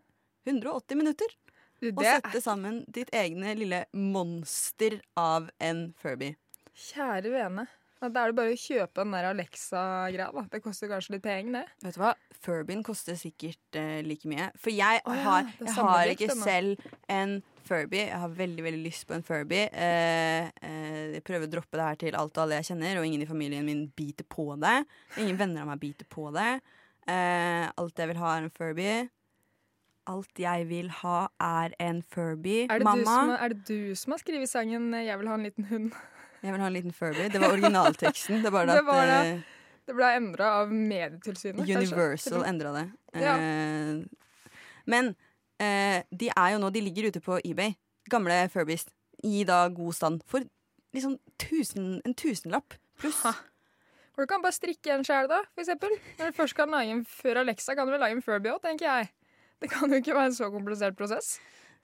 180 0.49 1.05
minutter 1.05 1.37
det 1.81 1.93
er 2.07 2.21
sette 2.23 2.43
sammen 2.45 2.83
ditt 2.89 3.13
egne 3.17 3.55
lille 3.59 3.85
monster 3.93 5.01
av 5.21 5.51
en 5.63 5.91
Furby. 6.01 6.35
Kjære 6.77 7.33
vene. 7.33 7.67
Da 7.97 8.27
er 8.27 8.31
det 8.31 8.37
bare 8.37 8.53
å 8.53 8.59
kjøpe 8.61 9.01
den 9.01 9.15
der 9.17 9.27
Alexa-greia. 9.31 10.45
Det 10.53 10.59
koster 10.61 10.91
kanskje 10.91 11.15
litt 11.15 11.25
penger, 11.25 11.63
det. 11.63 11.77
Vet 11.87 11.97
du 11.97 12.01
hva? 12.03 12.13
Furbyen 12.45 12.83
koster 12.85 13.17
sikkert 13.17 13.79
uh, 13.81 14.03
like 14.05 14.29
mye. 14.29 14.51
For 14.61 14.75
jeg 14.75 15.01
oh, 15.09 15.17
ja, 15.17 15.23
har, 15.25 15.49
jeg 15.63 15.75
har 15.79 16.13
ikke 16.13 16.29
denne. 16.35 16.45
selv 16.45 16.91
en 17.11 17.39
Furby. 17.67 18.03
Jeg 18.05 18.21
har 18.21 18.37
veldig 18.37 18.67
veldig 18.69 18.83
lyst 18.85 19.09
på 19.09 19.17
en 19.17 19.25
Furby. 19.27 19.63
Uh, 19.73 20.53
uh, 20.61 21.17
jeg 21.17 21.25
prøver 21.27 21.49
å 21.49 21.53
droppe 21.57 21.81
det 21.81 21.89
her 21.89 22.01
til 22.05 22.21
alt 22.21 22.37
og 22.37 22.45
alle 22.45 22.61
jeg 22.61 22.71
kjenner, 22.75 23.01
og 23.01 23.09
ingen 23.09 23.25
i 23.25 23.31
familien 23.33 23.67
min 23.67 23.87
biter 23.97 24.29
på 24.29 24.51
det. 24.61 24.77
Ingen 25.25 25.41
venner 25.41 25.65
av 25.65 25.73
meg 25.73 25.83
biter 25.89 26.09
på 26.13 26.29
det. 26.37 26.51
Alt 27.07 28.01
jeg 28.03 28.11
vil 28.11 28.19
ha, 28.21 28.37
er 28.37 28.45
en 28.45 28.53
Furby. 28.53 28.91
Alt 30.07 30.39
jeg 30.39 30.69
vil 30.69 30.91
ha, 31.03 31.27
er 31.43 31.73
en 31.83 32.03
Furby. 32.03 32.67
Er 32.71 32.79
det, 32.79 32.87
du 32.87 33.05
som, 33.05 33.31
er 33.35 33.49
det 33.55 33.63
du 33.69 33.95
som 33.99 34.13
har 34.15 34.19
skrevet 34.23 34.49
sangen 34.49 34.95
eh, 34.95 35.05
'Jeg 35.07 35.19
vil 35.19 35.29
ha 35.29 35.35
en 35.35 35.43
liten 35.43 35.65
hund'? 35.71 35.93
jeg 36.43 36.53
vil 36.53 36.61
ha 36.61 36.67
en 36.67 36.73
liten 36.73 36.93
Furby. 36.93 37.29
Det 37.33 37.41
var 37.41 37.53
originalteksten. 37.53 38.37
Det 38.37 38.45
Det 38.53 38.53
var 38.53 39.07
det. 39.07 39.33
eh, 39.33 39.41
Det 39.87 39.95
ble 39.95 40.13
endra 40.17 40.45
av 40.61 40.73
Medietilsynet. 40.73 41.69
Universal 41.69 42.45
endra 42.45 42.73
det. 42.73 42.87
Ja. 43.27 43.37
Eh, 43.39 44.05
men 44.87 45.15
de 46.13 46.29
er 46.37 46.51
jo 46.53 46.59
nå 46.61 46.69
De 46.71 46.81
ligger 46.85 47.07
ute 47.09 47.21
på 47.21 47.39
eBay, 47.45 47.73
gamle 48.11 48.49
Furbies, 48.53 48.85
i 49.25 49.43
da 49.45 49.69
god 49.69 49.95
stand, 49.95 50.21
for 50.29 50.45
liksom 50.93 51.19
tusen, 51.41 52.03
en 52.05 52.15
tusenlapp 52.15 52.75
pluss. 53.01 53.23
Ha. 53.25 53.33
Du 54.17 54.27
kan 54.27 54.43
bare 54.43 54.53
strikke 54.57 54.93
en 54.95 55.05
sjæl, 55.05 55.29
da, 55.29 55.43
for 55.53 55.61
eksempel. 55.61 55.93
Når 56.19 56.31
du 56.31 56.37
først 56.37 56.57
kan 56.57 56.71
lage 56.73 56.93
en 56.93 57.05
før 57.05 57.43
Alexa, 57.43 57.75
kan 57.75 57.87
du 57.87 57.93
vel 57.93 58.01
lage 58.01 58.17
en 58.17 58.23
Furby 58.25 58.49
òg, 58.49 58.63
tenker 58.65 58.87
jeg. 58.89 59.11
Det 59.63 59.71
kan 59.73 59.93
jo 59.93 60.01
ikke 60.03 60.17
være 60.17 60.33
en 60.33 60.37
så 60.37 60.51
komplisert 60.53 60.99
prosess. 60.99 61.37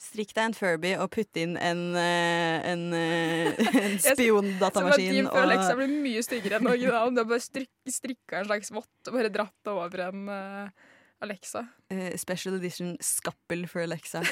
Strikk 0.03 0.33
deg 0.35 0.49
en 0.49 0.57
Furby 0.57 0.91
og 0.99 1.13
putt 1.15 1.39
inn 1.39 1.55
en, 1.63 1.83
eh, 1.99 2.71
en, 2.73 2.89
eh, 2.97 3.61
en 3.85 3.95
spiondatamaskin. 4.03 5.13
Team 5.21 5.29
før 5.31 5.47
Alexa 5.47 5.77
blir 5.79 5.93
mye 5.93 6.25
styggere 6.27 6.59
enn 6.59 6.71
originalen. 6.73 7.15
Du 7.15 7.23
har 7.23 7.29
bare 7.31 7.45
stryk, 7.45 7.71
strikka 7.87 8.41
en 8.41 8.51
slags 8.51 8.73
vott 8.75 9.11
og 9.11 9.17
bare 9.19 9.31
dratt 9.33 9.71
over 9.71 10.05
en 10.09 10.27
uh, 10.27 10.91
Alexa. 11.23 11.65
Uh, 11.93 12.11
special 12.19 12.59
edition 12.59 12.97
skappel 13.05 13.69
for 13.71 13.87
Alexa. 13.87 14.25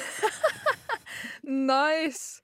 Nice! 1.50 2.40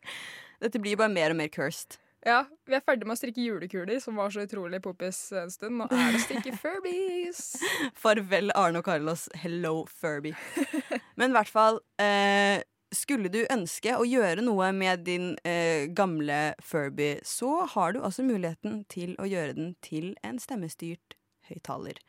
Dette 0.61 0.81
blir 0.83 0.97
bare 0.99 1.13
mer 1.13 1.33
og 1.33 1.39
mer 1.39 1.51
cursed. 1.53 1.99
Ja, 2.27 2.41
vi 2.67 2.75
er 2.75 2.83
ferdig 2.83 3.07
med 3.07 3.15
å 3.15 3.21
strikke 3.21 3.39
julekuler, 3.39 4.01
som 4.03 4.17
var 4.19 4.33
så 4.35 4.43
utrolig 4.43 4.81
poppis 4.83 5.19
en 5.39 5.51
stund. 5.53 5.77
Nå 5.79 5.85
er 5.95 6.09
det 6.11 6.19
å 6.19 6.23
strikke 6.25 6.55
Furbies. 6.63 7.43
Farvel, 7.95 8.51
Arne 8.59 8.81
og 8.81 8.89
Carlos. 8.89 9.29
Hello, 9.39 9.85
Furby. 9.87 10.33
Men 11.15 11.31
i 11.31 11.37
hvert 11.37 11.53
fall 11.53 11.79
eh, 12.03 12.65
Skulle 12.91 13.31
du 13.31 13.45
ønske 13.53 13.95
å 13.95 14.03
gjøre 14.07 14.43
noe 14.43 14.73
med 14.75 15.05
din 15.07 15.29
eh, 15.47 15.87
gamle 15.95 16.57
Furby, 16.67 17.13
så 17.23 17.61
har 17.77 17.95
du 17.95 18.01
altså 18.03 18.27
muligheten 18.27 18.81
til 18.91 19.15
å 19.23 19.29
gjøre 19.31 19.55
den 19.55 19.77
til 19.87 20.17
en 20.27 20.41
stemmestyrt 20.43 21.15
høyttaler. 21.47 22.01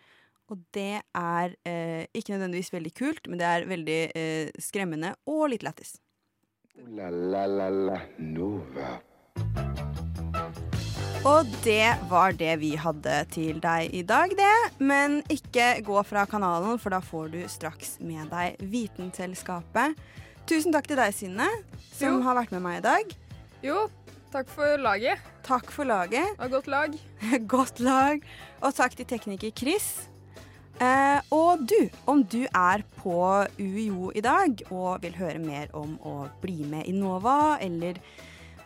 Og 0.50 0.64
det 0.74 1.04
er 1.14 1.54
eh, 1.68 2.08
ikke 2.18 2.34
nødvendigvis 2.34 2.74
veldig 2.74 2.94
kult, 2.98 3.30
men 3.30 3.38
det 3.38 3.50
er 3.52 3.70
veldig 3.70 4.00
eh, 4.18 4.50
skremmende 4.66 5.14
og 5.30 5.52
litt 5.54 5.68
lættis. 5.68 6.00
La 6.98 7.12
la 7.14 7.46
la 7.46 7.70
la 7.70 8.02
Nova. 8.18 8.96
Og 11.28 11.48
det 11.66 11.90
var 12.08 12.36
det 12.40 12.54
vi 12.62 12.70
hadde 12.80 13.16
til 13.34 13.58
deg 13.64 13.92
i 13.98 14.04
dag, 14.08 14.32
det. 14.38 14.54
Men 14.80 15.20
ikke 15.34 15.82
gå 15.86 16.00
fra 16.08 16.24
kanalen, 16.30 16.78
for 16.80 16.94
da 16.94 17.02
får 17.04 17.32
du 17.34 17.40
straks 17.52 17.98
med 18.00 18.30
deg 18.32 18.62
Vitenselskapet. 18.72 19.98
Tusen 20.48 20.72
takk 20.72 20.88
til 20.88 21.00
deg, 21.02 21.12
Synne, 21.16 21.48
som 21.92 22.20
Jo. 22.20 22.22
har 22.24 22.38
vært 22.40 22.54
med 22.56 22.64
meg 22.64 22.78
i 22.80 22.86
dag. 22.86 23.16
Jo, 23.66 23.90
takk 24.32 24.48
for 24.54 24.78
laget. 24.80 25.20
Takk 25.44 25.72
for 25.72 25.88
laget. 25.90 26.28
Og 26.40 26.52
godt 26.52 26.68
lag. 26.72 26.96
Godt 27.56 27.80
lag. 27.84 28.24
Og 28.62 28.76
takk 28.76 28.96
til 28.96 29.06
tekniker 29.10 29.52
Chris. 29.52 30.08
Eh, 30.80 31.20
og 31.34 31.66
du, 31.68 31.90
om 32.06 32.22
du 32.24 32.46
er 32.46 32.84
på 33.02 33.18
UiO 33.58 34.12
i 34.16 34.22
dag 34.22 34.62
og 34.70 35.02
vil 35.02 35.16
høre 35.18 35.40
mer 35.42 35.72
om 35.76 35.98
å 36.06 36.28
bli 36.44 36.62
med 36.70 36.86
i 36.88 36.94
NOVA, 36.94 37.58
eller 37.66 37.98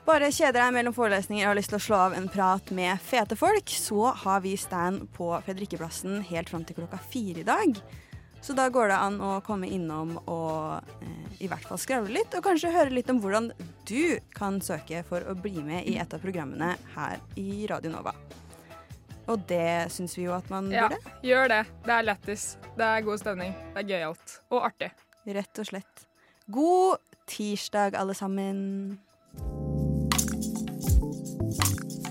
bare 0.05 0.31
kjeder 0.33 0.57
deg 0.63 0.73
mellom 0.75 0.93
forelesninger 0.95 1.45
og 1.45 1.51
har 1.53 1.57
lyst 1.59 1.71
til 1.73 1.79
å 1.79 1.83
slå 1.85 1.99
av 2.07 2.15
en 2.17 2.27
prat 2.31 2.71
med 2.75 2.99
fete 3.05 3.35
folk, 3.39 3.69
så 3.69 4.11
har 4.23 4.41
vi 4.43 4.55
stand 4.59 5.05
på 5.15 5.29
Fredrikkeplassen 5.45 6.21
helt 6.31 6.49
fram 6.51 6.65
til 6.67 6.79
klokka 6.81 6.99
fire 7.11 7.43
i 7.43 7.47
dag. 7.47 7.77
Så 8.41 8.55
da 8.57 8.65
går 8.73 8.89
det 8.89 8.97
an 8.97 9.19
å 9.21 9.35
komme 9.45 9.67
innom 9.69 10.15
og 10.25 10.87
eh, 11.05 11.43
i 11.45 11.49
hvert 11.51 11.67
fall 11.69 11.77
skravle 11.77 12.15
litt, 12.15 12.33
og 12.33 12.41
kanskje 12.47 12.71
høre 12.73 12.89
litt 12.95 13.09
om 13.13 13.19
hvordan 13.21 13.51
du 13.85 14.17
kan 14.33 14.57
søke 14.65 15.03
for 15.05 15.21
å 15.29 15.35
bli 15.37 15.61
med 15.61 15.85
i 15.85 15.99
et 16.01 16.13
av 16.17 16.23
programmene 16.23 16.71
her 16.95 17.21
i 17.37 17.67
Radio 17.69 17.93
Nova. 17.93 18.15
Og 19.29 19.45
det 19.47 19.91
syns 19.93 20.17
vi 20.17 20.25
jo 20.25 20.33
at 20.33 20.49
man 20.49 20.71
Ja, 20.73 20.87
burde. 20.89 21.13
gjør 21.21 21.47
det. 21.53 21.61
Det 21.85 21.93
er 21.99 22.07
lættis. 22.09 22.47
Det 22.75 22.87
er 22.87 23.05
god 23.05 23.21
stemning. 23.21 23.53
Det 23.75 23.83
er 23.83 23.89
gøyalt. 23.93 24.35
Og 24.49 24.65
artig. 24.71 24.89
Rett 25.29 25.61
og 25.61 25.69
slett. 25.69 26.07
God 26.49 26.97
tirsdag, 27.29 27.93
alle 27.95 28.17
sammen. 28.17 28.97